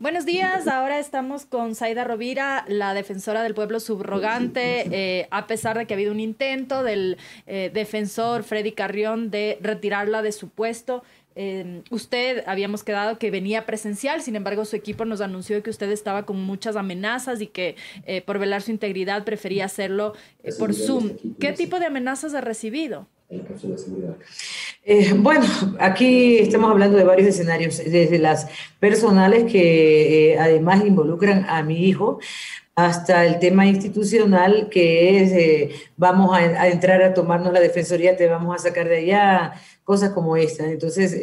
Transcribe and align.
Buenos 0.00 0.24
días, 0.24 0.68
ahora 0.68 1.00
estamos 1.00 1.44
con 1.44 1.74
Zaida 1.74 2.04
Rovira, 2.04 2.64
la 2.68 2.94
defensora 2.94 3.42
del 3.42 3.52
pueblo 3.52 3.80
subrogante, 3.80 4.86
eh, 4.92 5.26
a 5.32 5.48
pesar 5.48 5.76
de 5.76 5.86
que 5.86 5.94
ha 5.94 5.96
habido 5.96 6.12
un 6.12 6.20
intento 6.20 6.84
del 6.84 7.16
eh, 7.48 7.72
defensor 7.74 8.44
Freddy 8.44 8.70
Carrión 8.70 9.32
de 9.32 9.58
retirarla 9.60 10.22
de 10.22 10.30
su 10.30 10.50
puesto. 10.50 11.02
Eh, 11.34 11.82
usted 11.90 12.44
habíamos 12.46 12.84
quedado 12.84 13.18
que 13.18 13.32
venía 13.32 13.66
presencial, 13.66 14.22
sin 14.22 14.36
embargo 14.36 14.64
su 14.66 14.76
equipo 14.76 15.04
nos 15.04 15.20
anunció 15.20 15.60
que 15.64 15.70
usted 15.70 15.90
estaba 15.90 16.24
con 16.26 16.40
muchas 16.40 16.76
amenazas 16.76 17.40
y 17.40 17.48
que 17.48 17.74
por 18.24 18.38
velar 18.38 18.62
su 18.62 18.70
integridad 18.70 19.24
prefería 19.24 19.64
hacerlo 19.64 20.14
por 20.60 20.74
Zoom. 20.74 21.16
¿Qué 21.40 21.52
tipo 21.52 21.80
de 21.80 21.86
amenazas 21.86 22.34
ha 22.34 22.40
recibido? 22.40 23.08
Eh, 23.30 25.12
bueno, 25.12 25.44
aquí 25.78 26.38
estamos 26.38 26.70
hablando 26.70 26.96
de 26.96 27.04
varios 27.04 27.28
escenarios, 27.28 27.76
desde 27.76 28.18
las 28.18 28.48
personales 28.80 29.50
que 29.50 30.32
eh, 30.32 30.38
además 30.38 30.82
involucran 30.84 31.44
a 31.46 31.62
mi 31.62 31.86
hijo, 31.86 32.20
hasta 32.74 33.26
el 33.26 33.38
tema 33.38 33.66
institucional 33.66 34.68
que 34.70 35.20
es, 35.22 35.32
eh, 35.32 35.70
vamos 35.96 36.34
a, 36.34 36.68
entrar 36.68 37.02
a 37.02 37.12
tomarnos 37.12 37.52
la 37.52 37.60
defensoría, 37.60 38.16
te 38.16 38.28
vamos 38.28 38.54
a 38.54 38.68
sacar 38.68 38.88
de 38.88 38.98
allá, 38.98 39.52
cosas 39.84 40.10
como 40.10 40.36
estas. 40.36 40.68
Entonces, 40.68 41.14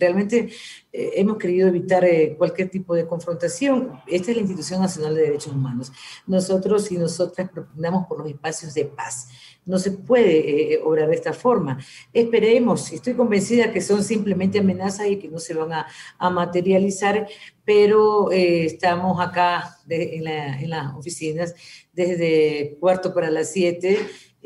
realmente 0.00 0.48
hemos 0.92 1.36
querido 1.36 1.68
evitar 1.68 2.04
cualquier 2.36 2.70
tipo 2.70 2.94
de 2.94 3.06
confrontación. 3.06 4.00
Esta 4.06 4.30
es 4.30 4.36
la 4.36 4.42
Institución 4.42 4.80
Nacional 4.80 5.14
de 5.14 5.22
Derechos 5.22 5.52
Humanos. 5.52 5.92
Nosotros 6.26 6.90
y 6.90 6.96
nosotras 6.96 7.50
proponemos 7.50 8.06
por 8.06 8.18
los 8.18 8.28
espacios 8.28 8.74
de 8.74 8.86
paz 8.86 9.28
no 9.66 9.78
se 9.78 9.90
puede 9.90 10.74
eh, 10.74 10.80
obrar 10.82 11.08
de 11.08 11.16
esta 11.16 11.32
forma. 11.32 11.78
Esperemos, 12.12 12.92
estoy 12.92 13.14
convencida 13.14 13.72
que 13.72 13.82
son 13.82 14.02
simplemente 14.02 14.60
amenazas 14.60 15.08
y 15.08 15.16
que 15.18 15.28
no 15.28 15.38
se 15.38 15.54
van 15.54 15.72
a, 15.72 15.86
materializar, 16.30 17.26
pero 17.64 18.30
eh, 18.32 18.64
estamos 18.64 19.20
acá 19.20 19.76
en, 19.88 20.70
las 20.70 20.94
oficinas 20.94 21.54
desde 21.92 22.76
cuarto 22.80 23.12
para 23.12 23.30
las 23.30 23.52
siete 23.52 23.98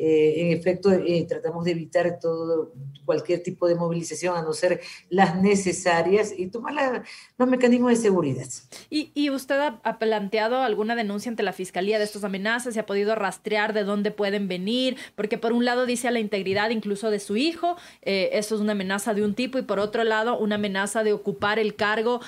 eh, 0.02 0.40
en 0.40 0.56
efecto, 0.56 0.90
eh, 0.90 1.26
tratamos 1.28 1.62
de 1.66 1.72
evitar 1.72 2.18
todo, 2.18 2.72
cualquier 3.04 3.42
tipo 3.42 3.68
de 3.68 3.74
movilización, 3.74 4.34
a 4.34 4.40
no 4.40 4.54
ser 4.54 4.80
las 5.10 5.36
necesarias, 5.36 6.32
y 6.34 6.46
tomar 6.46 7.04
los 7.36 7.48
mecanismos 7.48 7.90
de 7.90 7.96
seguridad. 7.96 8.46
¿Y, 8.88 9.28
usted 9.28 9.58
ha, 9.60 9.98
planteado 9.98 10.62
alguna 10.62 10.96
denuncia 10.96 11.28
ante 11.28 11.42
la 11.42 11.52
Fiscalía 11.52 11.98
de 11.98 12.04
estas 12.04 12.24
amenazas? 12.24 12.72
¿Se 12.72 12.80
ha 12.80 12.86
podido 12.86 13.14
rastrear 13.14 13.74
de 13.74 13.84
dónde 13.84 14.10
pueden 14.10 14.48
venir? 14.48 14.96
Porque 15.16 15.36
por 15.36 15.52
un 15.52 15.66
lado 15.66 15.84
dice 15.84 16.08
a 16.08 16.10
la 16.10 16.20
integridad 16.20 16.70
incluso 16.70 17.10
de 17.10 17.20
su 17.20 17.36
hijo, 17.36 17.76
eh, 18.00 18.30
eso 18.32 18.54
es 18.54 18.60
una 18.62 18.72
amenaza 18.72 19.12
de 19.12 19.22
un 19.22 19.34
tipo, 19.34 19.58
y 19.58 19.62
por 19.62 19.80
otro 19.80 20.04
lado 20.04 20.38
una 20.38 20.54
amenaza 20.54 21.04
de 21.04 21.12
ocupar 21.12 21.58
el 21.58 21.74
cargo 21.74 22.20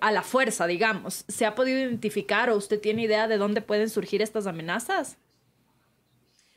a 0.00 0.12
la 0.12 0.22
fuerza, 0.22 0.66
digamos. 0.66 1.24
¿Se 1.28 1.44
ha 1.44 1.54
podido 1.54 1.78
identificar 1.78 2.48
o 2.48 2.56
usted 2.56 2.80
tiene 2.80 3.02
idea 3.02 3.28
de 3.28 3.36
dónde 3.36 3.60
pueden 3.60 3.90
surgir 3.90 4.22
estas 4.22 4.46
amenazas? 4.46 5.18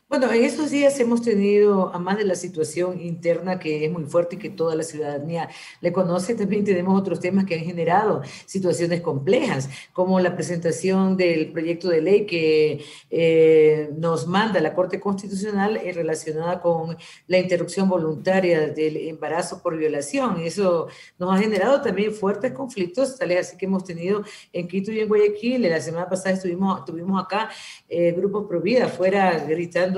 Bueno, 0.10 0.32
en 0.32 0.46
esos 0.46 0.72
días 0.72 0.98
hemos 1.02 1.22
tenido, 1.22 1.94
a 1.94 2.00
más 2.00 2.18
de 2.18 2.24
la 2.24 2.36
situación 2.36 3.02
interna 3.02 3.60
que 3.60 3.84
es 3.84 3.92
muy 3.92 4.06
fuerte 4.06 4.38
y 4.38 4.40
que 4.40 4.50
toda 4.50 4.74
la 4.74 4.84
ciudadanía 4.84 5.50
le 5.82 5.92
conoce, 5.92 6.34
también 6.34 6.64
tenemos 6.64 6.98
otros 6.98 7.20
temas 7.20 7.44
que 7.44 7.56
han 7.56 7.66
generado 7.66 8.22
situaciones 8.46 9.02
complejas, 9.02 9.70
como 9.92 10.22
la 10.22 10.34
presentación 10.34 11.18
del 11.18 11.52
proyecto 11.52 11.90
de 11.90 12.02
ley 12.02 12.26
que 12.26 12.86
eh, 13.10 13.90
nos 13.98 14.28
manda 14.28 14.62
la 14.62 14.74
Corte 14.74 14.98
Constitucional 14.98 15.76
eh, 15.76 15.92
relacionada 15.92 16.62
con 16.62 16.96
la 17.28 17.40
interrupción 17.40 17.90
voluntaria 17.90 18.68
del 18.70 18.96
embarazo 19.10 19.62
por 19.62 19.76
violación. 19.76 20.40
Eso 20.40 20.88
nos 21.20 21.36
ha 21.36 21.38
generado 21.38 21.82
también 21.82 22.14
fuertes 22.14 22.54
conflictos, 22.54 23.18
tales 23.18 23.48
así 23.48 23.58
que 23.58 23.66
hemos 23.66 23.84
tenido 23.84 24.24
en 24.54 24.70
Quito 24.70 24.90
y 24.94 25.02
en 25.02 25.10
Guayaquil. 25.10 25.64
La 25.64 25.82
semana 25.82 26.08
pasada 26.08 26.36
estuvimos, 26.36 26.86
tuvimos 26.86 27.22
acá 27.22 27.50
eh, 27.90 28.14
grupos 28.14 28.46
pro 28.48 28.62
vida 28.62 28.86
afuera 28.86 29.38
gritando 29.46 29.97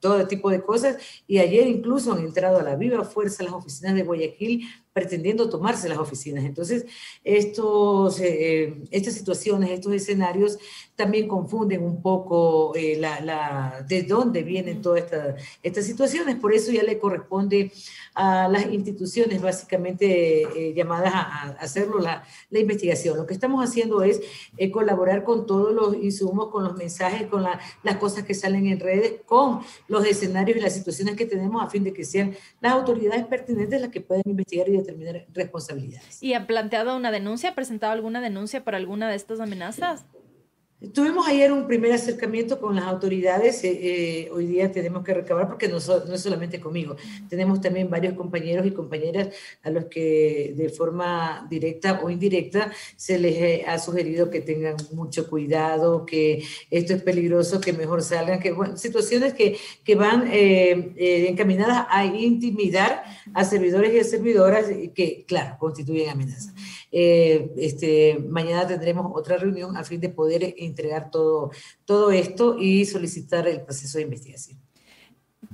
todo 0.00 0.28
tipo 0.28 0.50
de 0.50 0.62
cosas. 0.62 0.96
Y 1.26 1.38
ayer 1.38 1.66
incluso 1.66 2.12
han 2.12 2.20
entrado 2.20 2.58
a 2.58 2.62
la 2.62 2.76
viva 2.76 3.04
fuerza 3.04 3.42
las 3.42 3.52
oficinas 3.52 3.94
de 3.94 4.02
Guayaquil 4.02 4.66
pretendiendo 4.96 5.50
tomarse 5.50 5.90
las 5.90 5.98
oficinas. 5.98 6.42
Entonces, 6.46 6.86
estos, 7.22 8.18
eh, 8.18 8.82
estas 8.90 9.12
situaciones, 9.12 9.68
estos 9.68 9.92
escenarios 9.92 10.58
también 10.94 11.28
confunden 11.28 11.84
un 11.84 12.00
poco 12.00 12.74
eh, 12.74 12.96
la, 12.98 13.84
de 13.86 14.04
dónde 14.04 14.42
vienen 14.42 14.80
todas 14.80 15.04
estas 15.62 15.84
situaciones. 15.84 16.36
Por 16.36 16.54
eso 16.54 16.72
ya 16.72 16.82
le 16.82 16.98
corresponde 16.98 17.72
a 18.14 18.48
las 18.48 18.72
instituciones 18.72 19.42
básicamente 19.42 20.44
eh, 20.44 20.72
llamadas 20.74 21.12
a, 21.14 21.42
hacerlo 21.60 21.98
la, 21.98 22.24
la, 22.48 22.58
investigación. 22.58 23.18
Lo 23.18 23.26
que 23.26 23.34
estamos 23.34 23.62
haciendo 23.62 24.02
es 24.02 24.22
colaborar 24.72 25.24
con 25.24 25.44
todos 25.44 25.74
los 25.74 25.94
insumos, 26.02 26.48
con 26.48 26.64
los 26.64 26.74
mensajes, 26.74 27.26
con 27.26 27.42
las 27.42 27.96
cosas 27.98 28.24
que 28.24 28.32
salen 28.32 28.66
en 28.66 28.80
redes, 28.80 29.20
con 29.26 29.60
los 29.88 30.06
escenarios 30.06 30.56
y 30.56 30.60
las 30.60 30.72
situaciones 30.72 31.16
que 31.16 31.26
tenemos 31.26 31.62
a 31.62 31.68
fin 31.68 31.84
de 31.84 31.92
que 31.92 32.06
sean 32.06 32.34
las 32.62 32.72
autoridades 32.72 33.26
pertinentes 33.26 33.78
las 33.78 33.90
que 33.90 34.00
puedan 34.00 34.22
investigar 34.24 34.66
y 34.70 34.85
determinar 34.86 35.26
responsabilidades. 35.32 36.22
¿Y 36.22 36.34
ha 36.34 36.46
planteado 36.46 36.96
una 36.96 37.10
denuncia, 37.10 37.54
presentado 37.54 37.92
alguna 37.92 38.20
denuncia 38.20 38.64
por 38.64 38.74
alguna 38.74 39.08
de 39.08 39.16
estas 39.16 39.40
amenazas? 39.40 40.04
Tuvimos 40.92 41.26
ayer 41.26 41.52
un 41.52 41.66
primer 41.66 41.92
acercamiento 41.92 42.60
con 42.60 42.74
las 42.76 42.84
autoridades. 42.84 43.64
Eh, 43.64 43.78
eh, 43.80 44.30
hoy 44.32 44.46
día 44.46 44.70
tenemos 44.70 45.04
que 45.04 45.14
recabar, 45.14 45.48
porque 45.48 45.68
no, 45.68 45.78
no, 45.78 46.14
es 46.14 46.20
solamente 46.20 46.60
conmigo, 46.60 46.96
tenemos 47.28 47.60
también 47.60 47.88
varios 47.88 48.14
compañeros 48.14 48.66
y 48.66 48.72
compañeras 48.72 49.28
a 49.62 49.70
los 49.70 49.86
que 49.86 50.52
de 50.56 50.68
forma 50.68 51.46
directa 51.48 52.00
o 52.02 52.10
indirecta 52.10 52.70
se 52.96 53.18
les 53.18 53.36
eh, 53.36 53.64
ha 53.66 53.78
sugerido 53.78 54.28
que 54.28 54.40
tengan 54.40 54.76
mucho 54.92 55.30
cuidado, 55.30 56.04
que 56.04 56.42
esto 56.70 56.94
es 56.94 57.02
peligroso, 57.02 57.60
que 57.60 57.72
mejor 57.72 58.02
salgan, 58.02 58.40
que 58.40 58.54
situaciones 58.74 59.34
que, 59.34 59.56
que 59.84 59.94
van 59.94 60.28
encaminadas 60.28 61.86
a 61.88 62.04
intimidar 62.04 63.02
a 63.34 63.44
servidores 63.44 63.94
y 63.94 63.98
a 63.98 64.04
servidoras 64.04 64.66
que, 64.94 65.24
claro, 65.26 65.56
constituyen 65.58 66.10
amenaza. 66.10 66.52
este, 66.90 68.18
mañana 68.28 68.66
tendremos 68.66 69.10
otra 69.14 69.36
reunión 69.36 69.76
a 69.76 69.84
fin 69.84 70.00
de 70.00 70.08
poder 70.08 70.54
entregar 70.76 71.10
todo, 71.10 71.50
todo 71.86 72.10
esto 72.10 72.58
y 72.58 72.84
solicitar 72.84 73.48
el 73.48 73.62
proceso 73.62 73.96
de 73.96 74.04
investigación. 74.04 74.60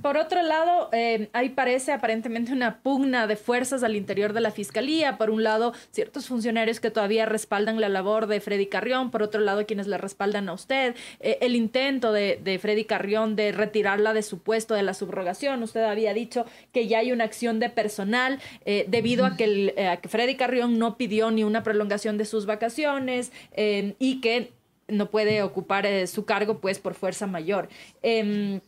Por 0.01 0.17
otro 0.17 0.41
lado, 0.41 0.89
eh, 0.91 1.29
ahí 1.33 1.49
parece 1.49 1.91
aparentemente 1.91 2.51
una 2.51 2.81
pugna 2.81 3.27
de 3.27 3.35
fuerzas 3.35 3.83
al 3.83 3.95
interior 3.95 4.33
de 4.33 4.41
la 4.41 4.51
Fiscalía. 4.51 5.17
Por 5.17 5.29
un 5.29 5.43
lado, 5.43 5.73
ciertos 5.91 6.27
funcionarios 6.27 6.79
que 6.79 6.91
todavía 6.91 7.25
respaldan 7.25 7.79
la 7.79 7.89
labor 7.89 8.27
de 8.27 8.41
Freddy 8.41 8.65
Carrión, 8.65 9.11
por 9.11 9.23
otro 9.23 9.41
lado, 9.41 9.65
quienes 9.65 9.87
le 9.87 9.97
respaldan 9.97 10.49
a 10.49 10.53
usted. 10.53 10.95
Eh, 11.19 11.37
el 11.41 11.55
intento 11.55 12.11
de, 12.11 12.59
Freddy 12.61 12.85
Carrión 12.85 13.35
de 13.35 13.51
retirarla 13.51 14.13
de 14.13 14.23
su 14.23 14.39
puesto 14.39 14.73
de 14.73 14.83
la 14.83 14.93
subrogación. 14.93 15.63
Usted 15.63 15.83
había 15.83 16.13
dicho 16.13 16.45
que 16.71 16.87
ya 16.87 16.99
hay 16.99 17.11
una 17.11 17.23
acción 17.23 17.59
de 17.59 17.69
personal 17.69 18.39
eh, 18.65 18.85
debido 18.89 19.25
a 19.25 19.37
que, 19.37 19.73
a 19.89 19.97
que 19.97 20.09
Freddy 20.09 20.35
Carrión 20.35 20.79
no 20.79 20.97
pidió 20.97 21.31
ni 21.31 21.43
una 21.43 21.63
prolongación 21.63 22.17
de 22.17 22.25
sus 22.25 22.45
vacaciones 22.45 23.31
y 23.55 24.21
que 24.21 24.51
no 24.87 25.09
puede 25.09 25.41
ocupar 25.41 25.85
eh, 25.85 26.07
su 26.07 26.25
cargo 26.25 26.59
pues 26.59 26.79
por 26.79 26.93
fuerza 26.93 27.27
mayor. 27.27 27.69
Em, 28.01 28.61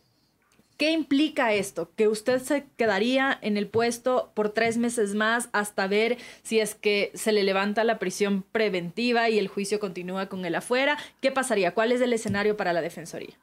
¿Qué 0.77 0.91
implica 0.91 1.53
esto? 1.53 1.89
Que 1.95 2.09
usted 2.09 2.41
se 2.41 2.65
quedaría 2.75 3.37
en 3.41 3.55
el 3.55 3.67
puesto 3.67 4.31
por 4.33 4.49
tres 4.49 4.77
meses 4.77 5.15
más 5.15 5.47
hasta 5.53 5.87
ver 5.87 6.17
si 6.43 6.59
es 6.59 6.75
que 6.75 7.11
se 7.13 7.31
le 7.31 7.43
levanta 7.43 7.85
la 7.85 7.97
prisión 7.97 8.43
preventiva 8.51 9.29
y 9.29 9.39
el 9.39 9.47
juicio 9.47 9.79
continúa 9.79 10.27
con 10.27 10.43
él 10.43 10.53
afuera. 10.53 10.97
¿Qué 11.21 11.31
pasaría? 11.31 11.73
¿Cuál 11.73 11.93
es 11.93 12.01
el 12.01 12.11
escenario 12.11 12.57
para 12.57 12.73
la 12.73 12.81
Defensoría? 12.81 13.35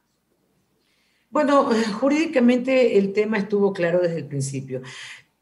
Bueno, 1.30 1.70
jurídicamente 1.98 2.98
el 2.98 3.14
tema 3.14 3.38
estuvo 3.38 3.72
claro 3.72 4.00
desde 4.00 4.18
el 4.18 4.26
principio. 4.26 4.82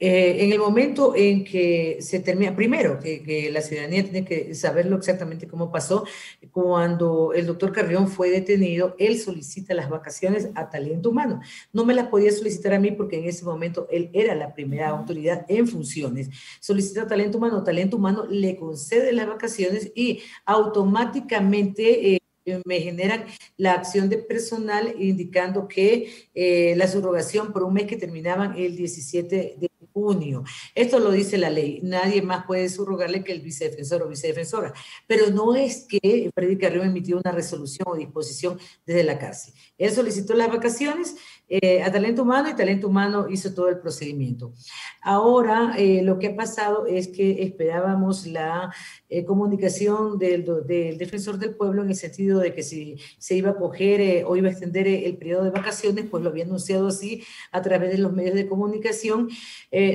Eh, 0.02 0.44
en 0.44 0.52
el 0.52 0.58
momento 0.58 1.14
en 1.14 1.44
que 1.44 1.98
se 2.00 2.20
termina, 2.20 2.56
primero, 2.56 2.98
que, 2.98 3.50
la 3.52 3.60
ciudadanía 3.60 4.02
tiene 4.02 4.24
que 4.24 4.54
saberlo 4.54 4.96
exactamente 4.96 5.46
cómo 5.46 5.70
pasó, 5.70 6.04
cuando 6.52 7.34
el 7.34 7.46
doctor 7.46 7.70
Carrión 7.70 8.08
fue 8.08 8.30
detenido, 8.30 8.96
él 8.98 9.18
solicita 9.18 9.74
las 9.74 9.90
vacaciones 9.90 10.48
a 10.54 10.70
talento 10.70 11.10
humano. 11.10 11.42
No 11.74 11.84
me 11.84 11.92
las 11.92 12.08
podía 12.08 12.32
solicitar 12.32 12.72
a 12.72 12.80
mí 12.80 12.92
porque 12.92 13.18
en 13.18 13.26
ese 13.26 13.44
momento 13.44 13.86
él 13.90 14.08
era 14.14 14.34
la 14.34 14.54
primera 14.54 14.88
autoridad 14.88 15.44
en 15.48 15.68
funciones. 15.68 16.30
Solicita 16.60 17.06
talento 17.06 17.36
humano, 17.36 17.62
talento 17.62 17.98
humano 17.98 18.24
le 18.26 18.56
concede 18.56 19.12
las 19.12 19.26
vacaciones 19.26 19.92
y 19.94 20.22
automáticamente... 20.46 22.14
Eh, 22.14 22.20
me 22.64 22.80
generan 22.80 23.26
la 23.58 23.74
acción 23.74 24.08
de 24.08 24.16
personal 24.18 24.94
indicando 24.98 25.68
que 25.68 26.28
eh, 26.34 26.74
la 26.76 26.88
subrogación 26.88 27.52
por 27.52 27.62
un 27.62 27.74
mes 27.74 27.86
que 27.86 27.96
terminaban 27.96 28.56
el 28.56 28.74
17 28.76 29.56
de 29.56 29.69
junio. 29.92 30.44
Esto 30.74 30.98
lo 30.98 31.10
dice 31.10 31.38
la 31.38 31.50
ley. 31.50 31.80
Nadie 31.82 32.22
más 32.22 32.46
puede 32.46 32.68
subrogarle 32.68 33.24
que 33.24 33.32
el 33.32 33.40
vicedefensor 33.40 34.02
o 34.02 34.08
vicedefensora. 34.08 34.72
Pero 35.06 35.30
no 35.30 35.54
es 35.54 35.86
que 35.88 36.30
Freddy 36.34 36.58
Carrión 36.58 36.86
emitió 36.86 37.18
una 37.18 37.32
resolución 37.32 37.86
o 37.88 37.96
disposición 37.96 38.58
desde 38.86 39.04
la 39.04 39.18
cárcel. 39.18 39.54
Él 39.78 39.90
solicitó 39.92 40.34
las 40.34 40.48
vacaciones 40.48 41.16
eh, 41.52 41.82
a 41.82 41.90
talento 41.90 42.22
humano 42.22 42.48
y 42.48 42.54
talento 42.54 42.86
humano 42.86 43.28
hizo 43.28 43.52
todo 43.52 43.68
el 43.68 43.80
procedimiento. 43.80 44.54
Ahora, 45.02 45.74
eh, 45.76 46.00
lo 46.00 46.16
que 46.20 46.28
ha 46.28 46.36
pasado 46.36 46.86
es 46.86 47.08
que 47.08 47.42
esperábamos 47.42 48.24
la 48.28 48.72
eh, 49.08 49.24
comunicación 49.24 50.16
del, 50.16 50.44
del, 50.64 50.96
defensor 50.96 51.38
del 51.38 51.56
pueblo 51.56 51.82
en 51.82 51.88
el 51.88 51.96
sentido 51.96 52.38
de 52.38 52.54
que 52.54 52.62
si 52.62 52.98
se 53.18 53.34
iba 53.34 53.50
a 53.50 53.56
coger 53.56 54.24
o 54.26 54.36
iba 54.36 54.46
a 54.46 54.52
extender 54.52 54.86
el 54.86 55.16
periodo 55.16 55.42
de 55.42 55.50
vacaciones, 55.50 56.06
pues 56.08 56.22
lo 56.22 56.30
había 56.30 56.44
anunciado 56.44 56.86
así 56.86 57.24
a 57.50 57.60
través 57.62 57.90
de 57.90 57.98
los 57.98 58.12
medios 58.12 58.36
de 58.36 58.48
comunicación. 58.48 59.28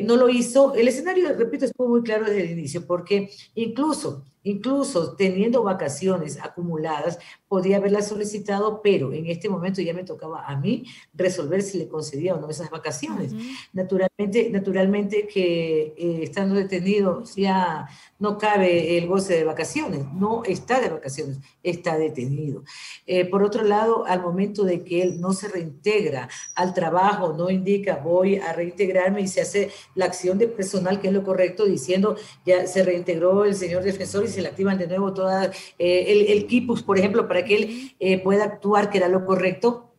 no 0.03 0.17
lo 0.17 0.27
hizo. 0.27 0.75
El 0.75 0.89
escenario, 0.89 1.33
repito, 1.37 1.63
estuvo 1.63 1.87
muy 1.87 2.03
claro 2.03 2.25
desde 2.25 2.43
el 2.43 2.51
inicio, 2.51 2.85
porque 2.85 3.29
incluso 3.55 4.25
Incluso 4.45 5.15
teniendo 5.15 5.63
vacaciones 5.63 6.39
acumuladas, 6.41 7.17
podía 7.47 7.77
haberla 7.77 8.01
solicitado, 8.01 8.81
pero 8.81 9.11
en 9.11 9.25
este 9.27 9.49
momento 9.49 9.81
ya 9.81 9.93
me 9.93 10.03
tocaba 10.03 10.45
a 10.45 10.55
mí 10.55 10.85
resolver 11.13 11.61
si 11.61 11.79
le 11.79 11.87
concedía 11.87 12.35
o 12.35 12.39
no 12.39 12.49
esas 12.49 12.69
vacaciones. 12.69 13.33
Naturalmente, 13.73 14.49
naturalmente 14.51 15.27
que 15.27 15.93
eh, 15.97 16.19
estando 16.21 16.55
detenido 16.55 17.23
ya 17.35 17.87
no 18.19 18.37
cabe 18.37 18.97
el 18.97 19.07
goce 19.07 19.35
de 19.35 19.43
vacaciones, 19.43 20.05
no 20.13 20.43
está 20.43 20.79
de 20.79 20.89
vacaciones, 20.89 21.39
está 21.63 21.97
detenido. 21.97 22.63
Eh, 23.07 23.25
por 23.25 23.41
otro 23.41 23.63
lado, 23.63 24.05
al 24.05 24.21
momento 24.21 24.63
de 24.63 24.83
que 24.83 25.01
él 25.01 25.19
no 25.19 25.33
se 25.33 25.47
reintegra 25.47 26.29
al 26.55 26.73
trabajo, 26.73 27.33
no 27.33 27.49
indica 27.49 27.95
voy 27.97 28.35
a 28.37 28.53
reintegrarme 28.53 29.21
y 29.21 29.27
se 29.27 29.41
hace 29.41 29.71
la 29.95 30.05
acción 30.05 30.37
de 30.37 30.47
personal, 30.47 30.99
que 31.01 31.07
es 31.07 31.13
lo 31.13 31.23
correcto, 31.23 31.65
diciendo 31.65 32.15
ya 32.45 32.67
se 32.67 32.83
reintegró 32.83 33.45
el 33.45 33.55
señor 33.55 33.83
defensor 33.83 34.23
y 34.23 34.27
se 34.35 34.41
le 34.41 34.49
activan 34.49 34.77
de 34.77 34.87
nuevo 34.87 35.13
toda 35.13 35.45
eh, 35.79 36.05
el, 36.07 36.27
el 36.27 36.67
por 36.85 36.97
ejemplo, 36.97 37.27
para 37.27 37.43
que 37.43 37.55
él 37.55 37.95
eh, 37.99 38.21
pueda 38.21 38.43
actuar, 38.43 38.89
que 38.89 38.97
era 38.97 39.07
lo 39.07 39.25
correcto, 39.25 39.95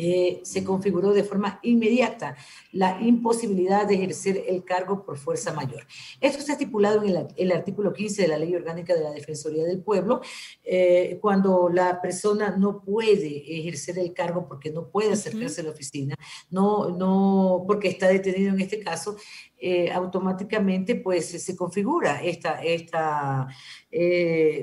eh, 0.00 0.40
se 0.44 0.62
configuró 0.62 1.12
de 1.12 1.24
forma 1.24 1.58
inmediata 1.62 2.36
la 2.70 3.00
imposibilidad 3.02 3.84
de 3.84 3.96
ejercer 3.96 4.44
el 4.46 4.62
cargo 4.62 5.04
por 5.04 5.18
fuerza 5.18 5.52
mayor. 5.52 5.84
Esto 6.20 6.38
está 6.38 6.52
estipulado 6.52 7.02
en 7.02 7.26
el, 7.36 7.52
artículo 7.52 7.92
15 7.92 8.22
de 8.22 8.28
la 8.28 8.38
Ley 8.38 8.54
Orgánica 8.54 8.94
de 8.94 9.02
la 9.02 9.10
Defensoría 9.10 9.64
del 9.64 9.82
Pueblo, 9.82 10.20
eh, 10.62 11.18
cuando 11.20 11.68
la 11.68 12.00
persona 12.00 12.56
no 12.56 12.80
puede 12.84 13.58
ejercer 13.58 13.98
el 13.98 14.12
cargo 14.12 14.46
porque 14.46 14.70
no 14.70 14.88
puede 14.88 15.14
acercarse 15.14 15.62
a 15.62 15.64
la 15.64 15.70
oficina, 15.70 16.14
no, 16.48 16.90
no, 16.90 17.64
porque 17.66 17.88
está 17.88 18.06
detenido 18.06 18.54
en 18.54 18.60
este 18.60 18.78
caso, 18.78 19.16
eh, 19.60 19.90
automáticamente 19.90 20.94
pues 20.96 21.26
se 21.26 21.56
configura 21.56 22.22
esta, 22.22 22.62
esta, 22.62 23.48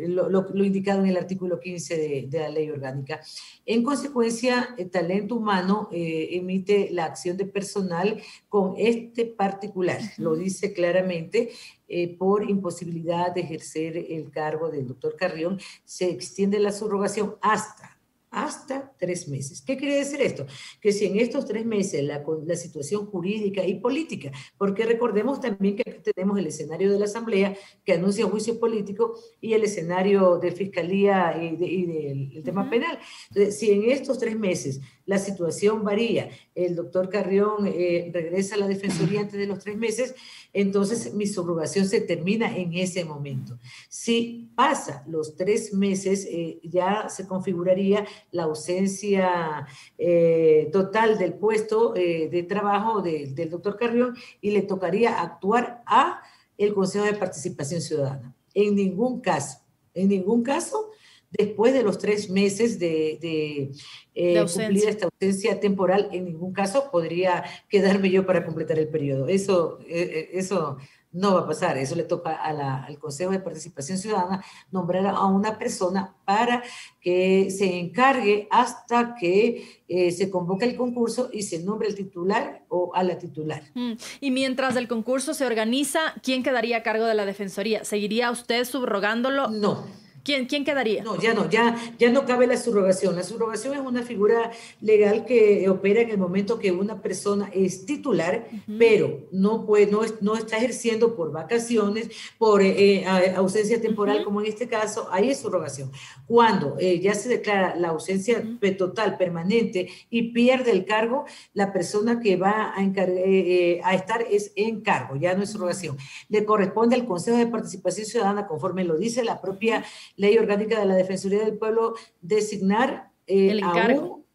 lo, 0.07 0.30
lo, 0.30 0.63
indicado 0.63 1.01
en 1.01 1.07
el 1.07 1.18
artículo 1.18 1.59
15 1.59 1.97
de, 1.97 2.27
de 2.27 2.39
la 2.39 2.50
ley 2.50 2.69
orgánica. 2.69 3.21
En 3.65 3.83
consecuencia, 3.83 4.75
el 4.77 4.92
talento 4.92 5.36
humano 5.36 5.89
eh, 5.92 6.30
emite 6.31 6.89
la 6.92 7.06
acción 7.06 7.36
de 7.38 7.45
personal 7.45 8.21
con 8.47 8.75
este 8.77 9.25
particular, 9.25 10.00
lo 10.18 10.36
dice 10.36 10.74
claramente, 10.74 11.51
eh, 11.88 12.15
por 12.18 12.50
imposibilidad 12.50 13.33
de 13.33 13.41
ejercer 13.41 13.98
el 13.98 14.30
cargo 14.31 14.69
del 14.69 14.88
doctor 14.88 15.15
Carrión, 15.15 15.59
se 15.83 16.09
extiende 16.09 16.59
la 16.59 16.71
subrogación 16.71 17.36
hasta 17.41 17.94
hasta 18.35 18.91
tres 18.99 19.29
meses. 19.29 19.61
¿Qué 19.61 19.77
quiere 19.77 19.95
decir 19.95 20.21
esto? 20.21 20.45
Que 20.81 20.91
si 20.91 21.05
en 21.05 21.17
estos 21.17 21.45
tres 21.45 21.65
meses 21.65 22.03
la, 22.03 22.21
la, 22.45 22.55
situación 22.55 23.05
jurídica 23.05 23.65
y 23.65 23.75
política, 23.75 24.29
porque 24.57 24.85
recordemos 24.85 25.39
también 25.39 25.77
que 25.77 25.83
tenemos 26.13 26.37
el 26.37 26.47
escenario 26.47 26.91
de 26.91 26.99
la 26.99 27.05
Asamblea 27.05 27.55
que 27.85 27.93
anuncia 27.93 28.25
juicio 28.25 28.59
político 28.59 29.17
y 29.39 29.53
el 29.53 29.63
escenario 29.63 30.37
de 30.37 30.51
Fiscalía 30.51 31.41
y, 31.41 31.55
del 31.55 32.43
tema 32.43 32.69
penal. 32.69 32.99
Entonces, 33.29 33.57
si 33.57 33.71
en 33.71 33.89
estos 33.89 34.19
tres 34.19 34.38
meses 34.38 34.81
la 35.05 35.19
situación 35.19 35.83
varía, 35.83 36.29
el 36.55 36.75
doctor 36.75 37.09
Carrión 37.09 37.67
eh, 37.67 38.09
regresa 38.13 38.55
a 38.55 38.57
la 38.57 38.67
Defensoría 38.67 39.21
antes 39.21 39.39
de 39.39 39.45
los 39.45 39.59
tres 39.59 39.77
meses, 39.77 40.15
entonces 40.51 41.13
mi 41.13 41.27
subrogación 41.27 41.87
se 41.87 42.01
termina 42.01 42.55
en 42.57 42.73
ese 42.73 43.05
momento. 43.05 43.59
Si 43.87 44.49
pasa 44.55 45.03
los 45.07 45.35
tres 45.35 45.73
meses, 45.73 46.27
eh, 46.29 46.59
ya 46.63 47.07
se 47.09 47.27
configuraría 47.27 48.05
la 48.31 48.43
ausencia 48.43 49.67
eh, 49.97 50.69
total 50.71 51.17
del 51.17 51.33
puesto 51.33 51.93
de 51.93 52.45
trabajo 52.47 53.01
del 53.01 53.49
doctor 53.49 53.77
Carrión 53.77 54.15
y 54.41 54.51
le 54.51 54.63
tocaría 54.63 55.21
actuar 55.21 55.83
a 55.85 56.21
el 56.57 56.73
Consejo 56.73 57.05
de 57.05 57.13
Participación 57.13 57.81
Ciudadana. 57.81 58.33
En 58.53 58.75
ningún 58.75 59.21
caso, 59.21 59.59
en 59.93 60.09
ningún 60.09 60.41
caso 60.43 60.91
después 61.37 61.73
de 61.73 61.83
los 61.83 61.97
tres 61.97 62.29
meses 62.29 62.79
de, 62.79 63.71
eh, 64.13 64.45
cumplir 64.53 64.87
esta 64.87 65.05
ausencia 65.05 65.59
temporal, 65.59 66.09
en 66.11 66.25
ningún 66.25 66.53
caso 66.53 66.89
podría 66.91 67.43
quedarme 67.69 68.09
yo 68.09 68.25
para 68.25 68.45
completar 68.45 68.79
el 68.79 68.87
periodo. 68.87 69.27
Eso, 69.27 69.79
eh, 69.87 70.09
eh, 70.13 70.29
eso 70.33 70.77
no 71.11 71.33
va 71.33 71.41
a 71.41 71.47
pasar. 71.47 71.77
Eso 71.77 71.95
le 71.95 72.03
toca 72.03 72.35
al 72.35 72.99
Consejo 72.99 73.31
de 73.31 73.39
Participación 73.39 73.97
Ciudadana 73.97 74.43
nombrar 74.69 75.07
a 75.07 75.25
una 75.25 75.57
persona 75.57 76.13
para 76.25 76.61
que 76.99 77.49
se 77.51 77.79
encargue 77.79 78.49
hasta 78.51 79.15
que 79.15 79.85
se 80.11 80.29
convoque 80.29 80.65
el 80.65 80.75
concurso 80.75 81.29
y 81.31 81.43
se 81.43 81.59
nombre 81.59 81.88
el 81.88 81.95
titular 81.95 82.65
o 82.67 82.93
a 82.93 83.03
la 83.03 83.17
titular. 83.17 83.63
Mm. 83.75 83.93
Y 84.19 84.31
mientras 84.31 84.75
el 84.75 84.89
concurso 84.89 85.33
se 85.33 85.45
organiza, 85.45 86.15
¿quién 86.21 86.43
quedaría 86.43 86.77
a 86.77 86.83
cargo 86.83 87.05
de 87.05 87.13
la 87.13 87.25
Defensoría? 87.25 87.85
¿Seguiría 87.85 88.29
usted 88.29 88.65
subrogándolo? 88.65 89.47
No. 89.47 90.04
¿Quién, 90.25 90.48
¿Quién, 90.48 90.66
quedaría? 90.66 91.04
No, 91.04 91.22
ya 91.22 91.36
no, 91.36 91.48
ya, 91.48 91.77
ya 92.00 92.10
no 92.10 92.25
cabe 92.25 92.48
la 92.48 92.57
subrogación. 92.57 93.16
La 93.16 93.22
subrogación 93.22 93.75
es 93.75 93.80
una 93.80 94.01
figura 94.01 94.51
legal 94.81 95.24
que 95.24 95.69
opera 95.69 96.01
en 96.01 96.10
el 96.10 96.18
momento 96.18 96.57
que 96.57 96.72
una 96.72 97.00
persona 97.00 97.51
es 97.54 97.86
titular, 97.86 98.48
pero 98.80 99.27
no, 99.31 99.68
puede, 99.68 99.86
no, 99.86 100.01
no, 100.22 100.36
está 100.36 100.57
ejerciendo 100.57 101.16
por 101.16 101.31
vacaciones, 101.31 102.10
por 102.39 102.63
eh, 102.63 103.01
eh, 103.01 103.33
ausencia 103.36 103.80
temporal, 103.80 104.24
como 104.24 104.42
en 104.42 104.48
este 104.48 104.68
caso, 104.68 105.07
ahí 105.12 105.30
es 105.30 105.42
subrogación. 105.42 105.92
Cuando 106.25 106.75
eh, 106.80 107.00
ya 107.00 107.13
se 107.13 107.30
declara 107.30 107.75
la 107.75 107.89
ausencia 107.89 108.44
total, 108.80 109.18
permanente, 109.18 109.89
y 110.10 110.31
pierde 110.31 110.72
el 110.72 110.86
cargo, 110.86 111.25
la 111.54 111.72
persona 111.72 112.19
que 112.19 112.36
va 112.36 112.74
a, 112.74 112.80
a 112.80 113.94
estar 113.94 114.24
es 114.24 114.51
en 114.56 114.81
cargo, 114.81 115.18
ya 115.18 115.36
no 115.36 115.44
es 115.44 115.51
subrogación. 115.51 115.98
Le 116.30 116.45
corresponde 116.45 116.95
al 116.95 117.06
Consejo 117.06 117.38
de 117.38 117.45
Participación 117.45 118.07
Ciudadana, 118.07 118.48
conforme 118.48 118.83
lo 118.86 118.98
dice 118.98 119.24
la 119.24 119.39
propia 119.39 119.86
ley 120.15 120.38
orgánica 120.38 120.79
de 120.79 120.85
la 120.85 120.95
Defensoría 120.95 121.44
del 121.44 121.57
Pueblo 121.57 121.95
designar 122.21 123.12
eh, 123.27 123.51
el 123.51 123.59
encargo. 123.59 124.25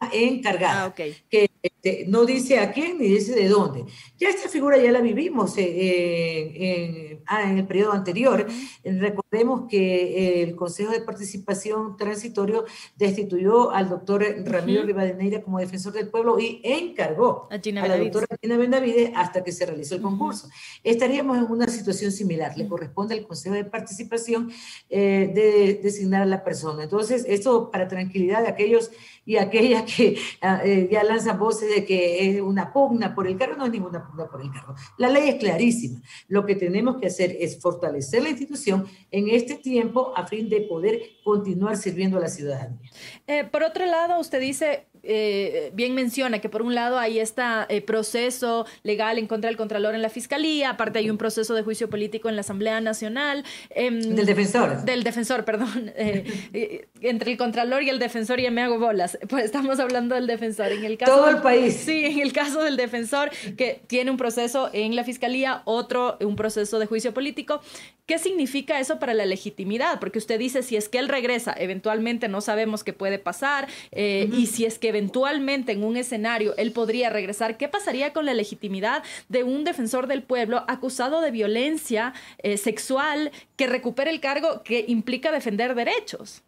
a 0.00 0.06
un 0.06 0.12
encargado, 0.12 0.88
ah, 0.88 0.94
que 0.94 1.50
este, 1.62 2.04
no 2.06 2.24
dice 2.24 2.60
a 2.60 2.72
quién 2.72 2.98
ni 2.98 3.08
dice 3.08 3.34
de 3.34 3.48
dónde. 3.48 3.84
Ya 4.16 4.28
esta 4.28 4.48
figura 4.48 4.78
ya 4.78 4.92
la 4.92 5.00
vivimos 5.00 5.54
eh, 5.58 7.20
ah, 7.26 7.50
en, 7.50 7.58
el 7.58 7.66
periodo 7.66 7.92
anterior. 7.92 8.46
Recordemos 8.84 9.27
que 9.68 10.42
el 10.42 10.56
Consejo 10.56 10.90
de 10.90 11.00
Participación 11.02 11.96
Transitorio 11.96 12.64
destituyó 12.96 13.70
al 13.70 13.90
doctor 13.90 14.24
Ramiro 14.44 14.82
Rivadeneira 14.84 15.42
como 15.42 15.58
defensor 15.58 15.92
del 15.92 16.08
pueblo 16.08 16.38
y 16.38 16.60
encargó 16.64 17.46
a, 17.50 17.58
la 17.86 17.98
doctora 17.98 18.26
Gina 18.40 18.56
Benavides 18.56 19.12
hasta 19.14 19.44
que 19.44 19.52
se 19.52 19.66
realizó 19.66 19.96
el 19.96 20.02
concurso. 20.02 20.48
Estaríamos 20.82 21.36
en 21.36 21.44
una 21.44 21.68
situación 21.68 22.10
similar. 22.10 22.56
Le 22.56 22.66
corresponde 22.66 23.14
al 23.14 23.26
Consejo 23.26 23.54
de 23.54 23.64
Participación 23.64 24.50
eh, 24.88 25.30
de 25.34 25.80
designar 25.82 26.22
a 26.22 26.26
la 26.26 26.42
persona. 26.42 26.84
Entonces, 26.84 27.26
esto 27.28 27.70
para 27.70 27.86
tranquilidad 27.86 28.42
de 28.42 28.48
aquellos 28.48 28.90
y 29.28 29.36
aquellas 29.36 29.82
que 29.82 30.16
ah, 30.40 30.62
eh, 30.64 30.88
ya 30.90 31.04
lanzan 31.04 31.38
voces 31.38 31.68
de 31.68 31.84
que 31.84 32.30
es 32.30 32.40
una 32.40 32.72
pugna 32.72 33.14
por 33.14 33.26
el 33.26 33.36
cargo, 33.36 33.56
no 33.56 33.66
es 33.66 33.72
ninguna 33.72 34.06
pugna 34.06 34.26
por 34.26 34.40
el 34.40 34.50
cargo. 34.50 34.74
La 34.96 35.10
ley 35.10 35.28
es 35.28 35.34
clarísima. 35.34 36.00
Lo 36.28 36.46
que 36.46 36.54
tenemos 36.54 36.96
que 36.96 37.08
hacer 37.08 37.36
es 37.38 37.60
fortalecer 37.60 38.22
la 38.22 38.30
institución 38.30 38.86
en 39.18 39.28
este 39.30 39.56
tiempo 39.56 40.12
a 40.16 40.26
fin 40.26 40.48
de 40.48 40.62
poder 40.62 41.00
continuar 41.24 41.76
sirviendo 41.76 42.18
a 42.18 42.20
la 42.20 42.28
ciudadanía. 42.28 42.90
Eh, 43.26 43.44
por 43.44 43.62
otro 43.62 43.86
lado, 43.86 44.18
usted 44.18 44.40
dice, 44.40 44.87
eh, 45.02 45.70
bien 45.74 45.94
menciona 45.94 46.40
que 46.40 46.48
por 46.48 46.62
un 46.62 46.74
lado 46.74 46.98
hay 46.98 47.18
este 47.18 47.42
proceso 47.86 48.66
legal 48.82 49.18
en 49.18 49.26
contra 49.26 49.48
del 49.48 49.56
Contralor 49.56 49.94
en 49.94 50.02
la 50.02 50.08
Fiscalía, 50.08 50.70
aparte 50.70 50.98
hay 50.98 51.10
un 51.10 51.18
proceso 51.18 51.54
de 51.54 51.62
juicio 51.62 51.90
político 51.90 52.28
en 52.28 52.36
la 52.36 52.40
Asamblea 52.40 52.80
Nacional. 52.80 53.44
Em, 53.70 54.00
del 54.00 54.26
defensor. 54.26 54.84
Del 54.84 55.02
defensor, 55.02 55.44
perdón. 55.44 55.92
entre 57.00 57.32
el 57.32 57.38
Contralor 57.38 57.82
y 57.82 57.90
el 57.90 57.98
defensor 57.98 58.40
ya 58.40 58.50
me 58.50 58.62
hago 58.62 58.78
bolas. 58.78 59.18
Pues 59.28 59.44
estamos 59.44 59.78
hablando 59.78 60.14
del 60.14 60.26
defensor. 60.26 60.72
En 60.72 60.84
el 60.84 60.96
caso, 60.96 61.14
Todo 61.14 61.28
el 61.28 61.42
país. 61.42 61.74
Sí, 61.74 62.04
en 62.04 62.20
el 62.20 62.32
caso 62.32 62.62
del 62.62 62.76
defensor 62.76 63.30
que 63.56 63.82
tiene 63.86 64.10
un 64.10 64.16
proceso 64.16 64.70
en 64.72 64.96
la 64.96 65.04
Fiscalía, 65.04 65.62
otro 65.64 66.16
un 66.20 66.34
proceso 66.34 66.78
de 66.78 66.86
juicio 66.86 67.12
político. 67.12 67.60
¿Qué 68.06 68.18
significa 68.18 68.80
eso 68.80 68.98
para 68.98 69.12
la 69.12 69.26
legitimidad? 69.26 70.00
Porque 70.00 70.18
usted 70.18 70.38
dice, 70.38 70.62
si 70.62 70.76
es 70.76 70.88
que 70.88 70.98
él 70.98 71.08
regresa, 71.08 71.54
eventualmente 71.58 72.28
no 72.28 72.40
sabemos 72.40 72.82
qué 72.82 72.94
puede 72.94 73.18
pasar, 73.18 73.68
y 73.92 74.46
si 74.46 74.64
es 74.64 74.78
que 74.78 74.87
eventualmente 74.88 75.72
en 75.72 75.84
un 75.84 75.96
escenario 75.96 76.56
él 76.56 76.72
podría 76.72 77.10
regresar, 77.10 77.56
¿qué 77.56 77.68
pasaría 77.68 78.12
con 78.12 78.26
la 78.26 78.34
legitimidad 78.34 79.02
de 79.28 79.44
un 79.44 79.64
defensor 79.64 80.06
del 80.06 80.22
pueblo 80.22 80.64
acusado 80.68 81.20
de 81.20 81.30
violencia 81.30 82.12
eh, 82.38 82.56
sexual 82.56 83.30
que 83.56 83.66
recupere 83.66 84.10
el 84.10 84.20
cargo 84.20 84.62
que 84.62 84.84
implica 84.88 85.32
defender 85.32 85.74
derechos? 85.74 86.42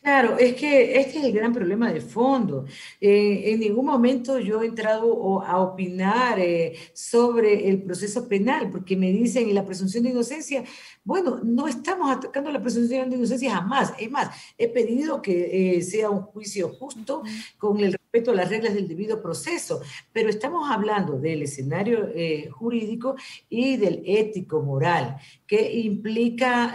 Claro, 0.00 0.38
es 0.38 0.54
que 0.54 0.98
este 1.00 1.18
es 1.18 1.24
el 1.24 1.32
gran 1.32 1.52
problema 1.52 1.92
de 1.92 2.00
fondo. 2.00 2.64
Eh, 3.00 3.52
en 3.52 3.60
ningún 3.60 3.84
momento 3.84 4.38
yo 4.38 4.62
he 4.62 4.66
entrado 4.66 5.42
a 5.42 5.60
opinar 5.60 6.38
eh, 6.38 6.74
sobre 6.94 7.68
el 7.68 7.82
proceso 7.82 8.26
penal, 8.26 8.70
porque 8.70 8.96
me 8.96 9.12
dicen, 9.12 9.48
¿y 9.48 9.52
la 9.52 9.66
presunción 9.66 10.04
de 10.04 10.10
inocencia? 10.10 10.64
Bueno, 11.08 11.40
no 11.42 11.66
estamos 11.66 12.14
atacando 12.14 12.52
la 12.52 12.60
presunción 12.60 13.08
de 13.08 13.16
inocencia 13.16 13.54
jamás. 13.54 13.94
Es 13.98 14.10
más, 14.10 14.28
he 14.58 14.68
pedido 14.68 15.22
que 15.22 15.78
eh, 15.78 15.80
sea 15.80 16.10
un 16.10 16.20
juicio 16.20 16.68
justo 16.68 17.22
con 17.56 17.80
el 17.80 17.92
respeto 17.92 18.32
a 18.32 18.34
las 18.34 18.50
reglas 18.50 18.74
del 18.74 18.86
debido 18.86 19.22
proceso, 19.22 19.80
pero 20.12 20.28
estamos 20.28 20.70
hablando 20.70 21.18
del 21.18 21.42
escenario 21.42 22.10
jurídico 22.50 23.16
y 23.48 23.78
del 23.78 24.02
ético 24.04 24.60
moral, 24.60 25.16
que 25.46 25.78
implica 25.78 26.74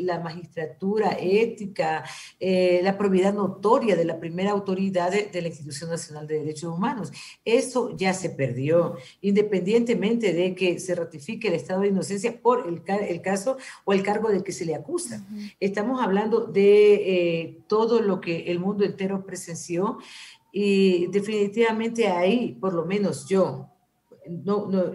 la 0.00 0.20
magistratura 0.20 1.16
ética. 1.20 2.02
Eh, 2.38 2.80
la 2.82 2.96
probidad 2.96 3.34
notoria 3.34 3.96
de 3.96 4.04
la 4.04 4.20
primera 4.20 4.52
autoridad 4.52 5.10
de, 5.10 5.42
la 5.42 5.48
Institución 5.48 5.90
Nacional 5.90 6.26
de 6.26 6.38
Derechos 6.38 6.72
Humanos. 6.72 7.12
Eso 7.44 7.96
ya 7.96 8.14
se 8.14 8.30
perdió, 8.30 8.96
independientemente 9.20 10.32
de 10.32 10.54
que 10.54 10.78
se 10.78 10.94
ratifique 10.94 11.48
el 11.48 11.54
estado 11.54 11.80
de 11.80 11.88
inocencia 11.88 12.40
por 12.40 12.66
el, 12.68 12.82
el 13.08 13.20
caso 13.20 13.56
o 13.84 13.92
el 13.92 14.02
cargo 14.02 14.28
del 14.28 14.42
que 14.42 14.52
se 14.52 14.64
le 14.64 14.74
acusa. 14.74 15.24
Estamos 15.60 16.02
hablando 16.02 16.46
de 16.46 16.94
eh, 16.94 17.58
todo 17.66 18.00
lo 18.00 18.20
que 18.20 18.50
el 18.50 18.58
mundo 18.58 18.84
entero 18.84 19.24
presenció 19.24 19.98
y 20.52 21.06
definitivamente 21.08 22.08
ahí, 22.08 22.56
por 22.60 22.72
lo 22.72 22.86
menos 22.86 23.28
yo, 23.28 23.68
no, 24.28 24.66
no 24.66 24.92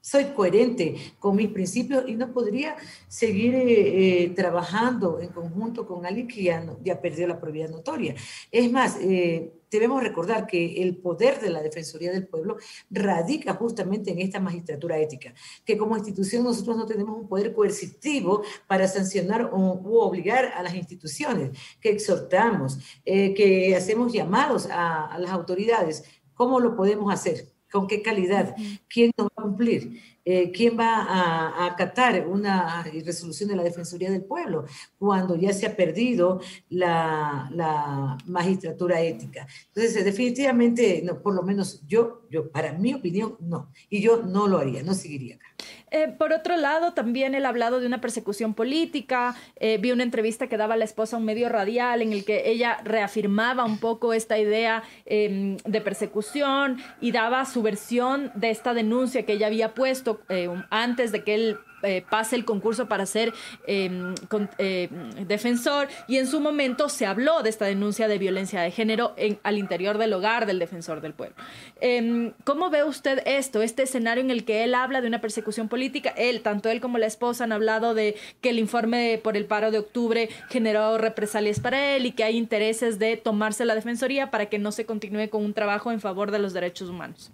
soy 0.00 0.26
coherente 0.34 0.96
con 1.18 1.36
mis 1.36 1.50
principios 1.50 2.04
y 2.08 2.14
no 2.14 2.32
podría 2.32 2.76
seguir 3.08 3.54
eh, 3.54 4.22
eh, 4.24 4.30
trabajando 4.30 5.20
en 5.20 5.28
conjunto 5.28 5.86
con 5.86 6.06
alguien 6.06 6.26
que 6.26 6.42
ya, 6.42 7.00
perdió 7.00 7.26
la 7.28 7.40
probidad 7.40 7.68
notoria. 7.68 8.14
Es 8.50 8.70
más, 8.72 8.96
eh, 9.00 9.52
debemos 9.70 10.02
recordar 10.02 10.46
que 10.46 10.82
el 10.82 10.96
poder 10.96 11.40
de 11.40 11.50
la 11.50 11.62
Defensoría 11.62 12.12
del 12.12 12.26
Pueblo 12.26 12.56
radica 12.90 13.54
justamente 13.54 14.10
en 14.10 14.20
esta 14.20 14.40
magistratura 14.40 14.98
ética, 14.98 15.34
que 15.64 15.76
como 15.76 15.96
institución 15.96 16.44
nosotros 16.44 16.76
no 16.76 16.86
tenemos 16.86 17.18
un 17.18 17.28
poder 17.28 17.52
coercitivo 17.52 18.42
para 18.66 18.88
sancionar 18.88 19.50
o, 19.52 19.58
u 19.58 19.98
obligar 19.98 20.52
a 20.56 20.62
las 20.62 20.74
instituciones, 20.74 21.50
que 21.80 21.90
exhortamos, 21.90 22.78
que 23.04 23.74
hacemos 23.76 24.12
llamados 24.12 24.66
a, 24.66 25.06
a 25.06 25.18
las 25.18 25.30
autoridades. 25.30 26.04
¿Cómo 26.34 26.60
lo 26.60 26.76
podemos 26.76 27.12
hacer? 27.12 27.48
con 27.70 27.86
qué 27.86 28.02
calidad, 28.02 28.54
quién 28.88 29.12
nos 29.16 29.28
va 29.28 29.32
a 29.36 29.42
cumplir, 29.42 30.00
eh, 30.32 30.52
quién 30.52 30.78
va 30.78 31.02
a, 31.02 31.66
acatar 31.66 32.28
una 32.28 32.84
resolución 32.84 33.48
de 33.48 33.56
la 33.56 33.64
Defensoría 33.64 34.10
del 34.10 34.22
Pueblo 34.22 34.64
cuando 34.96 35.34
ya 35.34 35.52
se 35.52 35.66
ha 35.66 35.74
perdido 35.74 36.40
la, 36.68 37.48
la 37.52 38.16
magistratura 38.26 39.00
ética. 39.00 39.48
Entonces, 39.74 40.04
definitivamente, 40.04 41.02
no, 41.04 41.20
por 41.20 41.34
lo 41.34 41.42
menos 41.42 41.84
yo, 41.84 42.22
yo, 42.30 42.48
para 42.52 42.72
mi 42.74 42.94
opinión, 42.94 43.38
no. 43.40 43.72
Y 43.88 44.00
yo 44.00 44.22
no 44.22 44.46
lo 44.46 44.58
haría, 44.58 44.84
no 44.84 44.94
seguiría 44.94 45.34
acá. 45.34 45.46
Eh, 45.90 46.08
por 46.08 46.32
otro 46.32 46.56
lado, 46.56 46.92
también 46.92 47.34
él 47.34 47.46
ha 47.46 47.48
hablado 47.48 47.80
de 47.80 47.86
una 47.86 48.00
persecución 48.00 48.54
política. 48.54 49.34
Eh, 49.56 49.78
vi 49.78 49.92
una 49.92 50.02
entrevista 50.02 50.48
que 50.48 50.56
daba 50.56 50.76
la 50.76 50.84
esposa 50.84 51.16
a 51.16 51.18
un 51.18 51.24
medio 51.24 51.48
radial 51.48 52.02
en 52.02 52.12
el 52.12 52.24
que 52.24 52.48
ella 52.48 52.78
reafirmaba 52.84 53.64
un 53.64 53.78
poco 53.78 54.12
esta 54.12 54.38
idea 54.38 54.82
em, 55.04 55.56
de 55.58 55.80
persecución 55.80 56.78
y 57.00 57.12
daba 57.12 57.44
su 57.44 57.62
versión 57.62 58.30
de 58.34 58.50
esta 58.50 58.74
denuncia 58.74 59.24
que 59.24 59.32
ella 59.32 59.48
había 59.48 59.74
puesto 59.74 60.20
eh, 60.28 60.48
antes 60.70 61.12
de 61.12 61.24
que 61.24 61.34
él 61.34 61.58
eh, 61.82 62.04
pase 62.08 62.36
el 62.36 62.44
concurso 62.44 62.86
para 62.86 63.06
ser 63.06 63.32
em, 63.66 64.14
eh, 64.58 64.88
defensor 65.26 65.88
y 66.06 66.18
en 66.18 66.26
su 66.26 66.40
momento 66.40 66.88
se 66.88 67.06
habló 67.06 67.42
de 67.42 67.50
esta 67.50 67.64
denuncia 67.64 68.08
de 68.08 68.18
violencia 68.18 68.60
de 68.60 68.70
género 68.70 69.14
en, 69.16 69.38
al 69.42 69.58
interior 69.58 69.98
del 69.98 70.12
hogar 70.12 70.46
del 70.46 70.58
defensor 70.58 71.00
del 71.00 71.14
pueblo. 71.14 71.36
Em, 71.80 72.32
¿Cómo 72.44 72.70
ve 72.70 72.84
usted 72.84 73.22
esto, 73.26 73.62
este 73.62 73.84
escenario 73.84 74.22
en 74.22 74.30
el 74.30 74.44
que 74.44 74.64
él 74.64 74.74
habla 74.74 75.00
de 75.00 75.08
una 75.08 75.20
persecución 75.20 75.68
política? 75.68 76.10
Él, 76.16 76.42
tanto 76.42 76.68
él 76.68 76.80
como 76.80 76.98
la 76.98 77.06
esposa 77.06 77.44
han 77.44 77.52
hablado 77.52 77.94
de 77.94 78.16
que 78.40 78.50
el 78.50 78.58
informe 78.58 79.20
por 79.22 79.36
el 79.36 79.46
paro 79.46 79.70
de 79.70 79.78
octubre 79.78 80.28
generó 80.48 80.98
represalias 80.98 81.60
para 81.60 81.96
él 81.96 82.06
y 82.06 82.12
que 82.12 82.24
hay 82.24 82.36
intereses 82.36 82.98
de 82.98 83.16
tomarse 83.16 83.64
la 83.64 83.74
defensoría 83.74 84.30
para 84.30 84.46
que 84.46 84.58
no 84.58 84.72
se 84.72 84.86
continúe 84.86 85.28
con 85.30 85.44
un 85.44 85.54
trabajo 85.54 85.92
en 85.92 86.00
favor 86.00 86.30
de 86.30 86.38
los 86.38 86.52
derechos 86.52 86.88
humanos. 86.88 87.32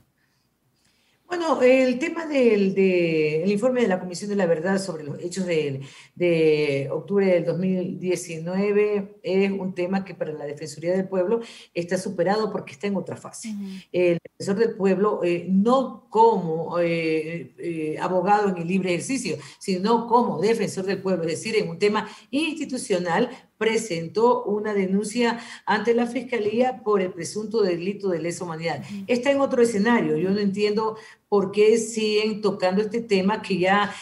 Bueno, 1.29 1.61
el 1.61 1.99
tema 1.99 2.25
del 2.25 3.51
informe 3.51 3.83
de 3.83 3.89
la 3.89 3.99
Comisión 3.99 4.31
de 4.31 4.37
la 4.37 4.47
Verdad 4.47 4.79
sobre 4.79 5.03
los 5.03 5.19
hechos 5.19 5.45
de, 5.45 5.81
de, 6.15 6.89
octubre 6.93 7.27
del 7.27 7.45
2019 7.45 9.19
es 9.25 9.51
un 9.51 9.75
tema 9.75 10.05
que 10.05 10.15
para 10.15 10.33
la 10.33 10.45
Defensoría 10.45 10.93
del 10.93 11.09
Pueblo 11.09 11.41
está 11.75 11.99
superado 11.99 12.53
porque 12.53 12.73
está 12.73 12.87
en 12.87 12.97
otra 12.97 13.17
fase. 13.17 13.49
El 13.91 14.19
defensor 14.23 14.57
del 14.57 14.77
pueblo, 14.77 15.21
eh, 15.25 15.47
no 15.49 16.07
como 16.11 16.79
eh, 16.79 17.55
eh, 17.59 17.99
abogado 18.01 18.51
en 18.51 18.59
el 18.59 18.69
libre 18.69 18.91
ejercicio, 18.91 19.37
sino 19.59 20.07
como 20.07 20.41
defensor 20.41 20.85
del 20.85 21.03
pueblo, 21.03 21.25
es 21.25 21.31
decir, 21.31 21.57
en 21.57 21.69
un 21.69 21.79
tema 21.79 22.09
institucional, 22.31 23.31
presentó 23.59 24.45
una 24.45 24.75
denuncia 24.75 25.41
ante 25.65 25.95
la 25.95 26.07
Fiscalía 26.07 26.83
por 26.83 27.01
el 27.01 27.13
presunto 27.13 27.63
delito 27.63 28.09
de 28.09 28.21
lesa 28.21 28.45
humanidad. 28.45 28.83
Está 29.07 29.31
en 29.31 29.41
otro 29.41 29.63
escenario. 29.63 30.17
Yo 30.17 30.31
no 30.31 30.39
entiendo 30.39 30.97
por 31.29 31.53
qué 31.53 31.79
siguen 31.79 32.41
tocando 32.41 32.83
este 32.83 33.01
tema 33.01 33.43
que 33.43 33.59
ya 33.59 33.93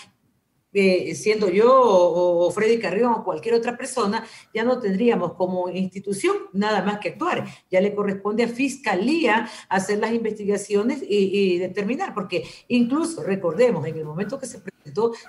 eh, 0.76 1.14
siendo 1.14 1.48
yo 1.48 1.70
o, 1.72 2.50
Freddy 2.50 2.80
Carrión 2.80 3.12
o 3.12 3.24
cualquier 3.24 3.54
otra 3.54 3.76
persona, 3.76 4.26
ya 4.52 4.64
no 4.64 4.80
tendríamos 4.80 5.34
como 5.34 5.68
institución 5.68 6.36
nada 6.52 6.82
más 6.82 6.98
que 6.98 7.10
actuar. 7.10 7.46
Ya 7.70 7.80
le 7.80 7.94
corresponde 7.94 8.42
a 8.42 8.48
Fiscalía 8.48 9.48
hacer 9.68 9.98
las 9.98 10.12
investigaciones 10.12 11.00
y, 11.08 11.58
determinar, 11.58 12.12
porque 12.12 12.44
incluso, 12.66 13.22
recordemos, 13.22 13.86
en 13.86 13.96
el 13.96 14.04
momento 14.04 14.38
que 14.38 14.46
se 14.46 14.58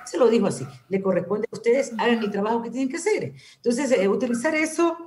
se 0.05 0.17
lo 0.17 0.29
dijo 0.29 0.47
así, 0.47 0.65
le 0.89 1.01
corresponde 1.01 1.47
a 1.51 1.55
ustedes, 1.55 1.93
hagan 1.97 2.23
el 2.23 2.31
trabajo 2.31 2.61
que 2.61 2.69
tienen 2.69 2.89
que 2.89 2.97
hacer. 2.97 3.33
Entonces, 3.55 3.91
eh, 3.91 4.07
utilizar 4.07 4.55
eso 4.55 4.97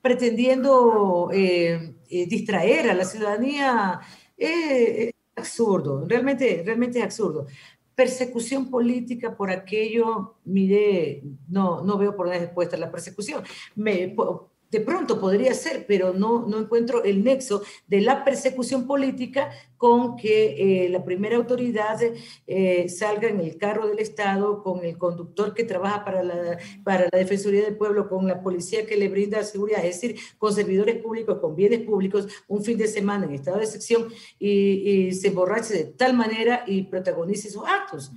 pretendiendo 0.00 1.30
eh, 1.32 1.94
distraer 2.08 2.90
a 2.90 2.94
la 2.94 3.04
ciudadanía 3.04 4.00
es 4.36 5.12
absurdo, 5.36 6.04
realmente, 6.06 6.62
realmente 6.64 6.98
es 6.98 7.04
absurdo 7.04 7.46
persecución 7.98 8.70
política 8.70 9.36
por 9.36 9.50
aquello, 9.50 10.36
mire, 10.44 11.20
no, 11.48 11.82
no 11.82 11.98
veo 11.98 12.14
por 12.14 12.26
dónde 12.26 12.44
respuesta 12.44 12.76
la 12.76 12.92
persecución. 12.92 13.42
De 14.70 14.80
pronto 14.80 15.20
podría 15.20 15.54
ser, 15.54 15.86
pero 15.86 16.12
no, 16.12 16.46
no 16.46 16.58
encuentro 16.58 17.02
el 17.04 17.24
nexo 17.24 17.62
de 17.86 18.00
la 18.00 18.24
persecución 18.24 18.86
política 18.86 19.50
con 19.78 20.16
que 20.16 20.84
eh, 20.84 20.88
la 20.88 21.04
primera 21.04 21.36
autoridad 21.36 21.98
eh, 22.46 22.88
salga 22.88 23.28
en 23.28 23.40
el 23.40 23.56
carro 23.56 23.86
del 23.86 24.00
Estado, 24.00 24.62
con 24.62 24.84
el 24.84 24.98
conductor 24.98 25.54
que 25.54 25.64
trabaja 25.64 26.04
para 26.04 26.22
la, 26.22 26.58
para 26.84 27.08
la 27.10 27.18
Defensoría 27.18 27.62
del 27.62 27.76
Pueblo, 27.76 28.08
con 28.08 28.26
la 28.26 28.42
policía 28.42 28.84
que 28.84 28.96
le 28.96 29.08
brinda 29.08 29.42
seguridad, 29.44 29.84
es 29.84 30.00
decir, 30.00 30.16
con 30.36 30.52
servidores 30.52 30.96
públicos, 30.96 31.38
con 31.38 31.54
bienes 31.54 31.80
públicos, 31.80 32.26
un 32.48 32.64
fin 32.64 32.76
de 32.76 32.88
semana 32.88 33.26
en 33.26 33.34
estado 33.34 33.58
de 33.58 33.66
sección 33.66 34.08
y, 34.38 35.12
se 35.12 35.28
emborrache 35.28 35.74
de 35.74 35.84
tal 35.84 36.14
manera 36.14 36.64
y 36.66 36.82
protagonice 36.82 37.50
sus 37.50 37.64
actos. 37.64 38.10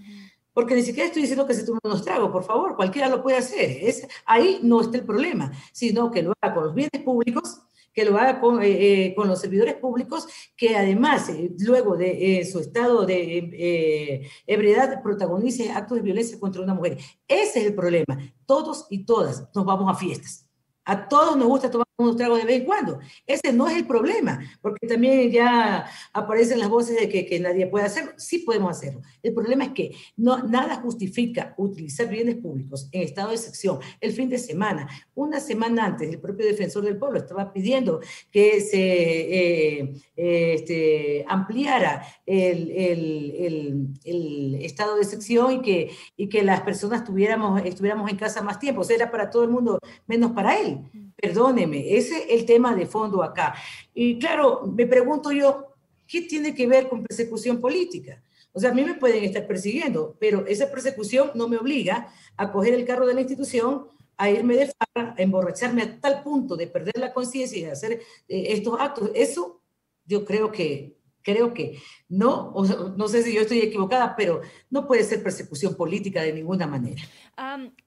Porque 0.54 0.76
ni 0.76 0.84
siquiera 0.84 1.08
estoy 1.08 1.22
diciendo 1.22 1.48
que 1.48 1.54
se 1.54 1.66
tome 1.66 1.80
unos 1.84 2.04
tragos, 2.04 2.32
por 2.32 2.44
favor, 2.44 2.76
cualquiera 2.76 3.08
lo 3.08 3.24
puede 3.24 3.38
hacer. 3.38 3.78
Es, 3.82 4.08
ahí 4.26 4.60
no 4.64 4.82
está 4.82 4.98
el 4.98 5.06
problema, 5.06 5.52
sino 5.72 6.12
que 6.12 6.22
lo 6.24 6.34
haga 6.42 6.54
con 6.54 6.66
los 6.66 6.74
bienes 6.74 7.02
públicos, 7.04 7.62
que 7.94 8.06
lo 8.06 8.18
haga 8.18 8.40
con, 8.40 8.62
eh, 8.62 9.08
eh, 9.08 9.16
los 9.18 9.40
servidores 9.40 9.76
públicos, 9.76 10.28
que 10.56 10.76
además, 10.76 11.30
eh, 11.30 11.52
luego 11.60 11.98
de 11.98 12.48
su 12.50 12.60
estado 12.60 13.06
de 13.06 14.30
ebriedad, 14.48 15.02
protagonice 15.02 15.72
actos 15.72 15.98
de 15.98 16.04
violencia 16.04 16.40
contra 16.40 16.62
una 16.62 16.74
mujer. 16.74 16.98
Ese 17.28 17.60
es 17.60 17.66
el 17.68 17.76
problema. 17.76 18.18
Todos 18.46 18.88
y 18.90 19.06
todas 19.06 19.50
nos 19.54 19.66
vamos 19.66 19.90
a 19.90 19.98
fiestas. 19.98 20.48
A 20.84 21.08
todos 21.08 21.38
nos 21.38 21.48
gusta 21.48 21.70
tomar 21.70 21.88
unos 22.02 22.18
tragos 22.18 22.40
de 22.40 22.46
vez 22.46 22.60
en 22.62 22.66
cuando. 22.66 23.00
Ese 23.26 23.54
no 23.54 23.68
es 23.68 23.78
el 23.78 23.86
problema, 23.86 24.40
porque 24.62 24.88
también 24.88 25.32
ya 25.32 25.86
aparecen 26.14 26.60
las 26.60 26.70
voces 26.70 27.00
de 27.00 27.10
que, 27.10 27.26
que, 27.26 27.40
nadie 27.40 27.68
puede 27.68 27.86
hacerlo. 27.86 28.12
Sí 28.18 28.40
podemos 28.40 28.78
hacerlo. 28.78 29.02
El 29.24 29.34
problema 29.34 29.66
es 29.66 29.72
que 29.72 29.96
no, 30.18 30.44
nada 30.44 30.76
justifica 30.78 31.54
utilizar 31.58 32.08
bienes 32.08 32.36
públicos 32.36 32.90
en 32.92 33.02
estado 33.02 33.30
de 33.30 33.36
excepción 33.36 33.80
el 34.00 34.12
fin 34.12 34.30
de 34.30 34.38
semana. 34.38 34.88
Una 35.16 35.40
semana 35.40 35.86
antes, 35.86 36.10
el 36.10 36.20
propio 36.20 36.46
defensor 36.46 36.84
del 36.84 36.98
pueblo 36.98 37.20
estaba 37.20 37.52
pidiendo 37.54 38.02
que 38.32 38.62
se 38.62 38.82
eh, 38.82 39.94
este, 40.16 41.26
ampliara 41.28 42.06
el, 42.26 42.72
el, 42.72 43.36
el, 43.38 43.88
el, 44.04 44.56
estado 44.62 44.96
de 44.96 45.02
excepción 45.02 45.54
y 45.54 45.62
que, 45.62 45.92
y 46.18 46.30
que 46.30 46.44
las 46.44 46.62
personas 46.62 47.04
tuviéramos, 47.04 47.62
estuviéramos 47.66 48.10
en 48.10 48.18
casa 48.18 48.42
más 48.42 48.60
tiempo. 48.60 48.82
O 48.82 48.84
sea, 48.84 48.96
era 48.96 49.12
para 49.12 49.30
todo 49.30 49.44
el 49.44 49.50
mundo, 49.50 49.80
menos 50.08 50.32
para 50.32 50.60
él. 50.60 50.80
Perdóneme, 51.16 51.91
ese 51.98 52.18
es 52.18 52.40
el 52.40 52.46
tema 52.46 52.76
de 52.76 52.86
fondo 52.86 53.24
acá. 53.24 53.56
Y 53.94 54.20
claro, 54.20 54.64
me 54.76 54.86
pregunto 54.86 55.32
yo, 55.32 55.76
¿qué 56.08 56.22
tiene 56.22 56.54
que 56.54 56.68
ver 56.68 56.90
con 56.90 57.04
persecución 57.04 57.60
política? 57.60 58.22
O 58.54 58.60
sea, 58.60 58.72
a 58.72 58.74
mí 58.74 58.84
me 58.84 58.96
pueden 58.96 59.24
estar 59.24 59.48
persiguiendo, 59.48 60.16
pero 60.20 60.46
esa 60.46 60.70
persecución 60.70 61.32
no 61.36 61.48
me 61.48 61.58
obliga 61.58 62.14
a 62.36 62.52
coger 62.52 62.74
el 62.74 62.86
carro 62.86 63.08
de 63.08 63.14
la 63.14 63.22
institución, 63.22 63.88
a 64.18 64.30
irme 64.30 64.56
de 64.56 64.68
farra, 64.68 65.16
a 65.18 65.22
emborracharme 65.22 65.82
a 65.82 66.00
tal 66.00 66.22
punto 66.22 66.56
de 66.56 66.68
perder 66.68 66.98
la 66.98 67.14
conciencia 67.14 67.58
y 67.58 67.64
de 67.64 67.72
hacer 67.72 67.94
eh, 67.94 68.46
estos 68.50 68.80
actos. 68.80 69.10
Eso 69.16 69.62
yo 70.06 70.26
creo 70.26 70.52
que 70.52 70.98
creo 71.24 71.54
que 71.54 71.78
no, 72.10 72.54
no 72.98 73.08
sé 73.08 73.24
si 73.24 73.34
yo 73.34 73.42
estoy 73.42 73.60
equivocada, 73.60 74.16
pero 74.16 74.42
no 74.70 74.88
puede 74.88 75.04
ser 75.04 75.24
persecución 75.24 75.76
política 75.76 76.22
de 76.22 76.34
ninguna 76.34 76.68
manera. 76.68 77.02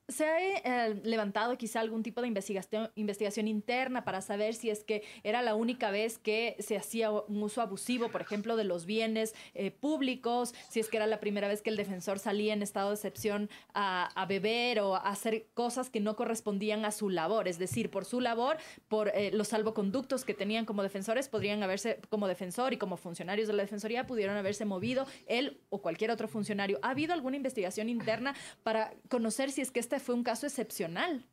¿Se 0.06 0.26
ha 0.26 0.88
eh, 0.88 1.00
levantado 1.02 1.56
quizá 1.56 1.80
algún 1.80 2.02
tipo 2.02 2.20
de 2.20 2.26
investigación, 2.26 3.48
interna 3.48 4.04
para 4.04 4.20
saber 4.20 4.52
si 4.52 4.68
es 4.68 4.84
que 4.84 5.02
era 5.22 5.40
la 5.40 5.54
única 5.54 5.90
vez 5.90 6.18
que 6.18 6.56
se 6.58 6.76
hacía 6.76 7.10
un 7.10 7.42
uso 7.42 7.62
abusivo, 7.62 8.10
por 8.10 8.20
ejemplo, 8.20 8.56
de 8.56 8.64
los 8.64 8.84
bienes 8.84 9.34
eh, 9.54 9.70
públicos, 9.70 10.54
si 10.68 10.80
es 10.80 10.90
que 10.90 10.98
era 10.98 11.06
la 11.06 11.20
primera 11.20 11.48
vez 11.48 11.62
que 11.62 11.70
el 11.70 11.76
defensor 11.76 12.18
salía 12.18 12.52
en 12.52 12.62
estado 12.62 12.90
de 12.90 12.96
excepción 12.96 13.48
a, 13.72 14.26
beber 14.28 14.80
o 14.80 14.94
a 14.94 15.00
hacer 15.00 15.46
cosas 15.54 15.88
que 15.88 16.00
no 16.00 16.16
correspondían 16.16 16.84
a 16.84 16.90
su 16.90 17.08
labor? 17.08 17.48
Es 17.48 17.58
decir, 17.58 17.90
por 17.90 18.04
su 18.04 18.20
labor, 18.20 18.58
por 18.88 19.08
eh, 19.08 19.30
los 19.32 19.48
salvoconductos 19.48 20.26
que 20.26 20.34
tenían 20.34 20.66
como 20.66 20.82
defensores, 20.82 21.28
podrían 21.28 21.62
haberse, 21.62 22.00
como 22.10 22.28
defensor 22.28 22.74
y 22.74 22.76
como 22.76 22.98
funcionarios 22.98 23.48
de 23.48 23.54
la 23.54 23.62
defensoría, 23.62 24.06
pudieron 24.06 24.36
haberse 24.36 24.66
movido 24.66 25.06
él 25.26 25.62
o 25.70 25.80
cualquier 25.80 26.10
otro 26.10 26.28
funcionario. 26.28 26.78
¿Ha 26.82 26.90
habido 26.90 27.14
alguna 27.14 27.36
investigación 27.36 27.88
interna 27.88 28.34
para 28.62 28.92
conocer 29.08 29.33
si 29.34 29.60
es 29.60 29.70
que 29.70 29.80
este 29.80 30.00
fue 30.00 30.14
un 30.14 30.22
caso 30.22 30.46
excepcional. 30.46 31.26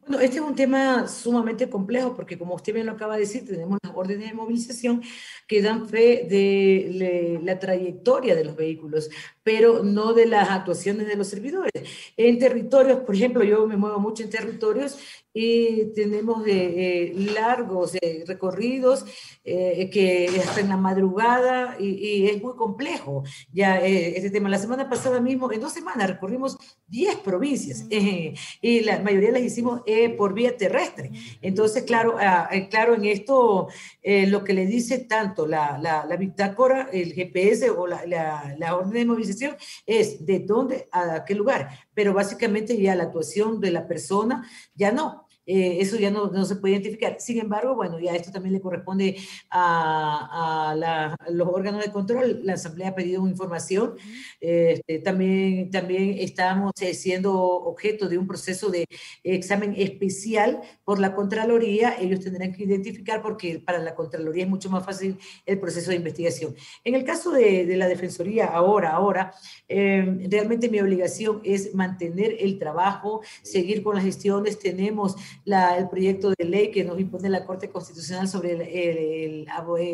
Bueno, 0.00 0.20
este 0.20 0.36
es 0.36 0.42
un 0.42 0.54
tema 0.54 1.06
sumamente 1.06 1.68
complejo 1.68 2.14
porque, 2.14 2.38
como 2.38 2.54
usted 2.54 2.72
bien 2.72 2.86
lo 2.86 2.92
acaba 2.92 3.14
de 3.14 3.20
decir, 3.20 3.46
tenemos 3.46 3.78
las 3.82 3.94
órdenes 3.94 4.28
de 4.28 4.34
movilización 4.34 5.02
que 5.46 5.60
dan 5.60 5.86
fe 5.88 6.26
de 6.28 7.38
la 7.42 7.58
trayectoria 7.58 8.34
de 8.34 8.44
los 8.44 8.56
vehículos, 8.56 9.10
pero 9.48 9.82
no 9.82 10.12
de 10.12 10.26
las 10.26 10.50
actuaciones 10.50 11.06
de 11.06 11.16
los 11.16 11.26
servidores. 11.26 11.72
En 12.18 12.38
territorios, 12.38 13.00
por 13.00 13.14
ejemplo, 13.14 13.42
yo 13.42 13.66
me 13.66 13.78
muevo 13.78 13.98
mucho 13.98 14.22
en 14.22 14.28
territorios 14.28 14.98
y 15.32 15.92
tenemos 15.94 16.42
eh, 16.46 17.12
largos 17.34 17.94
eh, 17.94 18.24
recorridos 18.26 19.04
eh, 19.44 19.88
que 19.88 20.28
hasta 20.44 20.60
en 20.60 20.68
la 20.68 20.76
madrugada 20.76 21.76
y, 21.78 22.26
es 22.26 22.42
muy 22.42 22.56
complejo 22.56 23.22
ya 23.52 23.78
este 23.78 24.30
tema. 24.30 24.48
La 24.48 24.58
semana 24.58 24.88
pasada 24.90 25.20
mismo, 25.20 25.50
en 25.52 25.60
dos 25.60 25.72
semanas, 25.72 26.08
recorrimos 26.08 26.58
10 26.88 27.16
provincias 27.18 27.86
y 27.88 28.80
la 28.80 28.98
mayoría 29.00 29.30
las 29.30 29.42
hicimos 29.42 29.82
por 30.16 30.34
vía 30.34 30.56
terrestre. 30.56 31.10
Entonces, 31.40 31.84
claro, 31.84 32.16
ah, 32.18 32.50
claro 32.68 32.94
en 32.94 33.04
esto 33.04 33.68
lo 34.02 34.44
que 34.44 34.52
le 34.52 34.66
dice 34.66 34.98
tanto 34.98 35.46
la, 35.46 35.78
la, 35.78 36.04
la 36.04 36.16
bitácora, 36.16 36.88
el 36.92 37.12
GPS 37.12 37.70
o 37.70 37.86
la, 37.86 38.04
la, 38.06 38.56
la 38.58 38.76
orden 38.76 38.92
de 38.92 39.04
movilización 39.04 39.37
es 39.86 40.24
de 40.24 40.40
dónde 40.40 40.88
a 40.92 41.24
qué 41.24 41.34
lugar, 41.34 41.68
pero 41.94 42.12
básicamente 42.12 42.80
ya 42.80 42.94
la 42.94 43.04
actuación 43.04 43.60
de 43.60 43.70
la 43.70 43.86
persona 43.86 44.48
ya 44.74 44.92
no. 44.92 45.27
Eh, 45.50 45.78
eso 45.80 45.96
ya 45.96 46.10
no, 46.10 46.30
no, 46.30 46.44
se 46.44 46.56
puede 46.56 46.74
identificar. 46.74 47.16
Sin 47.18 47.40
embargo, 47.40 47.74
bueno, 47.74 47.98
ya 47.98 48.14
esto 48.14 48.30
también 48.30 48.52
le 48.52 48.60
corresponde 48.60 49.16
a, 49.48 50.74
a, 50.74 51.16
los 51.30 51.48
órganos 51.48 51.82
de 51.82 51.90
control. 51.90 52.40
La 52.44 52.52
Asamblea 52.52 52.90
ha 52.90 52.94
pedido 52.94 53.26
información. 53.26 53.94
Este, 54.40 54.98
también, 54.98 55.70
también 55.70 56.16
estamos 56.18 56.72
eh, 56.82 56.92
siendo 56.92 57.34
objeto 57.34 58.10
de 58.10 58.18
un 58.18 58.26
proceso 58.26 58.68
de 58.68 58.84
examen 59.24 59.74
especial 59.78 60.60
por 60.84 60.98
la 60.98 61.14
Contraloría. 61.14 61.96
Ellos 61.98 62.20
tendrán 62.20 62.52
que 62.52 62.64
identificar 62.64 63.22
porque 63.22 63.58
para 63.58 63.78
la 63.78 63.94
Contraloría 63.94 64.44
es 64.44 64.50
mucho 64.50 64.68
más 64.68 64.84
fácil 64.84 65.16
el 65.46 65.58
proceso 65.58 65.90
de 65.90 65.96
investigación. 65.96 66.54
En 66.84 66.94
el 66.94 67.04
caso 67.04 67.32
de, 67.32 67.64
de 67.64 67.76
la 67.78 67.88
Defensoría, 67.88 68.46
ahora, 68.46 68.90
ahora, 68.90 69.32
eh, 69.66 70.26
realmente 70.30 70.68
mi 70.68 70.78
obligación 70.80 71.40
es 71.42 71.74
mantener 71.74 72.36
el 72.38 72.58
trabajo, 72.58 73.22
seguir 73.42 73.82
con 73.82 73.94
las 73.94 74.04
gestiones. 74.04 74.58
Tenemos 74.58 75.16
el 75.44 75.88
proyecto 75.88 76.32
de 76.36 76.44
ley 76.44 76.70
que 76.70 76.84
nos 76.84 76.98
impone 77.00 77.28
la 77.28 77.44
Corte 77.44 77.70
Constitucional 77.70 78.28
sobre 78.28 78.52
el, 78.90 79.46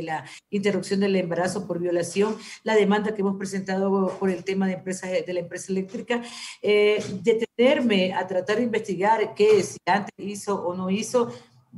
la 0.02 0.24
interrupción 0.50 1.00
del 1.00 1.16
embarazo 1.16 1.66
por 1.66 1.78
violación, 1.78 2.36
la 2.62 2.74
demanda 2.74 3.14
que 3.14 3.22
hemos 3.22 3.36
presentado 3.36 4.16
por 4.18 4.30
el 4.30 4.44
tema 4.44 4.66
de, 4.66 4.76
de 4.76 5.32
la 5.32 5.40
empresa 5.40 5.70
eléctrica, 5.70 6.22
eh, 6.62 7.02
detenerme 7.22 8.12
a 8.14 8.26
tratar 8.26 8.56
de 8.56 8.64
investigar 8.64 9.34
qué, 9.34 9.62
si 9.62 9.78
antes 9.86 10.14
hizo 10.18 10.64
o 10.64 10.74
no 10.74 10.90
hizo, 10.90 11.30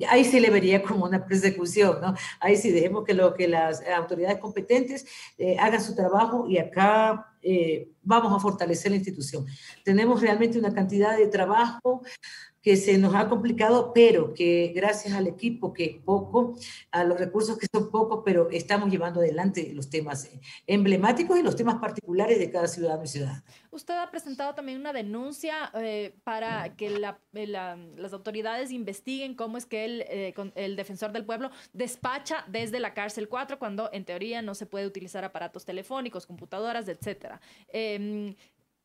ahí 0.09 0.25
sí 0.25 0.41
le 0.41 0.51
vería 0.51 0.83
como 0.83 1.05
una 1.05 1.25
persecución, 1.25 2.01
¿no? 2.01 2.15
Ahí 2.41 2.57
sí 2.57 2.71
dejemos 2.71 3.05
que, 3.05 3.15
lo, 3.15 3.35
que 3.35 3.49
las 3.49 3.83
autoridades 3.87 4.39
competentes 4.39 5.07
eh, 5.39 5.57
hagan 5.59 5.83
su 5.83 5.95
trabajo 5.95 6.47
y 6.49 6.59
acá 6.59 7.33
eh, 7.43 7.89
vamos 8.03 8.33
a 8.33 8.41
fortalecer 8.41 8.91
la 8.91 8.97
institución. 8.97 9.47
Tenemos 9.85 10.21
realmente 10.21 10.59
una 10.59 10.75
cantidad 10.75 11.17
de 11.17 11.29
trabajo 11.29 12.03
que 12.67 12.77
se 12.77 12.99
nos 12.99 13.15
ha 13.15 13.29
complicado, 13.29 13.93
pero 13.95 14.35
que 14.35 14.73
gracias 14.75 15.15
al 15.15 15.29
equipo, 15.29 15.73
que 15.73 15.85
es 15.85 15.97
poco, 15.99 16.59
a 16.91 17.05
los 17.05 17.17
recursos 17.17 17.57
que 17.57 17.69
son 17.73 17.93
pocos, 17.93 18.23
pero 18.25 18.51
estamos 18.51 18.91
llevando 18.91 19.21
adelante 19.21 19.71
los 19.73 19.89
temas 19.89 20.29
emblemáticos 20.67 21.39
y 21.39 21.45
los 21.45 21.55
temas 21.55 21.77
particulares 21.77 22.41
de 22.41 22.51
cada 22.51 22.67
ciudadano 22.67 23.05
y 23.05 23.07
ciudadana. 23.07 23.45
Usted 23.71 23.95
ha 23.95 24.11
presentado 24.11 24.53
también 24.57 24.81
una 24.81 24.93
denuncia 24.93 25.71
eh, 25.75 26.17
para 26.25 26.75
que 26.75 26.89
eh, 26.89 27.47
las 27.47 28.13
autoridades 28.13 28.73
investiguen 28.73 29.37
cómo 29.37 29.59
es 29.59 29.65
que 29.65 29.85
el, 29.85 30.05
eh, 30.09 30.75
defensor 30.75 31.13
del 31.13 31.25
pueblo 31.25 31.53
despacha 31.73 32.45
desde 32.49 32.81
la 32.81 32.95
cárcel 32.95 33.29
4 33.29 33.61
cuando 33.61 33.91
en 33.93 34.05
teoría 34.05 34.43
no 34.43 34.57
se 34.57 34.67
puede 34.67 34.89
utilizar 34.89 35.23
aparatos 35.23 35.65
telefónicos, 35.65 36.27
computadoras, 36.27 36.89
etc. 36.89 37.39
Em, 37.69 38.35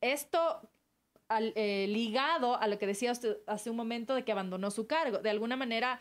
esto 0.01 0.69
eh, 1.39 1.85
ligado 1.87 2.59
a 2.59 2.67
lo 2.67 2.77
que 2.77 2.87
decía 2.87 3.11
usted 3.11 3.37
hace 3.47 3.69
un 3.69 3.75
momento 3.75 4.15
de 4.15 4.23
que 4.23 4.31
abandonó 4.31 4.71
su 4.71 4.87
cargo. 4.87 5.19
De 5.19 5.29
alguna 5.29 5.55
manera 5.55 5.99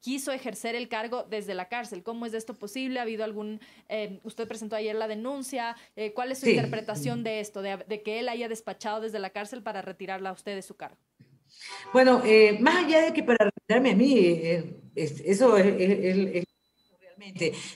quiso 0.00 0.32
ejercer 0.32 0.74
el 0.74 0.88
cargo 0.88 1.24
desde 1.24 1.54
la 1.54 1.68
cárcel. 1.68 2.02
¿Cómo 2.02 2.24
es 2.26 2.34
esto 2.34 2.54
posible? 2.54 2.98
¿Ha 2.98 3.02
habido 3.02 3.24
algún... 3.24 3.60
Eh, 3.88 4.20
usted 4.22 4.46
presentó 4.46 4.76
ayer 4.76 4.94
la 4.94 5.08
denuncia. 5.08 5.76
Eh, 5.96 6.12
¿Cuál 6.12 6.32
es 6.32 6.40
su 6.40 6.48
interpretación 6.48 7.24
de 7.24 7.40
esto, 7.40 7.62
de, 7.62 8.02
que 8.04 8.20
él 8.20 8.28
haya 8.28 8.48
despachado 8.48 9.00
desde 9.00 9.18
la 9.18 9.30
cárcel 9.30 9.62
para 9.62 9.82
retirarla 9.82 10.30
a 10.30 10.32
usted 10.32 10.54
de 10.54 10.62
su 10.62 10.76
cargo? 10.76 10.98
Bueno, 11.92 12.22
más 12.60 12.84
allá 12.84 13.02
de 13.02 13.12
que 13.12 13.22
para 13.22 13.46
retirarme 13.46 13.90
a 13.90 13.96
mí, 13.96 14.40
eso 14.94 15.56
es, 15.56 16.44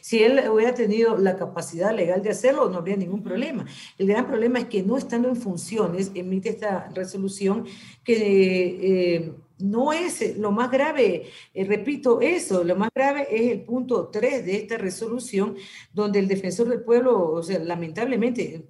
si 0.00 0.22
él 0.22 0.40
hubiera 0.50 0.74
tenido 0.74 1.16
la 1.16 1.36
capacidad 1.36 1.94
legal 1.94 2.22
de 2.22 2.30
hacerlo, 2.30 2.68
no 2.68 2.78
habría 2.78 2.96
ningún 2.96 3.22
problema. 3.22 3.66
El 3.98 4.06
gran 4.06 4.26
problema 4.26 4.60
es 4.60 4.66
que 4.66 4.82
no 4.82 4.96
estando 4.96 5.28
en 5.28 5.36
funciones, 5.36 6.10
emite 6.14 6.50
esta 6.50 6.88
resolución 6.94 7.66
que... 8.04 9.16
Eh, 9.16 9.32
no 9.62 9.92
es 9.92 10.36
lo 10.38 10.50
más 10.50 10.72
grave, 10.72 11.30
eh, 11.54 11.64
repito 11.64 12.20
eso, 12.20 12.64
lo 12.64 12.74
más 12.74 12.90
grave 12.92 13.28
es 13.30 13.52
el 13.52 13.62
punto 13.62 14.08
3 14.08 14.44
de 14.44 14.56
esta 14.56 14.76
resolución, 14.76 15.56
donde 15.92 16.18
el 16.18 16.26
defensor 16.26 16.68
del 16.68 16.82
pueblo, 16.82 17.30
o 17.30 17.42
sea, 17.44 17.60
lamentablemente, 17.60 18.66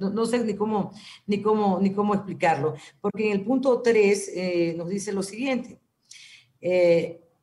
no, 0.00 0.26
sé 0.26 0.44
ni 0.44 0.54
cómo, 0.54 0.92
ni, 1.26 1.40
cómo, 1.40 1.78
ni 1.80 1.92
cómo 1.92 2.14
explicarlo, 2.14 2.74
porque 3.00 3.26
en 3.26 3.32
el 3.32 3.44
punto 3.44 3.80
3 3.80 4.32
eh, 4.34 4.74
nos 4.76 4.88
dice 4.88 5.12
lo 5.12 5.22
siguiente, 5.22 5.78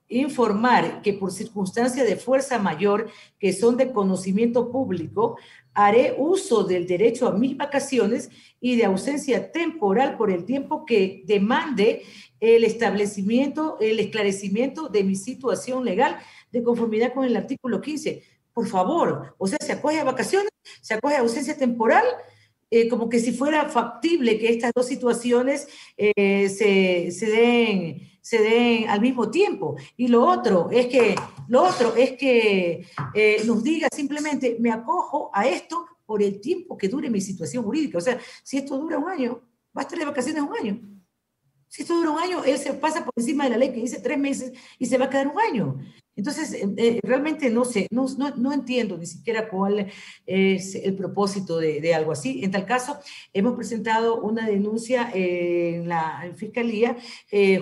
informar 0.09 1.01
que 1.01 1.13
por 1.13 1.31
circunstancia 1.31 2.03
de 2.03 2.15
fuerza 2.15 2.59
mayor 2.59 3.09
que 3.39 3.53
son 3.53 3.77
de 3.77 3.91
conocimiento 3.91 4.71
público, 4.71 5.37
haré 5.73 6.15
uso 6.17 6.63
del 6.63 6.87
derecho 6.87 7.27
a 7.27 7.33
mis 7.33 7.55
vacaciones 7.55 8.29
y 8.59 8.77
de 8.77 8.85
ausencia 8.85 9.51
temporal 9.51 10.17
por 10.17 10.31
el 10.31 10.45
tiempo 10.45 10.85
que 10.85 11.23
demande 11.25 12.03
el 12.39 12.63
establecimiento, 12.63 13.77
el 13.79 13.99
esclarecimiento 13.99 14.89
de 14.89 15.03
mi 15.03 15.15
situación 15.15 15.85
legal 15.85 16.17
de 16.51 16.63
conformidad 16.63 17.13
con 17.13 17.25
el 17.25 17.35
artículo 17.35 17.81
15. 17.81 18.23
Por 18.53 18.67
favor, 18.67 19.35
o 19.37 19.47
sea, 19.47 19.59
se 19.61 19.73
acoge 19.73 19.99
a 19.99 20.03
vacaciones, 20.03 20.49
se 20.81 20.95
acoge 20.95 21.15
a 21.15 21.19
ausencia 21.19 21.55
temporal, 21.55 22.05
eh, 22.71 22.87
como 22.89 23.07
que 23.07 23.19
si 23.19 23.31
fuera 23.31 23.69
factible 23.69 24.39
que 24.39 24.49
estas 24.49 24.71
dos 24.75 24.87
situaciones 24.87 25.67
eh, 25.95 26.49
se, 26.49 27.11
se 27.11 27.25
den 27.27 28.16
se 28.27 28.39
den 28.39 28.89
al 28.89 28.99
mismo 28.99 29.31
tiempo. 29.31 29.77
Y 29.95 30.09
lo 30.09 30.25
otro 30.25 30.69
es 30.69 30.87
que, 30.87 31.15
lo 31.47 31.63
otro 31.63 31.95
es 31.95 32.17
que 32.17 32.85
eh, 33.13 33.41
nos 33.45 33.63
diga 33.63 33.87
simplemente, 33.89 34.57
me 34.59 34.69
acojo 34.69 35.31
a 35.33 35.47
esto 35.47 35.85
por 36.05 36.21
el 36.21 36.41
tiempo 36.41 36.77
que 36.77 36.89
dure 36.89 37.09
mi 37.09 37.21
situación 37.21 37.63
jurídica. 37.63 37.99
O 37.99 38.01
sea, 38.01 38.19
si 38.43 38.57
esto 38.57 38.77
dura 38.77 38.97
un 38.97 39.07
año, 39.07 39.41
va 39.75 39.79
a 39.79 39.83
estar 39.83 39.97
de 39.97 40.03
vacaciones 40.03 40.43
un 40.43 40.53
año. 40.57 40.81
Si 41.69 41.83
esto 41.83 41.95
dura 41.95 42.11
un 42.11 42.19
año, 42.19 42.43
él 42.43 42.57
se 42.57 42.73
pasa 42.73 43.05
por 43.05 43.13
encima 43.15 43.45
de 43.45 43.51
la 43.51 43.57
ley 43.59 43.71
que 43.71 43.79
dice 43.79 44.01
tres 44.01 44.19
meses 44.19 44.51
y 44.77 44.87
se 44.87 44.97
va 44.97 45.05
a 45.05 45.09
quedar 45.09 45.29
un 45.29 45.39
año. 45.39 45.79
Entonces, 46.17 46.53
eh, 46.53 46.67
eh, 46.77 46.99
realmente 47.03 47.49
no 47.49 47.63
sé, 47.63 47.87
no, 47.91 48.07
no, 48.35 48.51
entiendo 48.51 48.97
ni 48.97 49.05
siquiera 49.05 49.47
cuál 49.47 49.87
es 50.25 50.75
el 50.75 50.95
propósito 50.95 51.59
de, 51.59 51.93
algo 51.93 52.11
así. 52.11 52.43
En 52.43 52.51
tal 52.51 52.65
caso, 52.65 52.99
hemos 53.33 53.55
presentado 53.55 54.19
una 54.21 54.47
denuncia 54.47 55.09
en 55.13 55.87
la 55.87 56.29
Fiscalía 56.35 56.97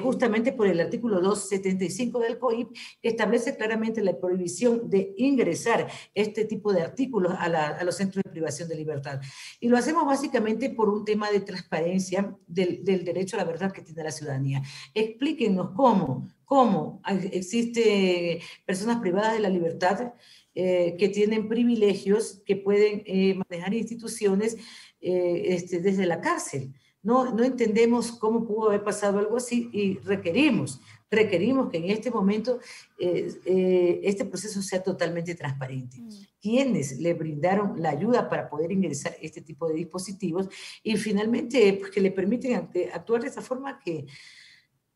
justamente 0.02 0.54
por 0.54 0.68
el 0.68 0.80
artículo 0.80 1.20
275 1.20 2.20
del 2.20 2.39
COIP, 2.39 2.70
que 3.02 3.10
establece 3.10 3.56
claramente 3.56 4.02
la 4.02 4.18
prohibición 4.18 4.89
de 4.89 5.13
ingresar 5.18 5.88
este 6.13 6.46
tipo 6.46 6.74
de 6.74 6.82
artículos 6.82 7.34
a, 7.34 7.46
a 7.46 7.84
los 7.84 7.96
centros 7.96 8.24
de 8.24 8.32
privación 8.32 8.70
de 8.70 8.76
libertad. 8.76 9.22
Y 9.60 9.68
lo 9.68 9.78
hacemos 9.78 10.06
básicamente 10.06 10.70
por 10.70 10.89
un 10.89 11.04
tema 11.04 11.30
de 11.30 11.41
transparencia 11.41 12.36
del, 12.48 12.84
del 12.84 13.04
derecho 13.04 13.36
a 13.36 13.39
la 13.39 13.46
verdad 13.46 13.72
que 13.72 13.82
tiene 13.82 14.04
la 14.04 14.12
ciudadanía. 14.12 14.62
Explíquenos 14.94 15.72
cómo 15.76 16.28
¿Cómo? 16.45 17.01
Existen 17.31 18.39
personas 18.65 18.99
privadas 18.99 19.34
de 19.34 19.39
la 19.39 19.49
libertad 19.49 20.13
eh, 20.58 20.95
que 20.97 21.10
tienen 21.10 21.49
privilegios, 21.49 22.41
que 22.45 22.55
pueden 22.55 23.03
eh, 23.05 23.38
manejar 23.49 23.73
instituciones 23.73 24.55
eh, 25.01 25.47
este, 25.47 25.81
desde 25.81 26.05
la 26.05 26.21
cárcel. 26.21 26.73
No, 27.03 27.34
no 27.34 27.43
entendemos 27.43 28.13
cómo 28.13 28.47
pudo 28.47 28.69
haber 28.69 28.81
pasado 28.81 29.19
algo 29.19 29.36
así 29.36 29.69
y 29.73 29.97
requerimos, 29.97 30.79
requerimos 31.12 31.69
que 31.69 31.77
en 31.77 31.89
este 31.89 32.10
momento 32.10 32.60
este 32.97 34.25
proceso 34.25 34.62
sea 34.62 34.81
totalmente 34.81 35.36
transparente. 35.36 35.97
Mm. 35.99 36.10
Quienes 36.41 36.99
le 36.99 37.13
brindaron 37.13 37.79
la 37.81 37.89
ayuda 37.89 38.27
para 38.29 38.49
poder 38.49 38.71
ingresar 38.71 39.15
este 39.21 39.41
tipo 39.41 39.67
de 39.67 39.75
dispositivos 39.75 40.47
y 40.84 40.95
finalmente 40.95 41.73
pues, 41.73 41.91
que 41.91 42.01
le 42.01 42.12
permiten 42.12 42.55
actuar 42.93 43.21
de 43.21 43.27
esa 43.27 43.41
forma 43.41 43.77
que 43.77 44.05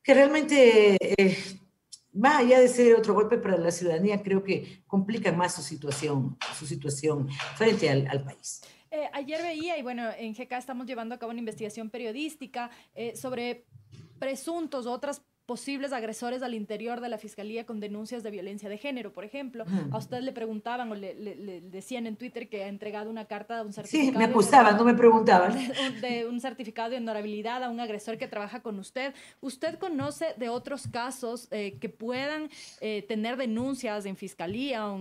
que 0.03 0.13
realmente, 0.13 0.97
eh, 1.01 1.37
más 2.13 2.39
allá 2.39 2.59
de 2.59 2.67
ser 2.67 2.95
otro 2.95 3.13
golpe 3.13 3.37
para 3.37 3.57
la 3.57 3.71
ciudadanía, 3.71 4.21
creo 4.21 4.43
que 4.43 4.83
complica 4.87 5.31
más 5.31 5.55
su 5.55 5.61
situación, 5.61 6.37
su 6.57 6.65
situación 6.65 7.29
frente 7.55 7.89
al, 7.89 8.23
país. 8.23 8.61
Eh, 8.91 9.09
ayer 9.13 9.41
veía, 9.41 9.77
y 9.77 9.83
bueno, 9.83 10.09
en 10.17 10.33
GK 10.33 10.53
estamos 10.53 10.87
llevando 10.87 11.15
a 11.15 11.19
cabo 11.19 11.31
una 11.31 11.39
investigación 11.39 11.89
periodística 11.89 12.71
eh, 12.95 13.15
sobre 13.15 13.65
presuntos 14.19 14.85
otras 14.85 15.21
posibles 15.49 15.93
agresores 15.93 16.43
al 16.43 16.53
interior 16.53 17.01
de 17.01 17.09
la 17.09 17.17
fiscalía 17.17 17.65
con 17.65 17.79
denuncias 17.79 18.21
de 18.21 18.29
violencia 18.29 18.69
de 18.69 18.77
género, 18.77 19.11
por 19.11 19.25
ejemplo. 19.25 19.65
A 19.89 19.97
usted 19.97 20.19
le 20.19 20.31
preguntaban 20.31 20.91
o 20.91 20.93
le, 20.93 21.61
decían 21.71 22.05
en 22.05 22.17
Twitter 22.17 22.47
que 22.49 22.65
ha 22.65 22.67
entregado 22.67 23.09
una 23.09 23.25
carta 23.25 23.55
de 23.55 23.65
un 23.65 23.73
certificado. 23.73 24.11
Sí, 24.11 24.15
me 24.15 24.25
acusaban, 24.25 24.77
no 24.77 24.83
me 24.83 24.93
preguntaban. 24.93 25.57
De, 26.01 26.27
un 26.27 26.39
certificado 26.39 26.91
de 26.91 26.97
honorabilidad 26.97 27.63
a 27.63 27.71
un 27.71 27.79
agresor 27.79 28.19
que 28.19 28.27
trabaja 28.27 28.61
con 28.61 28.77
usted. 28.77 29.15
¿Usted 29.41 29.79
conoce 29.79 30.35
de 30.37 30.49
otros 30.49 30.87
casos 30.87 31.47
eh, 31.49 31.79
que 31.81 31.89
puedan 31.89 32.49
eh, 32.79 33.03
tener 33.07 33.35
denuncias 33.35 34.05
en 34.05 34.15
fiscalía 34.15 34.87
o 34.87 34.97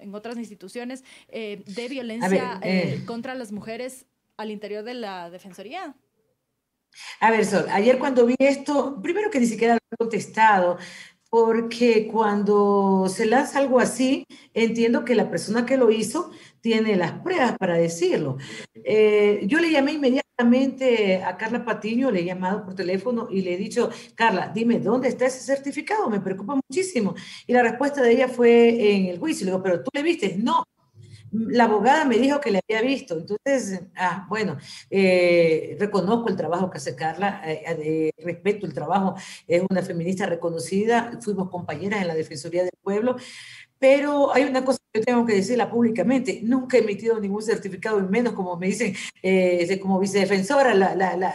en, 0.00 0.12
otras 0.12 0.36
instituciones 0.38 1.04
eh, 1.28 1.62
de 1.66 1.88
violencia 1.88 2.60
contra 3.06 3.36
las 3.36 3.52
mujeres 3.52 4.06
al 4.36 4.50
interior 4.50 4.82
de 4.82 4.94
la 4.94 5.30
defensoría? 5.30 5.94
A 7.20 7.30
ver, 7.30 7.44
Sol, 7.44 7.66
ayer 7.70 7.98
cuando 7.98 8.26
vi 8.26 8.34
esto, 8.38 9.00
primero 9.02 9.30
que 9.30 9.40
ni 9.40 9.46
siquiera 9.46 9.74
lo 9.74 9.80
he 9.90 9.96
contestado, 9.96 10.78
porque 11.30 12.06
cuando 12.06 13.06
se 13.08 13.26
lanza 13.26 13.58
algo 13.58 13.80
así, 13.80 14.24
entiendo 14.54 15.04
que 15.04 15.16
la 15.16 15.30
persona 15.30 15.66
que 15.66 15.76
lo 15.76 15.90
hizo 15.90 16.30
tiene 16.60 16.94
las 16.96 17.12
pruebas 17.20 17.56
para 17.58 17.74
decirlo. 17.74 18.36
Eh, 18.84 19.40
yo 19.46 19.58
le 19.58 19.72
llamé 19.72 19.94
inmediatamente 19.94 21.22
a 21.24 21.36
Carla 21.36 21.64
Patiño, 21.64 22.10
le 22.10 22.20
he 22.20 22.24
llamado 22.24 22.64
por 22.64 22.74
teléfono 22.74 23.28
y 23.30 23.42
le 23.42 23.54
he 23.54 23.56
dicho, 23.56 23.90
Carla, 24.14 24.52
dime, 24.54 24.78
¿dónde 24.78 25.08
está 25.08 25.26
ese 25.26 25.40
certificado? 25.40 26.08
Me 26.08 26.20
preocupa 26.20 26.54
muchísimo. 26.54 27.14
Y 27.46 27.52
la 27.52 27.62
respuesta 27.62 28.00
de 28.00 28.12
ella 28.12 28.28
fue 28.28 28.94
en 28.94 29.06
el 29.06 29.18
juicio. 29.18 29.44
Le 29.44 29.52
digo, 29.52 29.62
pero 29.62 29.82
tú 29.82 29.90
le 29.92 30.02
viste. 30.02 30.36
No, 30.38 30.64
la 31.34 31.64
abogada 31.64 32.04
me 32.04 32.16
dijo 32.18 32.40
que 32.40 32.50
le 32.50 32.60
había 32.68 32.82
visto. 32.82 33.18
Entonces, 33.18 33.82
ah, 33.96 34.26
bueno, 34.28 34.56
eh, 34.90 35.76
reconozco 35.80 36.28
el 36.28 36.36
trabajo 36.36 36.70
que 36.70 36.78
hace 36.78 36.94
Carla, 36.94 37.42
eh, 37.44 37.62
eh, 37.66 38.10
respeto 38.24 38.66
el 38.66 38.72
trabajo, 38.72 39.14
es 39.46 39.62
una 39.68 39.82
feminista 39.82 40.26
reconocida, 40.26 41.18
fuimos 41.20 41.50
compañeras 41.50 42.02
en 42.02 42.08
la 42.08 42.14
Defensoría 42.14 42.62
del 42.62 42.72
Pueblo, 42.82 43.16
pero 43.78 44.32
hay 44.32 44.44
una 44.44 44.64
cosa 44.64 44.78
que 44.92 45.00
tengo 45.00 45.26
que 45.26 45.34
decirla 45.34 45.68
públicamente, 45.70 46.40
nunca 46.44 46.76
he 46.76 46.80
emitido 46.80 47.18
ningún 47.20 47.42
certificado, 47.42 47.98
y 47.98 48.04
menos 48.04 48.32
como 48.34 48.56
me 48.56 48.68
dicen, 48.68 48.94
como 49.82 49.98
vicedefensora, 49.98 50.72
la, 50.74 50.94
la, 50.94 51.16
la, 51.16 51.34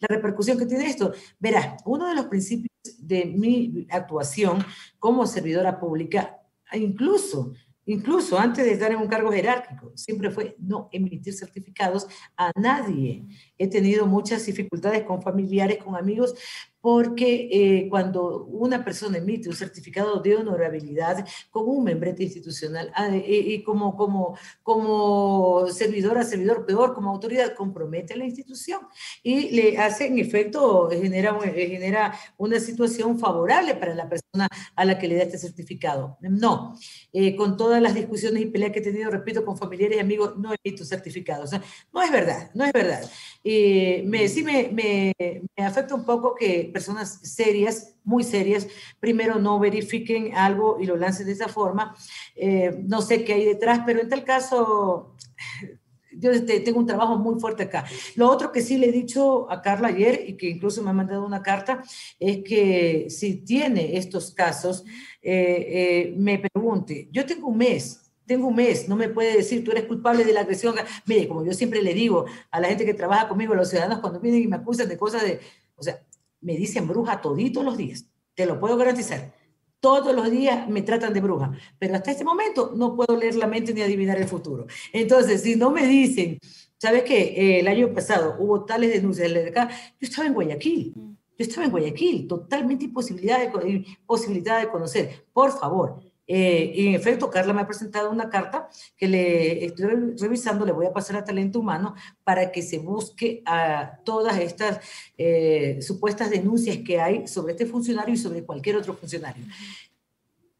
repercusión 0.00 0.58
que 0.58 0.66
tiene 0.66 0.86
esto. 0.86 1.12
Verá, 1.38 1.76
uno 1.84 2.08
de 2.08 2.14
los 2.14 2.26
principios 2.26 2.70
de 2.98 3.26
mi 3.26 3.86
actuación 3.90 4.64
como 4.98 5.26
servidora 5.26 5.78
pública, 5.78 6.40
incluso 6.72 7.52
incluso 7.88 8.38
antes 8.38 8.64
de 8.64 8.72
estar 8.72 8.92
en 8.92 8.98
un 8.98 9.08
cargo 9.08 9.32
jerárquico, 9.32 9.92
siempre 9.96 10.30
fue 10.30 10.54
no 10.58 10.88
emitir 10.92 11.34
certificados 11.34 12.06
a 12.36 12.52
nadie. 12.54 13.24
He 13.56 13.68
tenido 13.68 14.06
muchas 14.06 14.44
dificultades 14.44 15.02
con 15.04 15.22
familiares, 15.22 15.78
con 15.82 15.96
amigos, 15.96 16.34
porque 16.80 17.48
eh, 17.50 17.88
cuando 17.88 18.44
una 18.44 18.84
persona 18.84 19.18
emite 19.18 19.48
un 19.48 19.54
certificado 19.54 20.20
de 20.20 20.36
honorabilidad 20.36 21.26
como 21.50 21.72
un 21.72 21.84
membrete 21.84 22.22
institucional 22.22 22.92
ah, 22.94 23.10
y, 23.14 23.62
como, 23.62 23.96
como, 23.96 24.38
como 24.62 25.66
servidor 25.68 26.18
a 26.18 26.24
servidor, 26.24 26.66
peor, 26.66 26.94
como 26.94 27.10
autoridad, 27.10 27.54
compromete 27.54 28.14
a 28.14 28.16
la 28.16 28.24
institución 28.24 28.80
y 29.22 29.50
le 29.50 29.78
hace, 29.78 30.06
en 30.06 30.18
efecto, 30.18 30.88
genera, 30.90 31.38
genera 31.40 32.14
una 32.36 32.60
situación 32.60 33.18
favorable 33.18 33.74
para 33.74 33.94
la 33.94 34.08
persona 34.08 34.48
a 34.74 34.84
la 34.84 34.98
que 34.98 35.08
le 35.08 35.16
da 35.16 35.22
este 35.24 35.38
certificado. 35.38 36.16
No, 36.20 36.76
eh, 37.12 37.34
con 37.36 37.56
todas 37.56 37.82
las 37.82 37.94
discusiones 37.94 38.42
y 38.42 38.46
peleas 38.46 38.72
que 38.72 38.78
he 38.78 38.82
tenido, 38.82 39.10
repito, 39.10 39.44
con 39.44 39.56
familiares 39.56 39.96
y 39.96 40.00
amigos, 40.00 40.36
no 40.38 40.52
emito 40.62 40.84
certificados. 40.84 41.50
no 41.92 42.02
es 42.02 42.10
verdad, 42.12 42.50
no 42.54 42.64
es 42.64 42.72
verdad. 42.72 43.02
Eh, 43.44 44.02
me, 44.06 44.28
sí 44.28 44.42
me, 44.42 44.68
me, 44.72 45.14
me 45.56 45.64
afecta 45.64 45.94
un 45.94 46.04
poco 46.04 46.34
que 46.34 46.70
personas 46.72 47.20
serias, 47.22 47.94
muy 48.04 48.24
serias, 48.24 48.66
primero 49.00 49.38
no 49.38 49.58
verifiquen 49.58 50.34
algo 50.34 50.78
y 50.80 50.86
lo 50.86 50.96
lancen 50.96 51.26
de 51.26 51.32
esa 51.32 51.48
forma. 51.48 51.94
Eh, 52.34 52.82
no 52.86 53.02
sé 53.02 53.24
qué 53.24 53.34
hay 53.34 53.44
detrás, 53.44 53.80
pero 53.84 54.00
en 54.00 54.08
tal 54.08 54.24
caso, 54.24 55.14
yo 56.12 56.44
tengo 56.44 56.78
un 56.78 56.86
trabajo 56.86 57.16
muy 57.16 57.38
fuerte 57.38 57.64
acá. 57.64 57.84
Lo 58.16 58.28
otro 58.30 58.50
que 58.50 58.62
sí 58.62 58.78
le 58.78 58.88
he 58.88 58.92
dicho 58.92 59.50
a 59.50 59.62
Carla 59.62 59.88
ayer 59.88 60.24
y 60.26 60.36
que 60.36 60.48
incluso 60.48 60.82
me 60.82 60.90
ha 60.90 60.94
mandado 60.94 61.24
una 61.24 61.42
carta 61.42 61.82
es 62.18 62.42
que 62.42 63.06
si 63.08 63.36
tiene 63.36 63.96
estos 63.96 64.32
casos, 64.32 64.84
eh, 65.22 65.66
eh, 66.10 66.14
me 66.16 66.38
pregunte. 66.38 67.08
Yo 67.12 67.26
tengo 67.26 67.48
un 67.48 67.58
mes 67.58 68.07
tengo 68.28 68.46
un 68.46 68.54
mes, 68.54 68.88
no 68.88 68.94
me 68.94 69.08
puede 69.08 69.38
decir, 69.38 69.64
tú 69.64 69.72
eres 69.72 69.86
culpable 69.86 70.24
de 70.24 70.32
la 70.32 70.42
agresión. 70.42 70.76
Mire, 71.06 71.26
como 71.26 71.44
yo 71.44 71.52
siempre 71.54 71.82
le 71.82 71.94
digo 71.94 72.26
a 72.50 72.60
la 72.60 72.68
gente 72.68 72.84
que 72.84 72.94
trabaja 72.94 73.26
conmigo, 73.26 73.54
a 73.54 73.56
los 73.56 73.70
ciudadanos, 73.70 73.98
cuando 73.98 74.20
vienen 74.20 74.42
y 74.42 74.46
me 74.46 74.56
acusan 74.56 74.88
de 74.88 74.96
cosas 74.96 75.22
de, 75.22 75.40
o 75.74 75.82
sea, 75.82 76.00
me 76.40 76.54
dicen 76.56 76.86
bruja 76.86 77.20
toditos 77.20 77.64
los 77.64 77.76
días, 77.76 78.04
te 78.34 78.46
lo 78.46 78.60
puedo 78.60 78.76
garantizar. 78.76 79.32
Todos 79.80 80.14
los 80.14 80.30
días 80.30 80.68
me 80.68 80.82
tratan 80.82 81.14
de 81.14 81.20
bruja, 81.20 81.52
pero 81.78 81.94
hasta 81.94 82.10
este 82.10 82.24
momento 82.24 82.72
no 82.76 82.94
puedo 82.94 83.16
leer 83.16 83.36
la 83.36 83.46
mente 83.46 83.72
ni 83.72 83.80
adivinar 83.80 84.18
el 84.18 84.26
futuro. 84.26 84.66
Entonces, 84.92 85.42
si 85.42 85.56
no 85.56 85.70
me 85.70 85.86
dicen, 85.86 86.38
¿sabes 86.76 87.04
qué? 87.04 87.20
Eh, 87.20 87.60
el 87.60 87.68
año 87.68 87.92
pasado 87.94 88.36
hubo 88.38 88.64
tales 88.64 88.92
denuncias 88.92 89.32
de 89.32 89.48
acá, 89.48 89.68
yo 89.70 90.08
estaba 90.08 90.26
en 90.26 90.34
Guayaquil. 90.34 90.92
Yo 90.94 91.44
estaba 91.44 91.64
en 91.64 91.70
Guayaquil, 91.70 92.26
totalmente 92.26 92.86
imposibilidad 92.86 93.38
de, 93.38 93.84
imposibilidad 94.00 94.60
de 94.60 94.68
conocer. 94.68 95.24
Por 95.32 95.52
favor, 95.52 96.00
eh, 96.30 96.72
y 96.74 96.88
en 96.88 96.94
efecto, 96.94 97.30
Carla 97.30 97.54
me 97.54 97.62
ha 97.62 97.66
presentado 97.66 98.10
una 98.10 98.28
carta 98.28 98.68
que 98.98 99.08
le 99.08 99.64
estoy 99.64 99.86
revisando, 100.18 100.66
le 100.66 100.72
voy 100.72 100.84
a 100.84 100.92
pasar 100.92 101.16
a 101.16 101.24
talento 101.24 101.58
humano 101.58 101.94
para 102.22 102.52
que 102.52 102.60
se 102.60 102.78
busque 102.78 103.42
a 103.46 103.98
todas 104.04 104.38
estas 104.38 104.78
eh, 105.16 105.78
supuestas 105.80 106.28
denuncias 106.28 106.76
que 106.84 107.00
hay 107.00 107.26
sobre 107.26 107.52
este 107.52 107.64
funcionario 107.64 108.14
y 108.14 108.18
sobre 108.18 108.44
cualquier 108.44 108.76
otro 108.76 108.92
funcionario. 108.92 109.42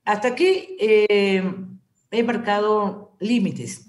Hasta 0.05 0.29
aquí 0.29 0.77
eh, 0.81 1.45
he 2.11 2.23
marcado 2.23 3.15
límites. 3.21 3.85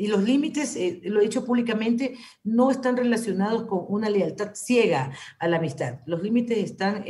Y 0.00 0.06
los 0.06 0.22
límites, 0.22 0.78
lo 1.02 1.20
he 1.20 1.24
dicho 1.24 1.44
públicamente, 1.44 2.16
no 2.44 2.70
están 2.70 2.96
relacionados 2.96 3.64
con 3.64 3.84
una 3.88 4.08
lealtad 4.08 4.54
ciega 4.54 5.12
a 5.40 5.48
la 5.48 5.56
amistad. 5.56 5.98
Los 6.06 6.22
límites 6.22 6.56
están 6.56 7.04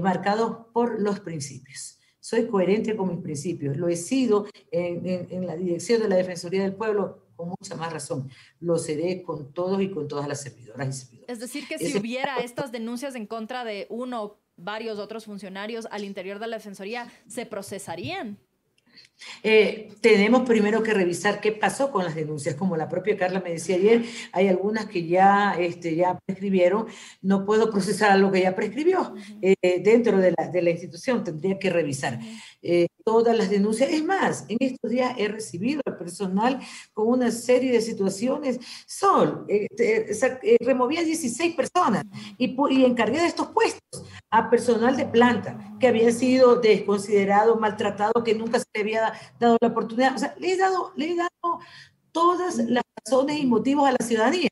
marcados 0.00 0.66
por 0.72 0.98
los 0.98 1.20
principios 1.20 1.98
soy 2.24 2.46
coherente 2.46 2.96
con 2.96 3.10
mis 3.10 3.22
principios. 3.22 3.76
Lo 3.76 3.86
he 3.86 3.96
sido 3.96 4.46
en, 4.70 5.46
la 5.46 5.56
dirección 5.56 6.00
de 6.00 6.08
la 6.08 6.16
Defensoría 6.16 6.62
del 6.62 6.74
Pueblo 6.74 7.18
con 7.36 7.50
mucha 7.50 7.76
más 7.76 7.92
razón. 7.92 8.30
Lo 8.60 8.78
seré 8.78 9.22
con 9.22 9.52
todos 9.52 9.82
y 9.82 9.90
con 9.90 10.08
todas 10.08 10.26
las 10.26 10.40
servidoras 10.40 10.88
y 10.88 10.92
servidores. 11.00 11.30
Es 11.30 11.40
decir, 11.40 11.68
que 11.68 11.76
si 11.76 11.98
hubiera 11.98 12.38
estas 12.42 12.72
denuncias 12.72 13.14
en 13.14 13.26
contra 13.26 13.62
de 13.62 13.86
uno 13.90 14.24
o 14.24 14.38
varios 14.56 14.98
otros 14.98 15.26
funcionarios 15.26 15.86
al 15.90 16.02
interior 16.02 16.38
de 16.38 16.46
la 16.46 16.56
Defensoría, 16.56 17.12
¿se 17.28 17.44
procesarían? 17.44 18.38
Eh, 19.42 19.88
tenemos 20.00 20.42
primero 20.42 20.82
que 20.82 20.94
revisar 20.94 21.40
qué 21.40 21.52
pasó 21.52 21.90
con 21.90 22.04
las 22.04 22.14
denuncias. 22.14 22.54
Como 22.54 22.76
la 22.76 22.88
propia 22.88 23.16
Carla 23.16 23.40
me 23.40 23.50
decía 23.50 23.76
ayer, 23.76 24.04
hay 24.32 24.48
algunas 24.48 24.86
que 24.86 25.06
ya, 25.06 25.54
este, 25.58 25.96
ya 25.96 26.18
prescribieron. 26.26 26.86
No 27.22 27.44
puedo 27.44 27.70
procesar 27.70 28.10
algo 28.10 28.30
que 28.32 28.42
ya 28.42 28.54
prescribió 28.54 29.14
eh, 29.42 29.80
dentro 29.82 30.18
de 30.18 30.34
la, 30.36 30.48
de 30.48 30.62
la, 30.62 30.70
institución. 30.70 31.24
Tendría 31.24 31.58
que 31.58 31.70
revisar 31.70 32.18
eh, 32.62 32.86
todas 33.04 33.36
las 33.36 33.50
denuncias. 33.50 33.90
Es 33.90 34.04
más, 34.04 34.46
en 34.48 34.56
estos 34.60 34.90
días 34.90 35.14
he 35.18 35.28
recibido 35.28 35.80
al 35.84 35.96
personal 35.96 36.60
con 36.92 37.08
una 37.08 37.30
serie 37.30 37.72
de 37.72 37.80
situaciones. 37.80 38.58
Sol, 38.86 39.46
removía 40.60 41.02
16 41.02 41.54
personas 41.54 42.04
y, 42.38 42.56
y 42.70 42.84
encargué 42.84 43.20
de 43.20 43.26
estos 43.26 43.48
puestos 43.48 44.04
a 44.30 44.50
personal 44.50 44.96
de 44.96 45.06
planta 45.06 45.76
que 45.78 45.88
había 45.88 46.10
sido 46.10 46.56
desconsiderado, 46.56 47.56
maltratado, 47.56 48.24
que 48.24 48.34
nunca 48.34 48.58
se 48.58 48.66
le 48.74 48.80
había 48.80 49.12
dado 49.38 49.58
la 49.60 49.68
oportunidad. 49.68 50.14
O 50.14 50.18
sea, 50.18 50.34
le 50.38 50.52
he 50.52 50.56
dado, 50.56 50.92
le 50.96 51.12
he 51.12 51.16
dado 51.16 51.60
todas 52.10 52.56
las 52.56 52.84
razones 53.04 53.38
y 53.38 53.46
motivos 53.46 53.88
a 53.88 53.92
la 53.92 54.04
ciudadanía 54.06 54.48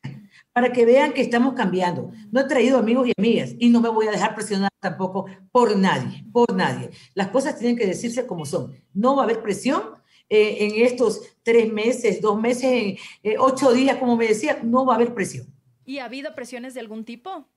para 0.53 0.71
que 0.71 0.85
vean 0.85 1.13
que 1.13 1.21
estamos 1.21 1.55
cambiando. 1.55 2.11
No 2.31 2.41
he 2.41 2.43
traído 2.45 2.77
amigos 2.77 3.07
y 3.07 3.13
amigas 3.17 3.55
y 3.57 3.69
no 3.69 3.81
me 3.81 3.89
voy 3.89 4.07
a 4.07 4.11
dejar 4.11 4.35
presionar 4.35 4.71
tampoco 4.79 5.25
por 5.51 5.75
nadie, 5.75 6.23
por 6.31 6.53
nadie. 6.55 6.91
Las 7.15 7.29
cosas 7.29 7.57
tienen 7.57 7.75
que 7.75 7.87
decirse 7.87 8.25
como 8.27 8.45
son. 8.45 8.71
No 8.93 9.15
va 9.15 9.23
a 9.23 9.25
haber 9.25 9.41
presión 9.41 9.81
eh, 10.29 10.57
en 10.61 10.85
estos 10.85 11.21
tres 11.43 11.71
meses, 11.71 12.21
dos 12.21 12.39
meses, 12.39 12.99
eh, 13.23 13.35
ocho 13.39 13.73
días, 13.73 13.97
como 13.97 14.15
me 14.15 14.27
decía, 14.27 14.59
no 14.63 14.85
va 14.85 14.93
a 14.93 14.95
haber 14.95 15.13
presión. 15.13 15.47
¿Y 15.85 15.97
ha 15.97 16.05
habido 16.05 16.33
presiones 16.33 16.73
de 16.73 16.79
algún 16.79 17.03
tipo? 17.03 17.49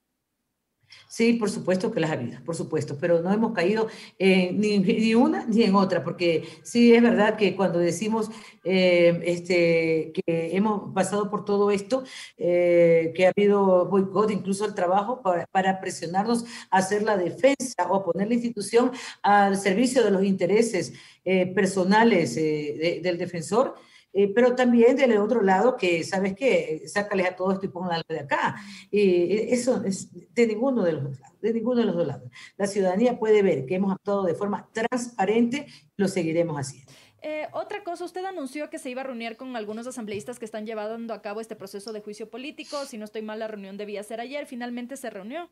Sí, 1.09 1.35
por 1.35 1.51
supuesto 1.51 1.91
que 1.91 2.01
las 2.01 2.11
ha 2.11 2.15
habido, 2.15 2.39
por 2.45 2.55
supuesto, 2.57 2.97
pero 3.01 3.23
no 3.23 3.33
hemos 3.33 3.53
caído 3.53 3.89
ni, 4.19 4.79
ni, 4.79 5.15
una 5.15 5.47
ni 5.47 5.63
en 5.63 5.75
otra, 5.75 6.05
porque 6.05 6.45
sí 6.63 6.95
es 6.95 7.03
verdad 7.03 7.37
que 7.37 7.57
cuando 7.57 7.79
decimos 7.79 8.31
eh, 8.69 9.21
este, 9.25 10.13
que 10.13 10.57
hemos 10.57 10.93
pasado 10.93 11.31
por 11.31 11.45
todo 11.45 11.71
esto, 11.71 12.03
eh, 12.37 13.13
que 13.15 13.27
ha 13.27 13.29
habido 13.31 13.87
boicot 13.87 14.33
incluso 14.33 14.65
al 14.65 14.75
trabajo 14.75 15.23
para, 15.23 15.47
para, 15.47 15.81
presionarnos 15.81 16.45
a 16.71 16.79
hacer 16.79 17.05
la 17.05 17.17
defensa 17.17 17.87
o 17.89 17.95
a 17.95 18.05
poner 18.05 18.27
la 18.27 18.35
institución 18.35 18.91
al 19.23 19.57
servicio 19.57 20.03
de 20.03 20.11
los 20.11 20.25
intereses 20.25 20.95
eh, 21.25 21.47
personales 21.47 22.35
del 22.35 23.19
defensor, 23.19 23.77
eh, 24.19 24.33
pero 24.35 24.55
también 24.55 24.97
del 24.97 25.15
otro 25.19 25.43
lado 25.43 25.77
que, 25.77 26.03
¿sabes 26.03 26.35
qué? 26.35 26.85
Sácales 26.87 27.27
a 27.27 27.37
todo 27.37 27.53
esto 27.53 27.67
y 27.67 27.69
pónganlo 27.69 28.07
de 28.09 28.21
acá. 28.21 28.57
Y 28.91 29.53
eso 29.53 29.85
es 29.85 30.09
de 30.35 30.47
ninguno 30.47 30.83
de 30.83 30.93
los 30.93 31.05
dos 31.05 31.21
lados, 31.21 31.39
de 31.43 31.53
ninguno 31.53 31.81
de 31.81 31.87
los 31.87 31.97
dos 31.97 32.07
lados. 32.07 32.31
La 32.57 32.67
ciudadanía 32.67 33.19
puede 33.19 33.43
ver 33.43 33.67
que 33.67 33.75
hemos 33.75 33.93
actuado 33.93 34.25
de 34.25 34.35
forma 34.35 34.71
transparente, 34.73 35.67
lo 35.99 36.09
seguiremos 36.09 36.57
haciendo. 36.57 36.91
Eh, 37.21 37.47
otra 37.53 37.85
cosa, 37.85 38.07
usted 38.07 38.25
anunció 38.25 38.71
que 38.71 38.79
se 38.79 38.89
iba 38.89 39.03
a 39.03 39.05
reunir 39.05 39.37
con 39.37 39.55
algunos 39.55 39.87
asambleístas 39.87 40.39
que 40.39 40.47
están 40.47 40.65
llevando 40.65 41.13
a 41.13 41.21
cabo 41.21 41.43
este 41.43 41.55
proceso 41.55 41.93
de 41.93 42.01
juicio 42.01 42.31
político. 42.31 42.87
Si 42.87 42.97
no 42.97 43.05
estoy 43.05 43.21
mal, 43.21 43.39
la 43.39 43.49
reunión 43.49 43.77
debía 43.77 44.03
ser 44.03 44.21
ayer. 44.21 44.47
Finalmente 44.47 44.97
se 44.97 45.11
reunió. 45.11 45.51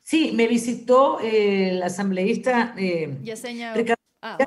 Sí, 0.00 0.32
me 0.34 0.48
visitó 0.48 1.18
eh, 1.20 1.70
el 1.70 1.82
asambleísta 1.82 2.74
Yesenia 2.76 3.72
Ah, 4.20 4.38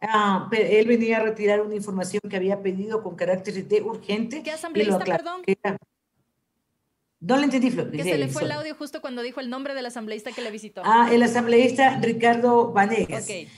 ah 0.00 0.50
él 0.52 0.86
venía 0.86 1.18
a 1.18 1.20
retirar 1.20 1.60
una 1.60 1.74
información 1.74 2.22
que 2.28 2.36
había 2.36 2.62
pedido 2.62 3.02
con 3.02 3.14
carácter 3.16 3.66
de 3.66 3.82
urgente. 3.82 4.42
¿Qué 4.42 4.52
asambleísta, 4.52 5.04
perdón? 5.04 5.42
No 7.20 7.36
le 7.36 7.44
entendí, 7.44 7.70
Flor. 7.70 7.90
Que 7.90 8.04
se 8.04 8.16
le 8.16 8.28
fue 8.28 8.44
el 8.44 8.52
audio 8.52 8.74
justo 8.76 9.00
cuando 9.00 9.22
dijo 9.22 9.40
el 9.40 9.50
nombre 9.50 9.74
del 9.74 9.86
asambleísta 9.86 10.30
que 10.32 10.40
le 10.40 10.50
visitó. 10.50 10.82
Ah, 10.84 11.08
el 11.12 11.22
asambleísta 11.22 11.98
Ricardo 12.00 12.72
Vanegas. 12.72 13.24
Okay. 13.24 13.48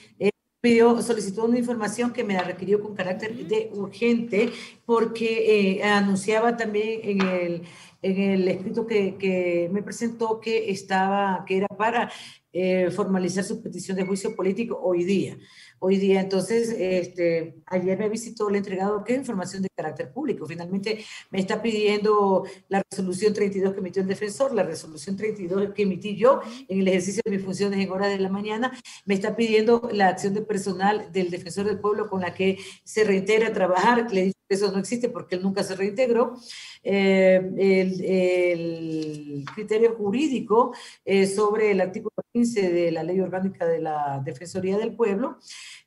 pidió, 0.60 1.00
solicitó 1.02 1.44
una 1.44 1.58
información 1.58 2.12
que 2.12 2.24
me 2.24 2.34
la 2.34 2.42
requirió 2.42 2.82
con 2.82 2.94
carácter 2.94 3.34
de 3.34 3.70
urgente 3.74 4.50
porque 4.86 5.78
eh, 5.78 5.84
anunciaba 5.84 6.56
también 6.56 7.00
en 7.02 7.20
el, 7.20 7.62
en 8.02 8.20
el 8.20 8.48
escrito 8.48 8.86
que, 8.86 9.16
que, 9.16 9.68
me 9.72 9.82
presentó 9.82 10.40
que 10.40 10.70
estaba, 10.70 11.44
que 11.46 11.58
era 11.58 11.68
para 11.68 12.10
eh, 12.52 12.90
formalizar 12.90 13.44
su 13.44 13.62
petición 13.62 13.96
de 13.96 14.04
juicio 14.04 14.34
político 14.34 14.78
hoy 14.82 15.04
día. 15.04 15.38
Hoy 15.78 15.96
día, 15.96 16.20
entonces, 16.20 16.74
este, 16.78 17.54
ayer 17.66 17.98
me 17.98 18.08
visitó, 18.08 18.50
he 18.50 18.56
entregado 18.58 19.02
qué 19.04 19.14
información 19.14 19.62
de 19.62 19.70
carácter 19.74 20.12
público. 20.12 20.46
Finalmente 20.46 21.04
me 21.30 21.40
está 21.40 21.62
pidiendo 21.62 22.44
la 22.68 22.82
resolución 22.90 23.32
32 23.32 23.72
que 23.72 23.80
emitió 23.80 24.02
el 24.02 24.08
defensor, 24.08 24.52
la 24.52 24.62
resolución 24.62 25.16
32 25.16 25.72
que 25.74 25.82
emití 25.82 26.16
yo 26.16 26.40
en 26.68 26.80
el 26.80 26.88
ejercicio 26.88 27.22
de 27.24 27.30
mis 27.30 27.44
funciones 27.44 27.78
en 27.78 27.90
horas 27.90 28.10
de 28.10 28.18
la 28.18 28.28
mañana. 28.28 28.72
Me 29.06 29.14
está 29.14 29.36
pidiendo 29.36 29.88
la 29.92 30.08
acción 30.08 30.34
de 30.34 30.42
personal 30.42 31.10
del 31.12 31.30
defensor 31.30 31.66
del 31.66 31.78
pueblo 31.78 32.08
con 32.08 32.20
la 32.20 32.34
que 32.34 32.58
se 32.84 33.04
reintegra 33.04 33.48
a 33.48 33.52
trabajar. 33.52 34.12
Le 34.12 34.32
eso 34.54 34.72
no 34.72 34.78
existe 34.78 35.08
porque 35.08 35.36
él 35.36 35.42
nunca 35.42 35.62
se 35.62 35.76
reintegró. 35.76 36.34
Eh, 36.82 37.40
el, 37.56 39.44
criterio 39.54 39.94
jurídico 39.94 40.74
eh, 41.04 41.26
sobre 41.26 41.70
el 41.70 41.80
artículo 41.80 42.14
15 42.32 42.70
de 42.70 42.90
la 42.90 43.02
Ley 43.02 43.20
Orgánica 43.20 43.66
de 43.66 43.80
la 43.80 44.20
Defensoría 44.24 44.78
del 44.78 44.94
Pueblo. 44.94 45.38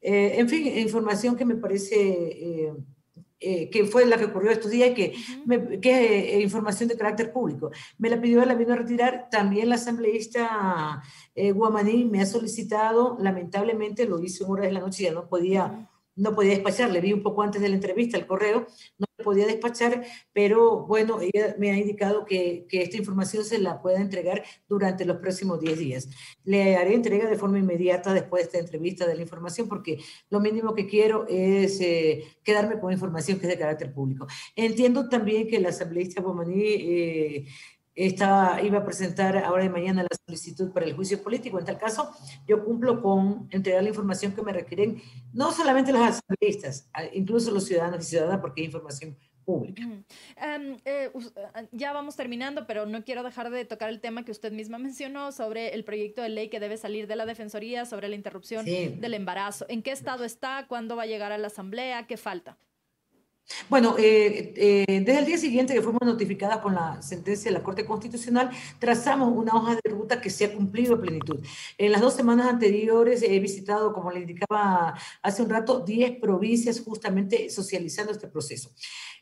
Eh, 0.02 0.36
en 0.38 0.50
fin, 0.50 0.78
información 0.78 1.36
que 1.36 1.46
me 1.46 1.56
parece... 1.56 2.74
que 3.44 3.86
fue 3.92 4.06
la 4.06 4.18
que 4.18 4.26
ocurrió 4.26 4.52
estos 4.52 4.72
días 4.72 4.92
y 4.92 4.94
que, 4.94 5.14
que 5.82 6.38
es 6.38 6.44
información 6.44 6.88
de 6.88 6.96
carácter 6.96 7.34
público. 7.34 7.72
Me 7.98 8.10
la 8.10 8.22
pidió, 8.22 8.46
la 8.46 8.56
vino 8.56 8.72
a 8.72 8.78
retirar. 8.78 9.28
También 9.30 9.68
la 9.68 9.76
asambleísta 9.76 11.02
Guamaní 11.36 12.06
me 12.06 12.22
ha 12.22 12.26
solicitado, 12.26 13.18
lamentablemente 13.20 14.06
lo 14.06 14.22
hizo 14.22 14.46
en 14.46 14.52
horas 14.52 14.66
de 14.68 14.72
la 14.72 14.80
noche, 14.80 15.04
ya 15.04 15.12
no 15.12 15.28
podía 15.28 15.90
no 16.16 16.36
podía 16.36 16.52
despachar, 16.52 16.92
le 16.92 17.02
vi 17.02 17.14
un 17.14 17.24
poco 17.24 17.42
antes 17.42 17.62
de 17.62 17.70
la 17.70 17.76
entrevista 17.76 18.18
el 18.18 18.28
correo, 18.28 18.68
no 18.98 19.06
podía 19.24 19.48
despachar, 19.48 20.04
pero 20.34 20.86
bueno, 20.86 21.20
ella 21.22 21.56
me 21.58 21.72
ha 21.72 21.78
indicado 21.78 22.26
que, 22.26 22.66
que, 22.70 22.82
esta 22.82 22.98
información 22.98 23.46
se 23.46 23.58
la 23.58 23.82
pueda 23.82 24.00
entregar 24.00 24.44
durante 24.68 25.06
los 25.06 25.18
próximos 25.18 25.60
10 25.60 25.80
días. 25.80 26.10
Le 26.44 26.76
haré 26.76 26.94
entrega 26.94 27.30
de 27.30 27.38
forma 27.38 27.60
inmediata 27.60 28.14
después 28.14 28.44
de 28.44 28.46
esta 28.48 28.60
entrevista 28.60 29.08
de 29.08 29.16
la 29.16 29.22
información, 29.22 29.68
porque 29.68 30.00
lo 30.30 30.40
mínimo 30.40 30.74
que 30.74 30.88
quiero 30.88 31.26
es 31.28 31.80
eh, 31.82 32.24
quedarme 32.44 32.80
con 32.80 32.92
información 32.92 33.40
que 33.40 33.48
es 33.48 33.54
de 33.54 33.60
carácter 33.60 33.94
público. 33.94 34.28
Entiendo 34.56 35.10
también 35.10 35.48
que 35.48 35.60
la 35.60 35.70
asambleísta 35.70 36.22
Bomaní 36.22 36.64
eh, 36.64 37.46
estaba, 37.96 38.62
iba 38.62 38.80
a 38.80 38.86
presentar 38.86 39.38
ahora 39.38 39.64
de 39.64 39.70
mañana 39.70 40.04
la 40.04 40.18
solicitud 40.26 40.72
para 40.72 40.86
el 40.86 40.94
juicio 40.94 41.22
político. 41.22 41.60
En 41.60 41.66
tal 41.66 41.78
caso, 41.78 42.12
yo 42.48 42.64
cumplo 42.64 43.02
con 43.02 43.48
entregar 43.52 43.84
la 43.84 43.90
información 43.90 44.34
que 44.34 44.42
me 44.42 44.54
requieren 44.54 45.02
no 45.32 45.52
solamente 45.52 45.92
los 45.92 46.02
asambleístas, 46.02 46.90
incluso 47.14 47.52
los 47.52 47.66
ciudadanos 47.66 48.06
y 48.06 48.10
ciudadanas, 48.10 48.42
porque 48.42 48.62
hay 48.62 48.66
información 48.66 49.18
pública. 49.44 49.84
Em, 50.38 50.78
eh, 50.86 51.12
ah, 51.54 51.64
ya 51.72 51.94
vamos 51.94 52.16
terminando, 52.16 52.66
pero 52.66 52.86
no 52.86 53.04
quiero 53.04 53.24
dejar 53.24 53.50
de 53.50 53.66
tocar 53.66 53.90
el 53.90 54.00
tema 54.00 54.24
que 54.26 54.32
usted 54.32 54.52
misma 54.52 54.78
mencionó 54.78 55.32
sobre 55.32 55.74
el 55.74 55.84
proyecto 55.84 56.22
de 56.22 56.30
ley 56.30 56.50
que 56.50 56.60
debe 56.60 56.78
salir 56.78 57.08
de 57.08 57.16
la 57.16 57.26
Defensoría 57.26 57.86
sobre 57.86 58.08
la 58.08 58.16
interrupción 58.16 58.66
del 58.66 59.14
embarazo. 59.14 59.66
¿En 59.70 59.84
qué 59.84 59.92
estado 59.92 60.24
está? 60.24 60.66
¿Cuándo 60.68 60.96
va 60.96 61.04
a 61.04 61.08
llegar 61.08 61.32
a 61.32 61.38
la 61.38 61.48
Asamblea? 61.48 62.08
¿Qué 62.08 62.18
falta? 62.18 62.58
Bueno, 63.70 63.96
eh, 63.98 64.54
eh, 64.56 65.02
desde 65.06 65.20
el 65.20 65.26
día 65.26 65.38
siguiente 65.38 65.74
que 65.74 65.82
fuimos 65.82 66.02
notificadas 66.04 66.60
con 66.60 66.76
la 66.76 67.02
sentencia 67.02 67.52
de 67.52 67.58
la 67.58 67.64
Corte 67.64 67.86
Constitucional, 67.86 68.50
trazamos 68.80 69.34
una 69.36 69.54
hoja 69.54 69.76
de 69.76 69.92
ruta 69.92 70.22
que 70.22 70.30
se 70.30 70.46
ha 70.46 70.54
cumplido 70.54 70.96
a 70.96 71.02
plenitud. 71.02 71.40
En 71.78 71.92
las 71.92 72.02
dos 72.02 72.14
semanas 72.14 72.48
anteriores 72.48 73.22
he 73.22 73.40
visitado, 73.40 73.94
como 73.94 74.12
le 74.12 74.22
indicaba 74.22 74.94
hace 75.22 75.42
un 75.42 75.50
rato, 75.50 75.82
10 75.82 76.20
provincias 76.20 76.82
justamente 76.82 77.50
socializando 77.50 78.12
este 78.12 78.28
proceso. 78.28 78.72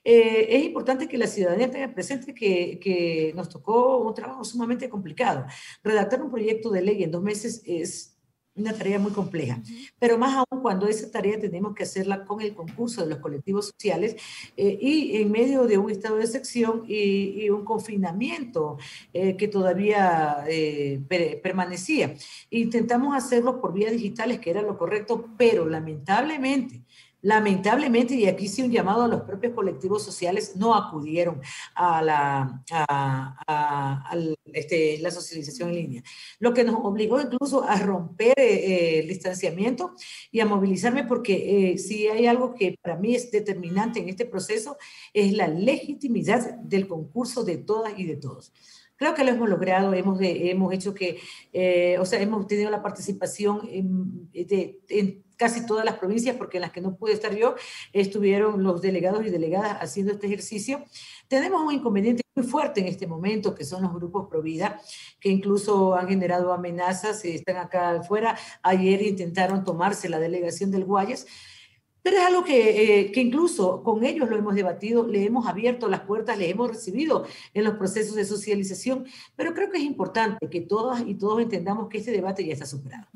Eh, 0.03 0.47
es 0.49 0.63
importante 0.65 1.07
que 1.07 1.17
la 1.17 1.27
ciudadanía 1.27 1.69
tenga 1.69 1.93
presente 1.93 2.33
que, 2.33 2.79
que 2.81 3.33
nos 3.35 3.49
tocó 3.49 3.99
un 3.99 4.13
trabajo 4.13 4.43
sumamente 4.43 4.89
complicado. 4.89 5.45
Redactar 5.83 6.21
un 6.21 6.31
proyecto 6.31 6.69
de 6.71 6.81
ley 6.81 7.03
en 7.03 7.11
dos 7.11 7.21
meses 7.21 7.61
es 7.65 8.10
una 8.55 8.73
tarea 8.73 8.99
muy 8.99 9.11
compleja, 9.11 9.61
pero 9.97 10.17
más 10.17 10.35
aún 10.35 10.61
cuando 10.61 10.87
esa 10.87 11.09
tarea 11.09 11.39
tenemos 11.39 11.73
que 11.73 11.83
hacerla 11.83 12.25
con 12.25 12.41
el 12.41 12.53
concurso 12.53 13.01
de 13.01 13.09
los 13.09 13.19
colectivos 13.19 13.67
sociales 13.67 14.17
eh, 14.57 14.77
y 14.81 15.17
en 15.17 15.31
medio 15.31 15.67
de 15.67 15.77
un 15.77 15.89
estado 15.89 16.17
de 16.17 16.25
excepción 16.25 16.83
y, 16.87 17.49
un 17.51 17.65
confinamiento 17.65 18.77
eh, 19.13 19.35
que 19.35 19.47
todavía 19.47 20.45
eh, 20.47 21.01
permanecía. 21.43 22.15
Intentamos 22.49 23.15
hacerlo 23.15 23.59
por 23.59 23.73
vías 23.73 23.91
digitales, 23.91 24.39
que 24.39 24.51
era 24.51 24.61
lo 24.61 24.77
correcto, 24.77 25.29
pero 25.37 25.67
lamentablemente 25.67 26.81
Lamentablemente, 27.23 28.15
y 28.15 28.25
aquí 28.25 28.47
sí 28.47 28.63
un 28.63 28.71
llamado 28.71 29.03
a 29.03 29.07
los 29.07 29.21
propios 29.21 29.53
colectivos 29.53 30.03
sociales, 30.03 30.55
no 30.55 30.73
acudieron 30.73 31.39
a 31.75 32.01
la, 32.01 32.63
a, 32.71 34.15
este, 34.45 34.97
la 34.99 35.11
socialización 35.11 35.69
en 35.69 35.75
línea, 35.75 36.03
lo 36.39 36.53
que 36.53 36.63
nos 36.63 36.75
obligó 36.83 37.21
incluso 37.21 37.63
a 37.63 37.77
romper 37.77 38.33
eh, 38.37 38.99
el 38.99 39.07
distanciamiento 39.07 39.93
y 40.31 40.39
a 40.39 40.45
movilizarme 40.45 41.03
porque 41.03 41.73
eh, 41.73 41.77
si 41.77 42.07
hay 42.07 42.25
algo 42.25 42.55
que 42.55 42.75
para 42.81 42.97
mí 42.97 43.13
es 43.13 43.29
determinante 43.31 43.99
en 43.99 44.09
este 44.09 44.25
proceso, 44.25 44.77
es 45.13 45.31
la 45.33 45.47
legitimidad 45.47 46.55
del 46.55 46.87
concurso 46.87 47.43
de 47.43 47.57
todas 47.57 47.97
y 47.99 48.05
de 48.05 48.15
todos. 48.15 48.51
Creo 48.95 49.15
que 49.15 49.23
lo 49.23 49.31
hemos 49.31 49.49
logrado, 49.49 49.93
hemos, 49.95 50.19
hemos 50.21 50.71
hecho 50.73 50.93
que, 50.93 51.17
eh, 51.53 51.97
o 51.99 52.05
sea, 52.05 52.21
hemos 52.21 52.45
tenido 52.45 52.69
la 52.69 52.83
participación 52.83 53.67
en, 53.67 54.29
de, 54.31 54.79
en 54.89 55.23
casi 55.41 55.65
todas 55.65 55.83
las 55.83 55.95
provincias, 55.95 56.35
porque 56.35 56.57
en 56.57 56.61
las 56.61 56.71
que 56.71 56.81
no 56.81 56.95
pude 56.95 57.13
estar 57.13 57.35
yo, 57.35 57.55
estuvieron 57.93 58.61
los 58.61 58.79
delegados 58.79 59.25
y 59.25 59.31
delegadas 59.31 59.75
haciendo 59.81 60.11
este 60.13 60.27
ejercicio. 60.27 60.85
Tenemos 61.27 61.59
un 61.63 61.73
inconveniente 61.73 62.21
muy 62.35 62.45
fuerte 62.45 62.81
en 62.81 62.85
este 62.85 63.07
momento, 63.07 63.55
que 63.55 63.65
son 63.65 63.81
los 63.81 63.91
grupos 63.91 64.27
Provida, 64.29 64.79
que 65.19 65.29
incluso 65.29 65.95
han 65.95 66.07
generado 66.07 66.53
amenazas, 66.53 67.25
están 67.25 67.57
acá 67.57 67.89
afuera. 67.89 68.37
Ayer 68.61 69.01
intentaron 69.01 69.63
tomarse 69.63 70.09
la 70.09 70.19
delegación 70.19 70.69
del 70.69 70.85
Guayas. 70.85 71.25
Pero 72.03 72.17
es 72.17 72.23
algo 72.23 72.43
que, 72.43 73.01
eh, 73.01 73.11
que, 73.11 73.21
incluso 73.21 73.83
con 73.83 74.03
ellos 74.03 74.29
lo 74.29 74.37
hemos 74.37 74.55
debatido, 74.55 75.07
le 75.07 75.23
hemos 75.23 75.47
abierto 75.47 75.87
las 75.87 76.01
puertas, 76.01 76.37
le 76.37 76.49
hemos 76.49 76.69
recibido 76.69 77.25
en 77.53 77.63
los 77.63 77.75
procesos 77.75 78.15
de 78.15 78.25
socialización, 78.25 79.05
pero 79.35 79.53
creo 79.53 79.69
que 79.69 79.77
es 79.77 79.83
importante 79.83 80.49
que 80.49 80.61
todas 80.61 81.03
y 81.05 81.15
todos 81.15 81.41
entendamos 81.41 81.89
que 81.89 81.99
este 81.99 82.11
debate 82.11 82.45
ya 82.45 82.53
está 82.53 82.65
superado. 82.65 83.07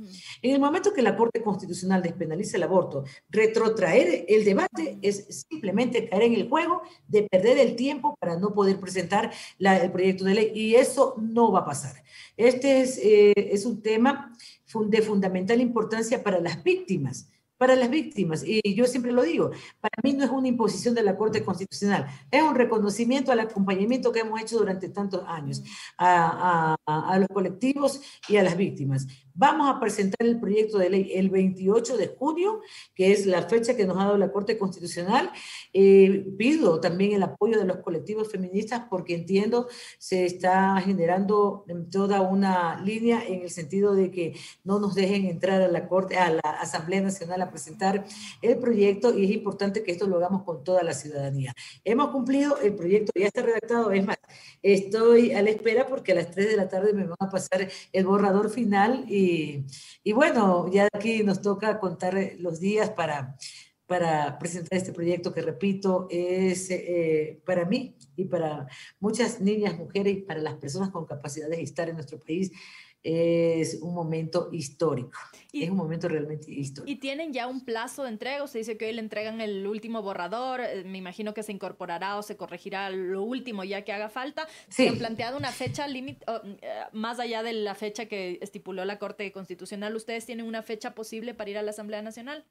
En 0.41 0.53
el 0.53 0.59
momento 0.59 0.93
que 0.93 1.01
la 1.01 1.15
Corte 1.15 1.41
Constitucional 1.41 2.01
despenalice 2.01 2.57
el 2.57 2.63
aborto, 2.63 3.03
retrotraer 3.29 4.25
el 4.27 4.45
debate 4.45 4.99
es 5.01 5.45
simplemente 5.49 6.07
caer 6.07 6.23
en 6.23 6.33
el 6.33 6.49
juego 6.49 6.81
de 7.07 7.23
perder 7.23 7.57
el 7.57 7.75
tiempo 7.75 8.15
para 8.19 8.37
no 8.37 8.53
poder 8.53 8.79
presentar 8.79 9.31
la, 9.57 9.77
el 9.77 9.91
proyecto 9.91 10.25
de 10.25 10.35
ley 10.35 10.51
y 10.53 10.75
eso 10.75 11.15
no 11.19 11.51
va 11.51 11.59
a 11.59 11.65
pasar. 11.65 12.03
Este 12.37 12.81
es, 12.81 12.97
eh, 12.97 13.33
es 13.35 13.65
un 13.65 13.81
tema 13.81 14.31
de 14.87 15.01
fundamental 15.01 15.61
importancia 15.61 16.21
para 16.21 16.39
las 16.39 16.63
víctimas 16.63 17.29
para 17.57 17.75
las 17.75 17.89
víctimas. 17.89 18.43
Y 18.45 18.75
yo 18.75 18.85
siempre 18.85 19.11
lo 19.11 19.23
digo, 19.23 19.51
para 19.79 19.95
mí 20.03 20.13
no 20.13 20.23
es 20.23 20.31
una 20.31 20.47
imposición 20.47 20.95
de 20.95 21.03
la 21.03 21.15
Corte 21.15 21.43
Constitucional, 21.43 22.07
es 22.31 22.41
un 22.41 22.55
reconocimiento 22.55 23.31
al 23.31 23.39
acompañamiento 23.39 24.11
que 24.11 24.19
hemos 24.19 24.41
hecho 24.41 24.57
durante 24.57 24.89
tantos 24.89 25.23
años 25.27 25.63
a, 25.97 26.75
a, 26.85 27.19
los 27.19 27.27
colectivos 27.29 28.01
y 28.27 28.37
a 28.37 28.43
las 28.43 28.57
víctimas. 28.57 29.07
Vamos 29.37 29.69
a 29.69 29.81
presentar 29.81 30.25
el 30.25 30.39
proyecto 30.39 30.77
de 30.77 30.89
ley 30.89 31.11
el 31.13 31.29
28 31.29 31.97
de 31.97 32.07
junio, 32.07 32.61
que 32.95 33.11
es 33.11 33.25
la 33.25 33.41
fecha 33.41 33.75
que 33.75 33.85
nos 33.85 33.97
ha 33.97 34.05
dado 34.05 34.17
la 34.17 34.31
Corte 34.31 34.57
Constitucional. 34.57 35.29
Eh, 35.73 36.25
pido 36.37 36.79
también 36.79 37.11
el 37.11 37.23
apoyo 37.23 37.59
de 37.59 37.65
los 37.65 37.79
colectivos 37.79 38.31
feministas 38.31 38.83
porque 38.89 39.13
entiendo 39.13 39.67
se 39.97 40.25
está 40.25 40.79
generando 40.79 41.65
toda 41.91 42.21
una 42.21 42.79
línea 42.81 43.25
en 43.27 43.41
el 43.41 43.49
sentido 43.49 43.93
de 43.93 44.09
que 44.09 44.37
no 44.63 44.79
nos 44.79 44.95
dejen 44.95 45.25
entrar 45.25 45.61
a 45.61 45.67
la 45.67 45.89
Corte, 45.89 46.17
a 46.17 46.29
la 46.29 46.39
Asamblea 46.61 47.01
Nacional 47.01 47.41
a 47.41 47.51
presentar 47.51 48.05
el 48.41 48.57
proyecto 48.57 49.17
y 49.17 49.25
es 49.25 49.31
importante 49.31 49.83
que 49.83 49.91
esto 49.91 50.07
lo 50.07 50.15
hagamos 50.15 50.43
con 50.43 50.63
toda 50.63 50.81
la 50.81 50.93
ciudadanía. 50.93 51.53
Hemos 51.83 52.11
cumplido, 52.11 52.57
el 52.61 52.73
proyecto 52.73 53.11
ya 53.13 53.27
está 53.27 53.41
redactado, 53.41 53.91
es 53.91 54.05
más, 54.05 54.17
estoy 54.63 55.33
a 55.33 55.41
la 55.41 55.49
espera 55.49 55.87
porque 55.87 56.13
a 56.13 56.15
las 56.15 56.31
3 56.31 56.47
de 56.47 56.55
la 56.55 56.69
tarde 56.69 56.93
me 56.93 57.03
van 57.03 57.17
a 57.19 57.29
pasar 57.29 57.67
el 57.91 58.05
borrador 58.05 58.49
final 58.49 59.03
y 59.09 59.24
y, 60.03 60.13
bueno, 60.13 60.69
ya 60.71 60.87
aquí 60.91 61.23
nos 61.23 61.41
toca 61.41 61.79
contar 61.79 62.15
los 62.39 62.59
días 62.59 62.89
para, 62.91 63.35
para 63.85 64.37
presentar 64.39 64.77
este 64.77 64.93
proyecto 64.93 65.33
que, 65.33 65.41
repito, 65.41 66.07
es 66.09 66.69
eh, 66.69 67.41
para 67.45 67.65
mí 67.65 67.95
y 68.15 68.25
para 68.25 68.67
muchas 68.99 69.41
niñas, 69.41 69.77
mujeres 69.77 70.17
y 70.17 70.21
para 70.21 70.41
las 70.41 70.55
personas 70.55 70.89
con 70.89 71.05
capacidades 71.05 71.57
de 71.57 71.63
estar 71.63 71.89
en 71.89 71.95
nuestro 71.95 72.19
país 72.19 72.51
es 73.05 73.79
un 73.83 73.93
momento 73.93 74.49
histórico. 74.51 75.19
es 75.53 75.69
un 75.69 75.77
momento 75.77 76.07
realmente 76.07 76.51
histórico. 76.51 76.91
¿Y 76.91 76.95
tienen 76.99 77.33
ya 77.33 77.45
un 77.45 77.63
plazo 77.63 78.03
de 78.03 78.09
entrega? 78.09 78.45
Se 78.47 78.57
dice 78.57 78.77
que 78.77 78.87
hoy 78.87 78.93
le 78.93 78.99
entregan 78.99 79.41
el 79.41 79.67
último 79.67 80.01
borrador. 80.01 80.61
Eh, 80.61 80.83
me 80.85 80.97
imagino 80.97 81.35
que 81.35 81.43
se 81.43 81.51
incorporará 81.51 82.17
o 82.17 82.23
se 82.23 82.35
corregirá 82.35 82.89
lo 82.89 83.21
último 83.21 83.63
ya 83.63 83.83
que 83.83 83.93
haga 83.93 84.09
falta. 84.09 84.47
¿Se 84.69 84.89
han 84.89 84.97
planteado 84.97 85.37
una 85.37 85.51
fecha 85.51 85.87
límite, 85.87 86.25
eh, 86.61 86.67
más 86.93 87.19
allá 87.19 87.43
de 87.43 87.53
la 87.53 87.75
fecha 87.75 88.07
que 88.07 88.39
estipuló 88.41 88.83
la 88.85 88.97
Corte 88.97 89.31
Constitucional? 89.31 89.95
¿Ustedes 89.95 90.25
tienen 90.25 90.47
una 90.47 90.63
fecha 90.63 90.95
posible 90.95 91.35
para 91.35 91.51
ir 91.51 91.57
a 91.59 91.61
la 91.61 91.69
Asamblea 91.69 92.01
Nacional? 92.01 92.43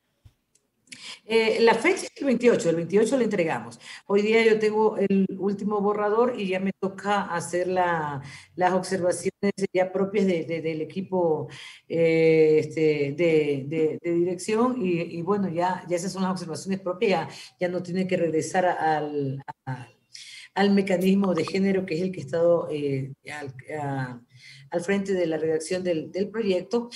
Eh, 1.25 1.59
la 1.61 1.75
fecha 1.75 2.05
es 2.05 2.13
el 2.17 2.27
28, 2.27 2.71
el 2.71 2.77
28 2.77 3.17
le 3.17 3.25
entregamos. 3.25 3.81
Hoy 4.07 4.23
día 4.23 4.45
yo 4.45 4.59
tengo 4.59 4.97
el 4.99 5.27
último 5.39 5.81
borrador 5.81 6.35
y 6.39 6.49
ya 6.49 6.61
me 6.61 6.73
toca 6.73 7.23
hacer 7.23 7.69
la, 7.69 8.23
las 8.57 8.73
observaciones 8.73 9.53
ya 9.73 9.93
propias 9.93 10.27
de, 10.27 10.45
del 10.45 10.81
equipo 10.81 11.49
eh, 11.89 12.59
este, 12.61 13.15
de, 13.17 13.99
de, 14.03 14.11
dirección 14.13 14.77
y, 14.85 15.01
y, 15.19 15.23
bueno, 15.23 15.49
ya, 15.49 15.85
ya 15.89 15.97
esas 15.97 16.13
son 16.13 16.23
las 16.23 16.33
observaciones 16.33 16.81
propias, 16.81 17.35
ya, 17.61 17.69
no 17.69 17.83
tiene 17.83 18.07
que 18.07 18.17
regresar 18.17 18.67
al, 18.67 19.43
al, 20.55 20.71
mecanismo 20.71 21.35
de 21.35 21.45
género 21.45 21.85
que 21.87 21.95
es 21.95 22.03
el 22.03 22.13
que 22.13 22.21
ha 22.21 22.25
estado 22.25 22.69
eh, 22.71 23.13
al, 23.33 23.55
al, 24.71 24.81
frente 24.83 25.13
de 25.15 25.27
la 25.27 25.39
redacción 25.39 25.83
del, 25.83 26.13
del 26.13 26.29
proyecto 26.29 26.91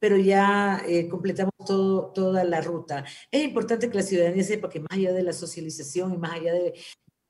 pero 0.00 0.16
ya 0.16 0.82
eh, 0.88 1.08
completamos 1.08 1.54
toda 1.66 2.42
la 2.44 2.60
ruta. 2.60 3.04
Es 3.30 3.44
importante 3.44 3.88
que 3.88 3.96
la 3.98 4.02
ciudadanía 4.02 4.42
sepa 4.42 4.68
que 4.68 4.80
más 4.80 4.90
allá 4.92 5.12
de 5.12 5.22
la 5.22 5.32
socialización 5.32 6.14
y 6.14 6.18
más 6.18 6.32
allá 6.32 6.54
de 6.54 6.74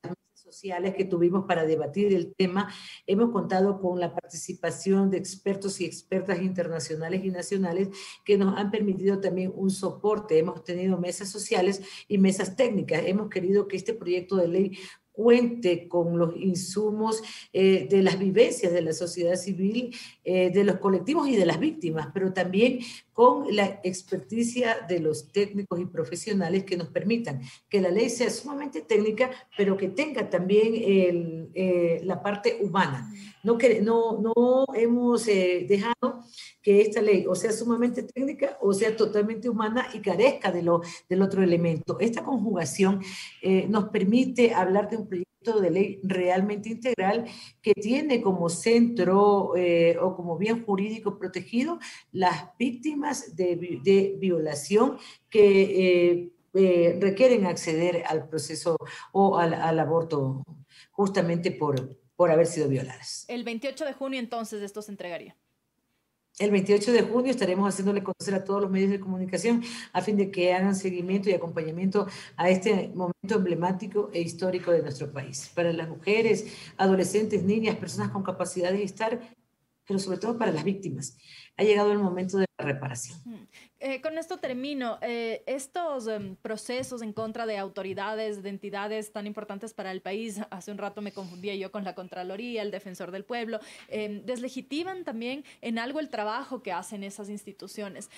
las 0.03 0.17
sociales 0.51 0.95
que 0.95 1.05
tuvimos 1.05 1.45
para 1.45 1.65
debatir 1.65 2.13
el 2.13 2.33
tema, 2.35 2.73
hemos 3.05 3.31
contado 3.31 3.79
con 3.79 3.99
la 3.99 4.13
participación 4.13 5.09
de 5.09 5.17
expertos 5.17 5.79
y 5.79 5.85
expertas 5.85 6.41
internacionales 6.41 7.23
y 7.23 7.29
nacionales 7.29 7.89
que 8.25 8.37
nos 8.37 8.57
han 8.57 8.71
permitido 8.71 9.19
también 9.19 9.51
un 9.55 9.69
soporte. 9.69 10.39
Hemos 10.39 10.63
tenido 10.63 10.97
mesas 10.97 11.29
sociales 11.29 11.81
y 12.07 12.17
mesas 12.17 12.55
técnicas. 12.55 13.03
Hemos 13.05 13.29
querido 13.29 13.67
que 13.67 13.77
este 13.77 13.93
proyecto 13.93 14.35
de 14.37 14.47
ley 14.47 14.77
cuente 15.21 15.87
con 15.87 16.17
los 16.17 16.35
insumos 16.35 17.21
eh, 17.53 17.87
de 17.89 18.01
las 18.01 18.17
vivencias 18.17 18.73
de 18.73 18.81
la 18.81 18.93
sociedad 18.93 19.35
civil, 19.35 19.95
eh, 20.23 20.49
de 20.49 20.63
los 20.63 20.77
colectivos 20.77 21.27
y 21.27 21.35
de 21.35 21.45
las 21.45 21.59
víctimas, 21.59 22.07
pero 22.11 22.33
también 22.33 22.79
con 23.21 23.55
la 23.55 23.79
experticia 23.83 24.79
de 24.89 24.99
los 24.99 25.31
técnicos 25.31 25.79
y 25.79 25.85
profesionales 25.85 26.63
que 26.63 26.75
nos 26.75 26.87
permitan 26.87 27.39
que 27.69 27.79
la 27.79 27.91
ley 27.91 28.09
sea 28.09 28.31
sumamente 28.31 28.81
técnica, 28.81 29.29
pero 29.55 29.77
que 29.77 29.89
tenga 29.89 30.27
también 30.27 30.73
el, 30.73 31.51
eh, 31.53 32.01
la 32.03 32.23
parte 32.23 32.57
humana. 32.61 33.13
No, 33.43 33.59
que, 33.59 33.79
no, 33.79 34.19
no 34.19 34.65
hemos 34.73 35.27
dejado 35.27 36.23
que 36.63 36.81
esta 36.81 36.99
ley 36.99 37.25
o 37.27 37.35
sea 37.35 37.51
sumamente 37.51 38.01
técnica 38.01 38.57
o 38.59 38.73
sea 38.73 38.95
totalmente 38.95 39.49
humana 39.49 39.87
y 39.93 39.99
carezca 39.99 40.51
de 40.51 40.63
lo, 40.63 40.81
del 41.07 41.21
otro 41.21 41.43
elemento. 41.43 41.99
Esta 41.99 42.23
conjugación 42.23 43.03
nos 43.69 43.89
permite 43.89 44.51
hablar 44.51 44.89
de 44.89 44.97
un 44.97 45.07
proyecto 45.07 45.30
de 45.41 45.71
ley 45.71 45.99
realmente 46.03 46.69
integral 46.69 47.25
que 47.61 47.73
tiene 47.73 48.21
como 48.21 48.47
centro 48.47 49.55
eh, 49.55 49.97
o 49.99 50.15
como 50.15 50.37
bien 50.37 50.63
jurídico 50.63 51.17
protegido 51.17 51.79
las 52.11 52.55
víctimas 52.59 53.35
de, 53.35 53.79
de 53.83 54.15
violación 54.19 54.97
que 55.29 56.11
eh, 56.11 56.31
eh, 56.53 56.97
requieren 57.01 57.47
acceder 57.47 58.03
al 58.05 58.27
proceso 58.27 58.77
o 59.11 59.37
al, 59.37 59.55
al 59.55 59.79
aborto 59.79 60.45
justamente 60.91 61.51
por, 61.51 61.97
por 62.15 62.29
haber 62.29 62.45
sido 62.45 62.69
violadas. 62.69 63.25
El 63.27 63.43
28 63.43 63.85
de 63.85 63.93
junio 63.93 64.19
entonces 64.19 64.61
esto 64.61 64.83
se 64.83 64.91
entregaría. 64.91 65.35
El 66.39 66.49
28 66.51 66.93
de 66.93 67.01
junio 67.03 67.31
estaremos 67.31 67.67
haciéndole 67.67 68.03
conocer 68.03 68.33
a 68.33 68.43
todos 68.43 68.61
los 68.61 68.71
medios 68.71 68.89
de 68.89 68.99
comunicación 68.99 69.63
a 69.93 70.01
fin 70.01 70.17
de 70.17 70.31
que 70.31 70.53
hagan 70.53 70.75
seguimiento 70.75 71.29
y 71.29 71.33
acompañamiento 71.33 72.07
a 72.37 72.49
este 72.49 72.89
momento 72.95 73.35
emblemático 73.35 74.09
e 74.13 74.21
histórico 74.21 74.71
de 74.71 74.81
nuestro 74.81 75.11
país. 75.11 75.51
Para 75.53 75.73
las 75.73 75.89
mujeres, 75.89 76.45
adolescentes, 76.77 77.43
niñas, 77.43 77.75
personas 77.75 78.11
con 78.11 78.23
capacidad 78.23 78.71
de 78.71 78.83
estar, 78.83 79.19
pero 79.85 79.99
sobre 79.99 80.17
todo 80.19 80.37
para 80.37 80.51
las 80.51 80.63
víctimas. 80.63 81.17
Ha 81.57 81.63
llegado 81.63 81.91
el 81.91 81.99
momento 81.99 82.37
de 82.37 82.45
la 82.57 82.65
reparación. 82.65 83.19
Eh, 83.83 83.99
con 83.99 84.19
esto 84.19 84.37
termino. 84.37 84.99
Eh, 85.01 85.43
estos 85.47 86.07
em, 86.07 86.35
procesos 86.35 87.01
en 87.01 87.13
contra 87.13 87.47
de 87.47 87.57
autoridades, 87.57 88.43
de 88.43 88.49
entidades 88.49 89.11
tan 89.11 89.25
importantes 89.25 89.73
para 89.73 89.91
el 89.91 90.01
país, 90.01 90.39
hace 90.51 90.71
un 90.71 90.77
rato 90.77 91.01
me 91.01 91.11
confundía 91.11 91.55
yo 91.55 91.71
con 91.71 91.83
la 91.83 91.95
Contraloría, 91.95 92.61
el 92.61 92.69
Defensor 92.69 93.09
del 93.09 93.25
Pueblo, 93.25 93.59
em, 93.87 94.23
deslegitiman 94.23 95.03
también 95.03 95.43
en 95.61 95.79
algo 95.79 95.99
el 95.99 96.09
trabajo 96.09 96.61
que 96.61 96.71
hacen 96.71 97.03
esas 97.03 97.29
instituciones. 97.29 98.09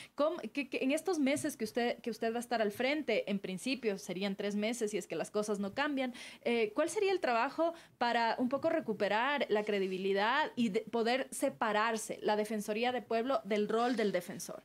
que, 0.52 0.68
en 0.74 0.92
estos 0.92 1.20
meses 1.20 1.56
que 1.56 1.64
usted, 1.64 2.00
que 2.00 2.10
usted 2.10 2.34
va 2.34 2.38
a 2.38 2.40
estar 2.40 2.62
al 2.62 2.72
frente, 2.72 3.30
en 3.32 3.40
principio 3.40 3.98
serían 3.98 4.36
tres 4.36 4.56
meses 4.56 4.92
si 4.92 4.98
es 4.98 5.08
que 5.08 5.16
las 5.16 5.32
cosas 5.32 5.60
no 5.60 5.74
cambian, 5.74 6.14
eh, 6.44 6.74
¿cuál 6.76 6.90
sería 6.90 7.12
el 7.12 7.22
trabajo 7.22 7.74
para 7.98 8.36
un 8.38 8.50
poco 8.50 8.70
recuperar 8.70 9.46
la 9.50 9.64
credibilidad 9.64 10.52
y 10.58 10.70
poder 10.70 11.28
separarse 11.32 12.20
la 12.22 12.36
Defensoría 12.36 12.92
del 12.92 13.04
Pueblo 13.04 13.33
del 13.44 13.68
rol 13.68 13.96
del 13.96 14.12
defensor? 14.12 14.64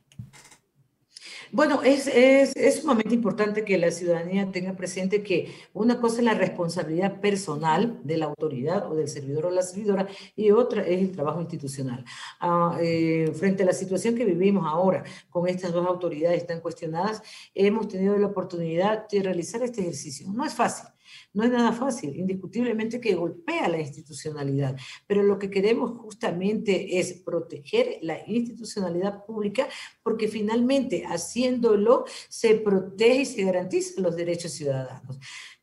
Bueno, 1.51 1.81
es, 1.81 2.05
es, 2.07 2.55
es, 2.55 2.81
sumamente 2.81 3.15
importante 3.15 3.65
que 3.65 3.77
la 3.77 3.89
ciudadanía 3.89 4.51
tenga 4.51 4.73
presente 4.73 5.23
que 5.23 5.51
una 5.73 5.99
cosa 5.99 6.17
es 6.17 6.23
la 6.23 6.35
responsabilidad 6.35 7.19
personal 7.19 7.99
de 8.03 8.17
la 8.17 8.25
autoridad 8.25 8.91
o 8.91 8.95
del 8.95 9.07
servidor 9.07 9.47
o 9.47 9.51
la 9.51 9.63
servidora 9.63 10.07
y 10.35 10.51
otra 10.51 10.83
es 10.83 11.01
el 11.01 11.11
trabajo 11.11 11.41
institucional. 11.41 12.05
Ah, 12.39 12.77
eh, 12.79 13.31
frente 13.33 13.63
a 13.63 13.65
la 13.65 13.73
situación 13.73 14.13
que 14.15 14.25
vivimos 14.25 14.65
ahora 14.67 15.03
con 15.29 15.47
estas 15.47 15.71
dos 15.71 15.87
autoridades 15.87 16.45
tan 16.45 16.61
cuestionadas, 16.61 17.23
hemos 17.55 17.87
tenido 17.87 18.15
la 18.17 18.27
oportunidad 18.27 19.07
de 19.07 19.23
realizar 19.23 19.63
este 19.63 19.81
ejercicio. 19.81 20.27
No 20.31 20.45
es 20.45 20.53
fácil, 20.53 20.87
No 21.33 21.43
es 21.43 21.51
nada 21.51 21.71
fácil, 21.71 22.15
indiscutiblemente 22.15 22.99
que 22.99 23.13
golpea 23.13 23.67
la 23.69 23.79
institucionalidad, 23.79 24.75
pero 25.05 25.21
lo 25.21 25.37
que 25.37 25.51
queremos 25.51 25.91
justamente 25.99 26.99
es 26.99 27.13
proteger 27.13 27.99
la 28.01 28.19
institucionalidad 28.25 29.25
pública 29.25 29.67
porque 30.01 30.27
finalmente 30.27 31.05
haciéndolo 31.05 32.05
se 32.29 32.55
protege 32.55 33.21
y 33.21 33.25
se 33.25 33.43
garantizan 33.43 34.03
los 34.03 34.15
derechos 34.15 34.53
ciudadanos 34.53 35.19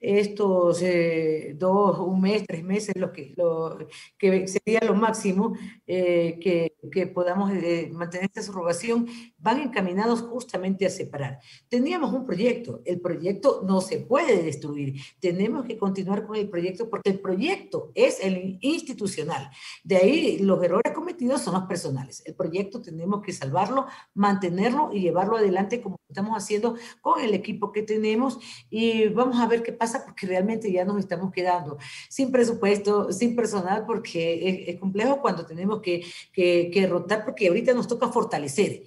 estos 0.06 0.80
eh, 0.82 1.54
dos, 1.58 1.98
un 1.98 2.20
mes, 2.20 2.44
tres 2.46 2.62
meses, 2.62 2.94
lo 2.96 3.12
que, 3.12 3.34
lo, 3.36 3.76
que 4.16 4.46
sería 4.46 4.80
lo 4.86 4.94
máximo 4.94 5.54
eh, 5.84 6.38
que, 6.40 6.76
que, 6.92 7.08
podamos 7.08 7.50
eh, 7.52 7.90
mantener 7.92 8.26
esta 8.26 8.42
subrogación, 8.42 9.08
van 9.38 9.60
encaminados 9.60 10.22
justamente 10.22 10.86
a 10.86 10.90
separar. 10.90 11.40
Teníamos 11.68 12.12
un 12.12 12.24
proyecto, 12.24 12.82
el 12.84 13.00
proyecto 13.00 13.62
no 13.66 13.80
se 13.80 13.98
puede 13.98 14.44
destruir, 14.44 14.94
tenemos 15.18 15.64
que 15.64 15.76
continuar 15.76 16.24
con 16.24 16.36
el 16.36 16.48
proyecto 16.48 16.88
porque 16.88 17.10
el 17.10 17.18
proyecto 17.18 17.90
es 17.96 18.20
el 18.22 18.58
institucional. 18.60 19.50
De 19.82 19.96
ahí 19.96 20.38
los 20.38 20.62
errores 20.62 20.92
cometidos 20.94 21.42
son 21.42 21.54
los 21.54 21.64
personales. 21.64 22.22
El 22.26 22.36
proyecto 22.36 22.80
tenemos 22.80 23.22
que 23.22 23.32
salvarlo, 23.32 23.86
mantenerlo 24.14 24.90
y 24.92 25.00
llevarlo 25.00 25.36
adelante 25.36 25.80
como 25.80 25.98
estamos 26.08 26.36
haciendo 26.36 26.76
con 27.00 27.20
el 27.20 27.34
equipo 27.34 27.72
que 27.72 27.82
tenemos 27.82 28.38
y 28.70 29.08
vamos 29.08 29.40
a 29.40 29.48
ver 29.48 29.64
qué 29.64 29.72
pasa 29.72 29.95
porque 30.04 30.26
realmente 30.26 30.70
ya 30.70 30.84
nos 30.84 30.98
estamos 30.98 31.32
quedando 31.32 31.78
sin 32.08 32.30
presupuesto, 32.30 33.12
sin 33.12 33.34
personal, 33.36 33.84
porque 33.86 34.66
es, 34.68 34.78
complejo 34.78 35.20
cuando 35.20 35.46
tenemos 35.46 35.80
que, 35.80 36.04
que, 36.32 36.70
que 36.72 36.86
rotar, 36.86 37.24
porque 37.24 37.48
ahorita 37.48 37.74
nos 37.74 37.88
toca 37.88 38.08
fortalecer 38.08 38.82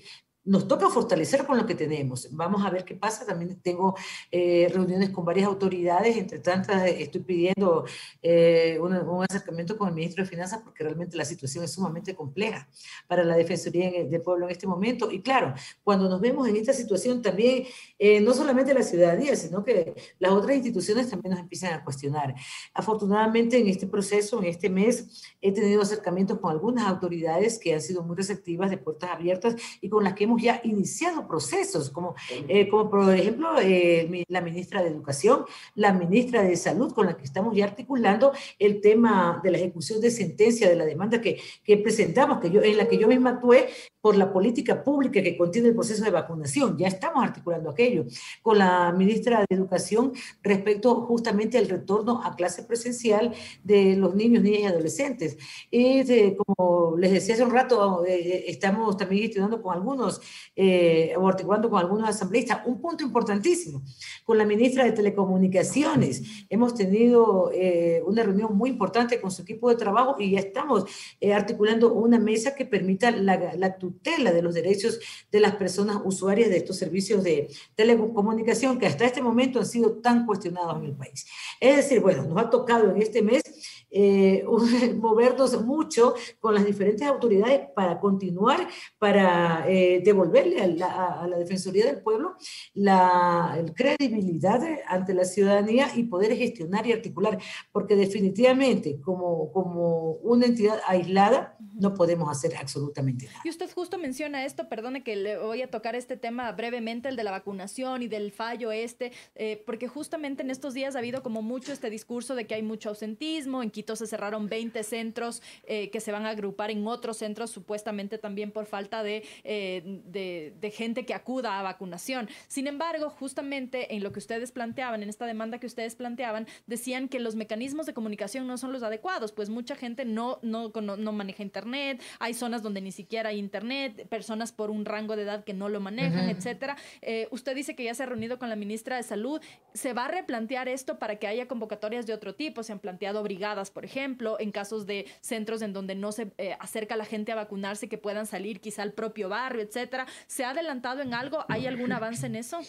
nos 0.50 0.68
toca 0.68 0.90
fortalecer 0.90 1.46
con 1.46 1.58
lo 1.58 1.66
que 1.68 1.76
tenemos. 1.76 2.28
Vamos 2.32 2.66
a 2.66 2.72
ver 2.72 2.84
qué 2.84 2.96
pasa. 2.96 3.24
También 3.24 3.60
tengo 3.62 3.96
eh, 4.32 4.68
reuniones 4.74 5.12
con 5.12 5.24
varias 5.24 5.46
autoridades. 5.46 6.18
Entre 6.18 6.40
tantas, 6.40 6.88
estoy 6.88 7.22
pidiendo 7.22 7.86
eh, 8.24 8.80
un, 8.82 8.96
acercamiento 9.30 9.78
con 9.78 9.90
el 9.90 9.94
ministro 9.94 10.24
de 10.24 10.30
Finanzas 10.30 10.62
porque 10.64 10.84
realmente 10.84 11.16
la 11.18 11.26
situación 11.26 11.64
es 11.64 11.72
sumamente 11.72 12.16
compleja 12.16 12.68
para 13.08 13.24
la 13.24 13.36
Defensoría 13.36 13.92
del 14.06 14.22
Pueblo 14.24 14.48
en 14.48 14.52
este 14.52 14.66
momento. 14.66 15.12
Y 15.12 15.22
claro, 15.22 15.54
cuando 15.84 16.10
nos 16.10 16.20
vemos 16.20 16.48
en 16.48 16.56
esta 16.56 16.74
situación 16.74 17.22
también, 17.22 17.66
eh, 18.00 18.20
no 18.20 18.34
solamente 18.34 18.74
la 18.74 18.82
ciudadanía, 18.82 19.36
sino 19.36 19.64
que 19.64 19.94
las 20.18 20.32
otras 20.32 20.56
instituciones 20.56 21.12
también 21.12 21.32
nos 21.32 21.42
empiezan 21.42 21.74
a 21.74 21.84
cuestionar. 21.84 22.34
Afortunadamente, 22.74 23.60
en 23.60 23.68
este 23.68 23.86
proceso, 23.86 24.40
en 24.40 24.46
este 24.46 24.72
mes, 24.72 25.24
he 25.42 25.52
tenido 25.52 25.84
acercamientos 25.84 26.40
con 26.40 26.50
algunas 26.50 26.88
autoridades 26.88 27.60
que 27.60 27.76
han 27.76 27.82
sido 27.82 28.02
muy 28.02 28.16
receptivas, 28.16 28.72
de 28.72 28.78
puertas 28.80 29.12
abiertas 29.12 29.56
y 29.80 29.90
con 29.90 30.04
las 30.04 30.16
que 30.16 30.24
hemos 30.24 30.39
ya 30.42 30.62
iniciado 30.64 31.28
procesos, 31.28 31.90
como, 31.90 32.16
eh, 32.48 32.70
como 32.70 32.90
por 32.90 33.14
ejemplo 33.14 33.60
eh, 33.62 34.26
la 34.28 34.42
ministra 34.42 34.82
de 34.82 34.90
Educación, 34.90 35.46
la 35.76 35.94
ministra 35.94 36.44
de 36.44 36.56
Salud, 36.56 36.94
con 36.94 37.06
la 37.06 37.18
que 37.18 37.24
estamos 37.24 37.56
ya 37.56 37.66
articulando 37.66 38.32
el 38.58 38.82
tema 38.82 39.40
de 39.44 39.52
la 39.52 39.58
ejecución 39.58 40.02
de 40.02 40.12
sentencia 40.12 40.70
de 40.70 40.76
la 40.76 40.86
demanda 40.86 41.22
que, 41.22 41.40
que 41.64 41.78
presentamos, 41.78 42.40
que 42.40 42.52
yo, 42.52 42.62
en 42.62 42.78
la 42.78 42.88
que 42.88 42.98
yo 42.98 43.08
misma 43.08 43.32
actué 43.32 43.70
por 44.02 44.16
la 44.16 44.32
política 44.32 44.84
pública 44.84 45.22
que 45.22 45.38
contiene 45.38 45.70
el 45.70 45.76
proceso 45.76 46.04
de 46.04 46.12
vacunación. 46.12 46.78
Ya 46.78 46.88
estamos 46.88 47.24
articulando 47.24 47.70
aquello 47.70 48.06
con 48.42 48.58
la 48.58 48.92
ministra 48.92 49.40
de 49.40 49.56
Educación 49.56 50.14
respecto 50.42 51.02
justamente 51.02 51.58
al 51.58 51.68
retorno 51.68 52.22
a 52.24 52.36
clase 52.36 52.64
presencial 52.64 53.34
de 53.64 53.96
los 53.96 54.16
niños, 54.16 54.44
niñas 54.44 54.62
y 54.62 54.66
adolescentes. 54.66 55.38
Y 55.70 56.36
como 56.36 56.96
les 56.98 57.12
decía 57.12 57.36
hace 57.36 57.44
un 57.44 57.52
rato, 57.52 58.06
eh, 58.06 58.46
estamos 58.48 58.96
también 58.98 59.26
estudiando 59.26 59.62
con 59.62 59.74
algunos 59.74 60.22
eh, 60.56 61.14
o 61.18 61.28
articulando 61.28 61.70
con 61.70 61.80
algunos 61.80 62.10
asambleístas. 62.10 62.62
Un 62.66 62.80
punto 62.80 63.04
importantísimo, 63.04 63.82
con 64.24 64.38
la 64.38 64.46
ministra 64.46 64.84
de 64.84 64.92
Telecomunicaciones. 64.92 66.46
Hemos 66.50 66.76
tenido 66.76 67.52
eh, 67.54 68.02
una 68.06 68.24
reunión 68.24 68.56
muy 68.56 68.70
importante 68.70 69.20
con 69.20 69.32
su 69.32 69.42
equipo 69.42 69.70
de 69.70 69.76
trabajo 69.76 70.16
y 70.20 70.32
ya 70.32 70.40
estamos 70.40 70.86
eh, 71.20 71.34
articulando 71.34 71.94
una 71.94 72.20
mesa 72.20 72.56
que 72.56 72.66
permita 72.66 73.12
la, 73.12 73.56
la 73.56 73.78
tutela 73.90 74.32
de 74.32 74.42
los 74.42 74.54
derechos 74.54 75.00
de 75.32 75.40
las 75.40 75.56
personas 75.56 75.98
usuarias 76.04 76.50
de 76.50 76.58
estos 76.58 76.78
servicios 76.78 77.24
de 77.24 77.50
telecomunicación 77.76 78.78
que 78.78 78.88
hasta 78.88 79.06
este 79.06 79.22
momento 79.22 79.60
han 79.60 79.66
sido 79.66 79.98
tan 79.98 80.26
cuestionados 80.26 80.78
en 80.78 80.86
el 80.86 80.96
país. 80.96 81.26
Es 81.60 81.78
decir, 81.78 82.00
bueno, 82.00 82.24
nos 82.26 82.38
ha 82.38 82.50
tocado 82.50 82.92
en 82.92 83.02
este 83.02 83.22
mes 83.22 83.44
eh, 83.92 84.46
movernos 84.98 85.64
mucho 85.66 86.14
con 86.40 86.54
las 86.54 86.66
diferentes 86.66 87.08
autoridades 87.08 87.70
para 87.76 88.00
continuar, 88.00 88.68
para 88.98 89.66
eh, 89.68 90.02
devolverle 90.04 90.62
a 90.62 90.68
la, 90.68 91.22
a 91.22 91.28
la, 91.28 91.40
Defensoría 91.40 91.86
del 91.86 92.02
Pueblo 92.02 92.36
la 92.74 93.64
credibilidad 93.76 94.62
ante 94.88 95.14
la 95.14 95.24
ciudadanía 95.24 95.90
y 95.96 96.04
poder 96.04 96.36
gestionar 96.36 96.86
y 96.86 96.92
articular, 96.92 97.40
porque 97.72 97.96
definitivamente 97.96 99.00
como, 99.02 99.52
como 99.52 100.12
una 100.22 100.46
entidad 100.46 100.80
aislada 100.88 101.58
no 101.80 101.94
podemos 101.94 102.30
hacer 102.30 102.56
absolutamente 102.58 103.26
nada. 103.28 103.40
Y 103.44 103.50
usted 103.50 103.72
justo 103.72 103.98
menciona 103.98 104.46
esto, 104.46 104.68
perdone 104.68 105.04
que 105.04 105.16
le 105.16 105.38
voy 105.38 105.62
a 105.62 105.70
tocar 105.70 105.96
este 105.96 106.18
tema 106.18 106.52
brevemente, 106.52 107.10
el 107.10 107.16
de 107.16 107.24
la 107.24 107.32
vacunación 107.32 108.02
y 108.02 108.08
del 108.08 108.32
fallo 108.32 108.72
este, 108.72 109.12
eh, 109.36 109.64
porque 109.66 109.88
justamente 109.88 110.44
en 110.44 110.52
estos 110.52 110.74
días 110.74 110.96
ha 110.96 111.00
habido 111.00 111.24
como 111.24 111.42
mucho 111.42 111.72
este 111.72 111.90
discurso 111.90 112.36
de 112.36 112.48
que 112.48 112.56
hay 112.56 112.64
mucho 112.64 112.90
ausentismo, 112.90 113.64
en 113.64 113.72
se 113.96 114.08
cerraron 114.08 114.48
20 114.48 114.84
centros 114.84 115.42
eh, 115.68 115.90
que 115.90 116.00
se 116.00 116.12
van 116.12 116.26
a 116.26 116.30
agrupar 116.30 116.72
en 116.72 116.86
otros 116.88 117.18
centros, 117.18 117.52
supuestamente 117.52 118.18
también 118.18 118.52
por 118.52 118.66
falta 118.66 119.04
de, 119.04 119.24
eh, 119.44 120.02
de, 120.06 120.54
de, 120.60 120.72
gente 120.72 121.06
que 121.06 121.14
acuda 121.14 121.60
a 121.60 121.64
vacunación. 121.64 122.30
Sin 122.48 122.68
embargo, 122.68 123.10
justamente 123.10 123.96
en 123.96 124.04
lo 124.04 124.12
que 124.12 124.20
ustedes 124.20 124.52
planteaban, 124.52 125.04
en 125.04 125.10
esta 125.10 125.26
demanda 125.26 125.60
que 125.60 125.68
ustedes 125.68 125.96
planteaban, 125.96 126.48
decían 126.68 127.10
que 127.10 127.20
los 127.20 127.36
mecanismos 127.36 127.86
de 127.86 127.94
comunicación 127.94 128.48
no 128.48 128.58
son 128.58 128.72
los 128.72 128.84
adecuados, 128.84 129.32
pues 129.32 129.50
mucha 129.50 129.76
gente 129.76 130.06
no, 130.06 130.40
no, 130.42 130.70
no, 130.70 131.12
maneja 131.12 131.44
Internet, 131.44 132.02
hay 132.20 132.34
zonas 132.34 132.62
donde 132.62 132.82
ni 132.82 132.92
siquiera 132.92 133.30
hay 133.30 133.40
Internet, 133.40 134.08
personas 134.08 134.52
por 134.52 134.70
un 134.70 134.86
rango 134.86 135.16
de 135.16 135.24
edad 135.24 135.44
que 135.44 135.54
no 135.54 135.70
lo 135.70 135.80
manejan, 135.80 136.30
etcétera. 136.30 136.78
Eh, 137.02 137.28
usted 137.32 137.56
dice 137.56 137.76
que 137.76 137.84
ya 137.84 137.94
se 137.94 138.04
ha 138.04 138.06
reunido 138.06 138.40
con 138.40 138.50
la 138.50 138.56
ministra 138.56 138.96
de 138.96 139.04
Salud. 139.04 139.42
¿Se 139.74 139.94
va 139.94 140.06
a 140.06 140.08
replantear 140.10 140.68
esto 140.68 141.00
para 141.00 141.18
que 141.18 141.28
haya 141.28 141.48
convocatorias 141.48 142.06
de 142.06 142.14
otro 142.14 142.36
tipo? 142.36 142.64
Se 142.64 142.72
han 142.72 142.80
planteado 142.80 143.24
brigadas 143.24 143.69
por 143.70 143.86
ejemplo, 143.86 144.38
en 144.40 144.52
casos 144.52 144.86
de 144.86 145.06
centros 145.22 145.62
en 145.62 145.74
donde 145.74 145.96
no 145.96 146.12
se 146.12 146.32
eh, 146.38 146.56
acerca 146.60 146.96
la 146.96 147.06
gente 147.06 147.32
a 147.32 147.36
vacunarse, 147.36 147.90
que 147.90 147.98
puedan 147.98 148.26
salir 148.26 148.60
quizá 148.62 148.84
al 148.84 148.94
propio 148.94 149.30
barrio, 149.30 149.62
etcétera. 149.62 150.08
¿Se 150.28 150.44
ha 150.44 150.52
adelantado 150.52 151.02
en 151.02 151.14
algo? 151.14 151.46
¿Hay 151.48 151.68
algún 151.68 151.92
avance 151.92 152.26
en 152.28 152.36
eso? 152.36 152.60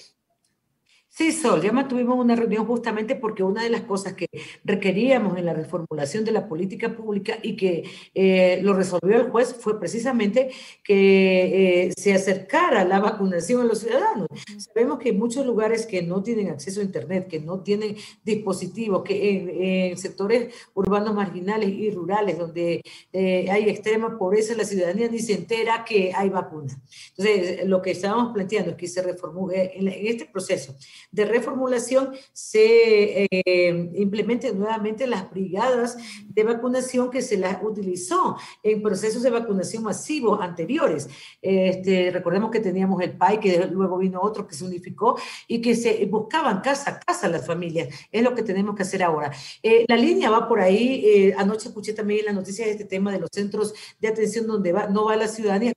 Sí, 1.12 1.32
Sol, 1.32 1.60
ya 1.60 1.88
tuvimos 1.88 2.16
una 2.16 2.36
reunión 2.36 2.64
justamente 2.66 3.16
porque 3.16 3.42
una 3.42 3.64
de 3.64 3.68
las 3.68 3.82
cosas 3.82 4.14
que 4.14 4.28
requeríamos 4.64 5.36
en 5.36 5.44
la 5.44 5.52
reformulación 5.52 6.24
de 6.24 6.30
la 6.30 6.46
política 6.46 6.94
pública 6.96 7.36
y 7.42 7.56
que 7.56 7.82
eh, 8.14 8.60
lo 8.62 8.74
resolvió 8.74 9.16
el 9.16 9.28
juez 9.28 9.56
fue 9.58 9.80
precisamente 9.80 10.52
que 10.84 11.88
eh, 11.88 11.92
se 11.96 12.14
acercara 12.14 12.84
la 12.84 13.00
vacunación 13.00 13.62
a 13.62 13.64
los 13.64 13.80
ciudadanos. 13.80 14.28
Sabemos 14.56 15.00
que 15.00 15.08
hay 15.10 15.16
muchos 15.16 15.44
lugares 15.44 15.84
que 15.84 16.00
no 16.00 16.22
tienen 16.22 16.48
acceso 16.48 16.80
a 16.80 16.84
Internet, 16.84 17.26
que 17.28 17.40
no 17.40 17.60
tienen 17.60 17.96
dispositivos, 18.22 19.02
que 19.02 19.90
en, 19.90 19.98
sectores 19.98 20.54
urbanos 20.74 21.12
marginales 21.12 21.70
y 21.70 21.90
rurales 21.90 22.38
donde 22.38 22.82
eh, 23.12 23.50
hay 23.50 23.68
extrema 23.68 24.16
pobreza, 24.16 24.54
la 24.54 24.64
ciudadanía 24.64 25.08
ni 25.08 25.18
se 25.18 25.34
entera 25.34 25.84
que 25.84 26.12
hay 26.14 26.28
vacuna. 26.28 26.80
Entonces, 27.16 27.66
lo 27.66 27.82
que 27.82 27.90
estábamos 27.90 28.32
planteando 28.32 28.70
es 28.70 28.76
que 28.76 28.86
se 28.86 29.02
reformule 29.02 29.72
en 29.74 29.88
este 29.88 30.26
proceso 30.26 30.76
de 31.10 31.24
reformulación 31.24 32.12
se 32.32 33.28
eh, 33.30 33.90
implementen 33.94 34.58
nuevamente 34.58 35.06
las 35.06 35.30
brigadas 35.30 35.96
de 36.26 36.44
vacunación 36.44 37.10
que 37.10 37.22
se 37.22 37.36
las 37.36 37.58
utilizó 37.62 38.36
en 38.62 38.82
procesos 38.82 39.22
de 39.22 39.30
vacunación 39.30 39.84
masivos 39.84 40.40
anteriores. 40.40 41.08
Este, 41.42 42.10
recordemos 42.10 42.50
que 42.50 42.60
teníamos 42.60 43.00
el 43.02 43.16
PAI, 43.16 43.40
que 43.40 43.66
luego 43.66 43.98
vino 43.98 44.20
otro 44.20 44.46
que 44.46 44.54
se 44.54 44.64
unificó 44.64 45.16
y 45.46 45.60
que 45.60 45.74
se 45.74 46.04
buscaban 46.06 46.60
casa 46.60 46.90
a 46.90 47.00
casa 47.00 47.28
las 47.28 47.46
familias. 47.46 47.88
Es 48.10 48.22
lo 48.22 48.34
que 48.34 48.42
tenemos 48.42 48.74
que 48.74 48.82
hacer 48.82 49.02
ahora. 49.02 49.32
Eh, 49.62 49.84
la 49.88 49.96
línea 49.96 50.30
va 50.30 50.48
por 50.48 50.60
ahí. 50.60 51.02
Eh, 51.04 51.34
anoche 51.36 51.68
escuché 51.68 51.92
también 51.92 52.20
en 52.20 52.26
las 52.26 52.34
noticias 52.34 52.68
este 52.68 52.84
tema 52.84 53.12
de 53.12 53.20
los 53.20 53.30
centros 53.32 53.74
de 54.00 54.08
atención 54.08 54.46
donde 54.46 54.72
no 54.90 55.04
va 55.04 55.16
la 55.16 55.28
ciudadanía. 55.28 55.72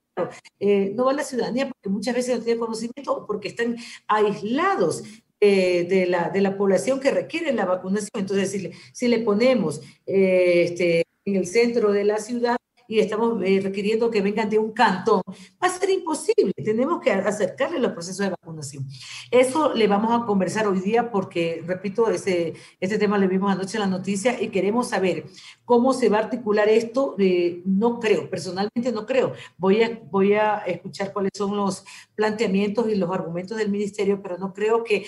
Eh, 0.60 0.92
no 0.94 1.06
va 1.06 1.12
la 1.12 1.24
ciudadanía 1.24 1.68
porque 1.68 1.88
muchas 1.88 2.14
veces 2.14 2.38
no 2.38 2.44
tiene 2.44 2.60
conocimiento 2.60 3.12
o 3.12 3.26
porque 3.26 3.48
están 3.48 3.76
aislados 4.06 5.02
eh, 5.40 5.84
de, 5.84 6.06
la, 6.06 6.30
de, 6.30 6.40
la, 6.40 6.56
población 6.56 7.00
que 7.00 7.10
requiere 7.10 7.52
la 7.52 7.64
vacunación. 7.64 8.10
Entonces, 8.14 8.50
si 8.50 8.58
le, 8.60 8.72
si 8.92 9.08
le 9.08 9.18
ponemos 9.18 9.82
eh, 10.06 10.62
este, 10.64 11.06
en 11.24 11.36
el 11.36 11.46
centro 11.46 11.92
de 11.92 12.04
la 12.04 12.18
ciudad 12.18 12.56
y 12.88 12.98
estamos 12.98 13.42
eh, 13.42 13.60
requiriendo 13.62 14.10
que 14.10 14.20
vengan 14.20 14.50
de 14.50 14.58
un 14.58 14.72
cantón, 14.72 15.22
va 15.26 15.66
a 15.66 15.68
ser 15.68 15.90
imposible. 15.90 16.52
Tenemos 16.62 17.00
que 17.00 17.12
acercarle 17.12 17.78
los 17.78 17.92
procesos 17.92 18.18
de 18.26 18.30
vacunación. 18.30 18.86
Eso 19.30 19.74
le 19.74 19.86
vamos 19.86 20.12
a 20.12 20.26
conversar 20.26 20.66
hoy 20.66 20.80
día 20.80 21.10
porque, 21.10 21.62
repito, 21.66 22.08
ese, 22.10 22.54
este 22.80 22.98
tema 22.98 23.18
lo 23.18 23.28
vimos 23.28 23.52
anoche 23.52 23.76
en 23.76 23.82
la 23.82 23.86
noticia 23.86 24.40
y 24.40 24.48
queremos 24.48 24.88
saber 24.88 25.24
cómo 25.64 25.92
se 25.92 26.08
va 26.08 26.18
a 26.18 26.24
articular 26.24 26.68
esto. 26.68 27.14
Eh, 27.18 27.62
no 27.64 28.00
creo, 28.00 28.28
personalmente 28.28 28.92
no 28.92 29.06
creo. 29.06 29.32
Voy 29.56 29.82
a, 29.82 30.00
voy 30.10 30.34
a 30.34 30.58
escuchar 30.58 31.12
cuáles 31.12 31.32
son 31.34 31.56
los 31.56 31.84
planteamientos 32.14 32.88
y 32.88 32.94
los 32.94 33.10
argumentos 33.10 33.56
del 33.56 33.70
ministerio, 33.70 34.20
pero 34.22 34.38
no 34.38 34.52
creo 34.52 34.84
que 34.84 35.06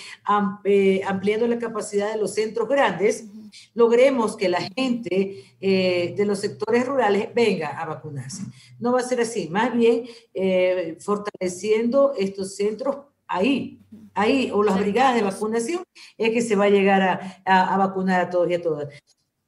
eh, 0.64 1.02
ampliando 1.06 1.46
la 1.46 1.58
capacidad 1.58 2.12
de 2.12 2.18
los 2.18 2.34
centros 2.34 2.68
grandes, 2.68 3.26
logremos 3.74 4.36
que 4.36 4.48
la 4.48 4.60
gente 4.60 5.44
eh, 5.60 6.14
de 6.16 6.26
los 6.26 6.38
sectores 6.38 6.86
rurales 6.86 7.28
venga 7.34 7.80
a 7.80 7.86
vacunarse. 7.86 8.42
No 8.78 8.92
va 8.92 9.00
a 9.00 9.02
ser 9.02 9.20
así, 9.20 9.48
más 9.48 9.74
bien 9.74 10.04
eh, 10.34 10.96
fortaleciendo 11.00 12.14
estos 12.16 12.56
centros 12.56 12.96
ahí, 13.26 13.80
ahí, 14.14 14.50
o 14.52 14.62
las 14.62 14.78
brigadas 14.78 15.16
de 15.16 15.22
vacunación, 15.22 15.82
es 16.16 16.30
que 16.30 16.42
se 16.42 16.56
va 16.56 16.64
a 16.64 16.70
llegar 16.70 17.02
a, 17.44 17.74
a 17.74 17.76
vacunar 17.76 18.20
a 18.20 18.30
todos 18.30 18.50
y 18.50 18.54
a 18.54 18.62
todas 18.62 18.88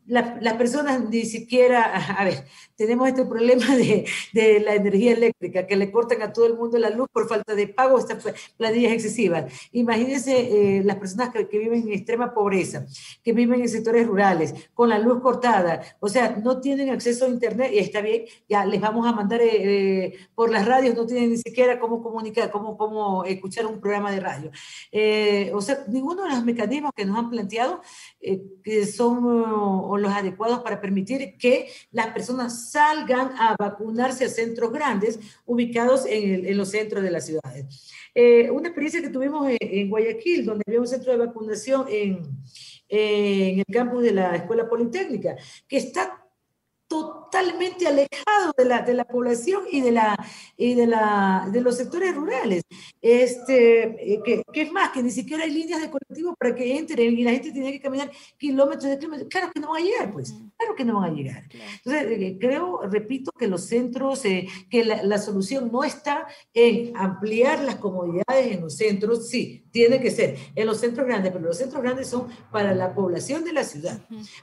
las 0.08 0.54
personas 0.54 1.08
ni 1.10 1.24
siquiera, 1.24 1.82
a 1.82 2.24
ver, 2.24 2.46
tenemos 2.78 3.08
este 3.08 3.26
problema 3.26 3.76
de, 3.76 4.06
de, 4.32 4.60
la 4.60 4.76
energía 4.76 5.12
eléctrica, 5.12 5.66
que 5.66 5.76
le 5.76 5.90
cortan 5.90 6.22
a 6.22 6.32
todo 6.32 6.46
el 6.46 6.54
mundo 6.54 6.78
la 6.78 6.90
luz 6.90 7.08
por 7.12 7.28
falta 7.28 7.54
de 7.56 7.66
pago, 7.66 7.98
estas 7.98 8.24
planillas 8.56 8.92
excesivas. 8.92 9.52
Imagínense 9.72 10.78
eh, 10.78 10.84
las 10.84 10.96
personas 10.96 11.30
que, 11.30 11.48
que, 11.48 11.58
viven 11.58 11.82
en 11.82 11.92
extrema 11.92 12.32
pobreza, 12.32 12.86
que 13.24 13.32
viven 13.32 13.60
en 13.60 13.68
sectores 13.68 14.06
rurales, 14.06 14.54
con 14.74 14.88
la 14.88 14.98
luz 15.00 15.20
cortada, 15.20 15.82
o 15.98 16.08
sea, 16.08 16.36
no 16.42 16.60
tienen 16.60 16.90
acceso 16.90 17.24
a 17.24 17.28
Internet, 17.28 17.72
y 17.74 17.78
está 17.78 18.00
bien, 18.00 18.26
ya 18.48 18.64
les 18.64 18.80
vamos 18.80 19.06
a 19.08 19.12
mandar 19.12 19.40
eh, 19.42 20.04
eh, 20.04 20.18
por 20.36 20.50
las 20.50 20.64
radios, 20.64 20.94
no 20.94 21.04
tienen 21.04 21.30
ni 21.30 21.38
siquiera 21.38 21.80
cómo 21.80 22.00
comunicar, 22.00 22.52
cómo, 22.52 22.78
cómo 22.78 23.24
escuchar 23.24 23.66
un 23.66 23.80
programa 23.80 24.12
de 24.12 24.20
radio. 24.20 24.50
o 25.52 25.60
sea, 25.60 25.84
ninguno 25.88 26.22
de 26.22 26.30
los 26.30 26.44
mecanismos 26.44 26.92
que 26.94 27.04
nos 27.04 27.18
han 27.18 27.28
planteado 27.28 27.82
que 28.62 28.86
son 28.86 30.00
los 30.00 30.12
adecuados 30.12 30.60
para 30.60 30.80
permitir 30.80 31.36
que 31.38 31.68
las 31.90 32.08
personas 32.08 32.67
salgan 32.70 33.32
a 33.38 33.56
vacunarse 33.58 34.24
a 34.24 34.28
centros 34.28 34.72
grandes 34.72 35.18
ubicados 35.46 36.04
en, 36.06 36.56
los 36.56 36.70
centros 36.70 37.02
de 37.02 37.10
las 37.10 37.26
ciudades. 37.26 37.90
Eh, 38.14 38.50
una 38.50 38.68
experiencia 38.68 39.02
que 39.02 39.10
tuvimos 39.10 39.48
en, 39.60 39.88
Guayaquil, 39.88 40.44
donde 40.44 40.64
había 40.66 40.80
un 40.80 40.88
centro 40.88 41.12
de 41.12 41.18
vacunación 41.18 41.86
en, 41.88 42.28
en 42.88 43.58
el 43.60 43.66
campus 43.72 44.02
de 44.02 44.12
la 44.12 44.36
Escuela 44.36 44.68
Politécnica, 44.68 45.36
que 45.66 45.76
está 45.76 46.27
totalmente 47.30 47.86
alejado 47.86 48.52
de 48.56 48.64
la, 48.64 48.82
de 48.82 48.94
la 48.94 49.04
población 49.04 49.64
y, 49.70 49.80
de, 49.80 49.92
la, 49.92 50.16
y 50.56 50.74
de, 50.74 50.86
la, 50.86 51.48
de 51.52 51.60
los 51.60 51.76
sectores 51.76 52.14
rurales. 52.14 52.62
Este, 53.00 54.14
eh, 54.14 54.20
que, 54.24 54.42
que, 54.52 54.62
es 54.62 54.72
más, 54.72 54.90
que 54.90 55.02
ni 55.02 55.10
siquiera 55.10 55.44
hay 55.44 55.50
líneas 55.50 55.80
de 55.80 55.90
colectivo 55.90 56.34
para 56.38 56.54
que 56.54 56.76
entren 56.76 57.18
y 57.18 57.24
la 57.24 57.32
gente 57.32 57.52
tiene 57.52 57.72
que 57.72 57.80
caminar 57.80 58.10
kilómetros 58.38 58.84
de 58.84 58.98
kilómetros. 58.98 59.28
Claro 59.28 59.50
que 59.52 59.60
no 59.60 59.70
van 59.70 59.82
a 59.82 59.84
llegar, 59.84 60.12
pues, 60.12 60.34
claro 60.56 60.74
que 60.74 60.84
no 60.84 61.00
van 61.00 61.10
a 61.10 61.14
llegar. 61.14 61.44
Entonces, 61.50 62.06
eh, 62.10 62.38
creo, 62.40 62.80
repito, 62.82 63.30
que 63.38 63.46
los 63.46 63.64
centros, 63.64 64.24
eh, 64.24 64.48
que 64.70 64.84
la, 64.84 65.02
la, 65.02 65.18
solución 65.18 65.70
no 65.70 65.84
está 65.84 66.26
en 66.54 66.96
ampliar 66.96 67.62
las 67.62 67.76
comodidades 67.76 68.52
en 68.52 68.62
los 68.62 68.76
centros, 68.76 69.28
sí, 69.28 69.64
tiene 69.70 70.00
que 70.00 70.10
ser 70.10 70.36
en 70.54 70.66
los 70.66 70.78
centros 70.78 71.06
grandes, 71.06 71.32
pero 71.32 71.44
los 71.44 71.56
centros 71.56 71.82
grandes 71.82 72.08
son 72.08 72.28
para 72.50 72.74
la 72.74 72.94
población 72.94 73.44
de 73.44 73.52
la 73.52 73.64
ciudad, 73.64 73.98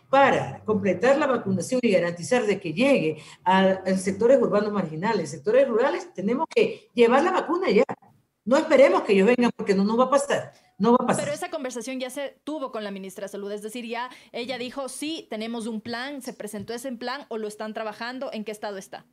para 0.10 0.64
completar 0.66 1.18
la 1.18 1.28
vacunación 1.28 1.80
y 1.84 1.92
garantizar 1.92 2.46
de 2.46 2.60
que 2.60 2.74
llegue 2.74 3.18
a, 3.44 3.82
sectores 3.98 4.42
urbanos 4.42 4.72
marginales, 4.72 5.30
sectores 5.30 5.68
rurales, 5.68 6.14
tenemos 6.14 6.48
que 6.54 6.90
llevar 6.94 7.24
la 7.24 7.32
vacuna 7.32 7.70
ya. 7.70 7.84
No 8.44 8.58
esperemos 8.58 9.02
que 9.02 9.14
ellos 9.14 9.26
vengan 9.26 9.52
porque 9.56 9.74
no 9.74 9.84
nos 9.84 10.00
va 10.00 10.04
a 10.04 10.10
pasar. 10.12 10.54
No 10.78 10.92
va 10.92 10.98
a 11.02 11.08
pasar. 11.08 11.24
Pero 11.24 11.34
esa 11.34 11.50
conversación 11.50 12.00
ya 12.00 12.12
se 12.12 12.38
tuvo 12.44 12.72
con 12.72 12.84
la 12.84 12.92
ministra 12.92 13.26
de 13.26 13.30
Salud, 13.30 13.52
es 13.52 13.64
decir, 13.64 13.86
ya 13.86 14.12
ella 14.32 14.60
dijo, 14.60 14.88
sí, 14.88 15.26
tenemos 15.32 15.66
un 15.66 15.82
plan, 15.82 16.22
se 16.22 16.34
presentó 16.34 16.74
ese 16.74 16.92
plan 16.92 17.26
o 17.30 17.40
lo 17.40 17.48
están 17.48 17.74
trabajando, 17.74 18.30
¿en 18.32 18.44
qué 18.44 18.52
estado 18.52 18.78
está? 18.78 19.06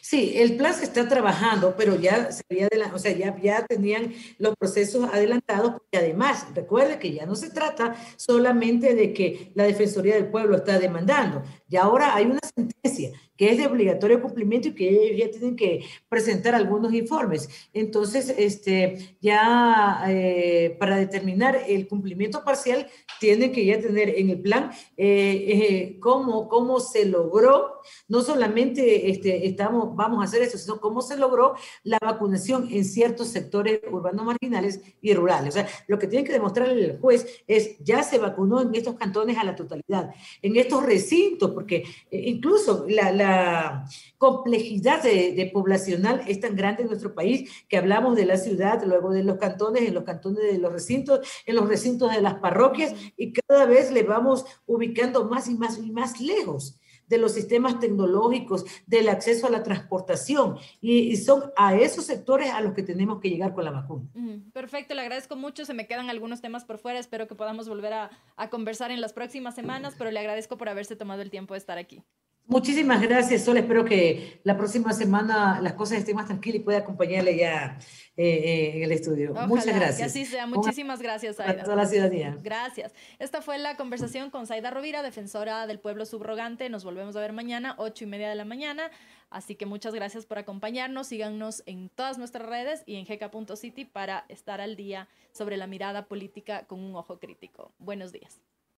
Sí, 0.00 0.34
el 0.36 0.56
plan 0.56 0.74
se 0.74 0.84
está 0.84 1.08
trabajando, 1.08 1.74
pero 1.76 1.96
ya 1.96 2.30
sería 2.30 2.68
de 2.68 2.76
la, 2.76 2.94
o 2.94 2.98
sea, 2.98 3.12
ya, 3.12 3.36
ya 3.40 3.66
tenían 3.66 4.14
los 4.38 4.54
procesos 4.56 5.08
adelantados 5.12 5.82
y 5.90 5.96
además, 5.96 6.46
recuerde 6.54 6.98
que 6.98 7.12
ya 7.12 7.26
no 7.26 7.34
se 7.34 7.50
trata 7.50 7.96
solamente 8.16 8.94
de 8.94 9.12
que 9.12 9.52
la 9.54 9.64
Defensoría 9.64 10.14
del 10.14 10.28
Pueblo 10.28 10.56
está 10.56 10.78
demandando, 10.78 11.42
ya 11.68 11.82
ahora 11.82 12.14
hay 12.14 12.26
una 12.26 12.40
sentencia 12.54 13.12
que 13.36 13.50
es 13.50 13.58
de 13.58 13.66
obligatorio 13.66 14.22
cumplimiento 14.22 14.68
y 14.68 14.74
que 14.74 14.88
ellos 14.88 15.18
ya 15.18 15.30
tienen 15.30 15.56
que 15.56 15.84
presentar 16.08 16.54
algunos 16.54 16.92
informes. 16.94 17.48
Entonces, 17.72 18.34
este, 18.36 19.16
ya 19.20 20.04
eh, 20.08 20.76
para 20.78 20.96
determinar 20.96 21.64
el 21.68 21.86
cumplimiento 21.86 22.42
parcial, 22.44 22.86
tienen 23.20 23.52
que 23.52 23.64
ya 23.64 23.80
tener 23.80 24.10
en 24.10 24.30
el 24.30 24.40
plan 24.40 24.70
eh, 24.96 25.44
eh, 25.48 25.98
cómo, 26.00 26.48
cómo 26.48 26.80
se 26.80 27.04
logró, 27.06 27.80
no 28.08 28.22
solamente 28.22 29.10
este, 29.10 29.46
estamos, 29.46 29.94
vamos 29.94 30.20
a 30.20 30.24
hacer 30.24 30.42
eso, 30.42 30.58
sino 30.58 30.80
cómo 30.80 31.02
se 31.02 31.16
logró 31.16 31.54
la 31.82 31.98
vacunación 32.00 32.68
en 32.70 32.84
ciertos 32.84 33.28
sectores 33.28 33.80
urbanos 33.90 34.24
marginales 34.24 34.80
y 35.00 35.14
rurales. 35.14 35.54
O 35.54 35.58
sea, 35.58 35.68
lo 35.86 35.98
que 35.98 36.06
tiene 36.06 36.24
que 36.24 36.32
demostrar 36.32 36.68
el 36.68 36.98
juez 36.98 37.26
es, 37.46 37.78
ya 37.80 38.02
se 38.02 38.18
vacunó 38.18 38.62
en 38.62 38.74
estos 38.74 38.94
cantones 38.96 39.36
a 39.38 39.44
la 39.44 39.54
totalidad, 39.54 40.10
en 40.42 40.56
estos 40.56 40.84
recintos, 40.84 41.52
porque 41.56 41.84
incluso 42.10 42.84
la 42.86 43.88
complejidad 44.18 45.02
de, 45.02 45.50
poblacional 45.54 46.22
es 46.28 46.38
tan 46.38 46.54
grande 46.54 46.82
en 46.82 46.88
nuestro 46.88 47.14
país 47.14 47.50
que 47.66 47.78
hablamos 47.78 48.14
de 48.14 48.26
la 48.26 48.36
ciudad, 48.36 48.84
luego 48.84 49.10
de 49.10 49.24
los 49.24 49.38
cantones, 49.38 49.88
en 49.88 49.94
los 49.94 50.04
cantones 50.04 50.42
de 50.52 50.58
los 50.58 50.70
recintos, 50.70 51.26
en 51.46 51.56
los 51.56 51.66
recintos 51.66 52.12
de 52.12 52.20
las 52.20 52.34
parroquias 52.34 52.94
y 53.16 53.32
cada 53.32 53.64
vez 53.64 53.90
le 53.90 54.02
vamos 54.02 54.44
ubicando 54.66 55.24
más 55.24 55.48
y 55.48 55.54
más 55.54 55.78
y 55.78 55.90
más 55.90 56.20
lejos 56.20 56.78
de 57.06 57.18
los 57.18 57.32
sistemas 57.32 57.80
tecnológicos, 57.80 58.64
del 58.86 59.08
acceso 59.08 59.46
a 59.46 59.50
la 59.50 59.62
transportación. 59.62 60.56
Y, 60.80 61.16
son 61.16 61.52
a 61.56 61.74
esos 61.74 62.04
sectores 62.04 62.50
a 62.50 62.60
los 62.60 62.74
que 62.74 62.82
tenemos 62.82 63.20
que 63.20 63.30
llegar 63.30 63.54
con 63.54 63.64
la 63.64 63.70
vacuna. 63.70 64.06
perfecto, 64.52 64.94
le 64.94 65.00
agradezco 65.02 65.36
mucho. 65.36 65.64
Se 65.64 65.74
me 65.74 65.86
quedan 65.86 66.10
algunos 66.10 66.40
temas 66.40 66.64
por 66.64 66.78
fuera. 66.78 66.98
Espero 66.98 67.26
que 67.26 67.34
podamos 67.34 67.68
volver 67.68 67.92
a, 67.92 68.10
a 68.36 68.50
conversar 68.50 68.90
en 68.90 69.00
las 69.00 69.12
próximas 69.12 69.54
semanas, 69.54 69.94
pero 69.98 70.10
le 70.10 70.20
agradezco 70.20 70.56
por 70.56 70.68
haberse 70.68 70.96
tomado 70.96 71.22
el 71.22 71.30
tiempo 71.30 71.54
de 71.54 71.58
estar 71.58 71.78
aquí. 71.78 72.02
Muchísimas 72.48 73.02
gracias, 73.02 73.44
Sol. 73.44 73.56
Espero 73.56 73.84
que 73.84 74.40
la 74.44 74.56
próxima 74.56 74.92
semana 74.92 75.60
las 75.60 75.72
cosas 75.72 75.98
estén 75.98 76.14
más 76.14 76.26
tranquilas 76.26 76.60
y 76.60 76.62
pueda 76.62 76.78
acompañarle 76.78 77.36
ya 77.36 77.76
eh, 78.16 78.72
en 78.74 78.82
el 78.82 78.92
estudio. 78.92 79.34
Muchas 79.46 79.66
gracias. 79.66 79.98
Que 79.98 80.04
así 80.04 80.24
sea. 80.24 80.46
Muchísimas 80.46 81.02
gracias, 81.02 81.36
Saida. 81.36 81.62
A 81.62 81.64
toda 81.64 81.76
la 81.76 81.86
ciudadanía. 81.86 82.38
Gracias. 82.42 82.94
Esta 83.18 83.42
fue 83.42 83.58
la 83.58 83.76
conversación 83.76 84.30
con 84.30 84.46
Saida 84.46 84.70
Rovira, 84.70 85.02
defensora 85.02 85.66
del 85.66 85.78
pueblo 85.78 86.06
subrogante. 86.06 86.70
Nos 86.70 86.84
volvemos 86.84 87.14
a 87.16 87.20
ver 87.20 87.32
mañana, 87.32 87.74
ocho 87.78 88.04
y 88.04 88.06
media 88.06 88.28
de 88.28 88.34
la 88.34 88.44
mañana. 88.44 88.90
Así 89.28 89.54
que 89.54 89.66
muchas 89.66 89.94
gracias 89.94 90.24
por 90.24 90.38
acompañarnos. 90.38 91.08
Síganos 91.08 91.62
en 91.66 91.90
todas 91.90 92.16
nuestras 92.16 92.48
redes 92.48 92.82
y 92.86 92.96
en 92.96 93.04
gk.city 93.04 93.84
para 93.84 94.24
estar 94.28 94.60
al 94.60 94.76
día 94.76 95.08
sobre 95.32 95.56
la 95.56 95.66
mirada 95.66 96.06
política 96.06 96.66
con 96.66 96.80
un 96.80 96.96
ojo 96.96 97.18
crítico. 97.18 97.72
Buenos 97.78 98.12
días. 98.12 98.40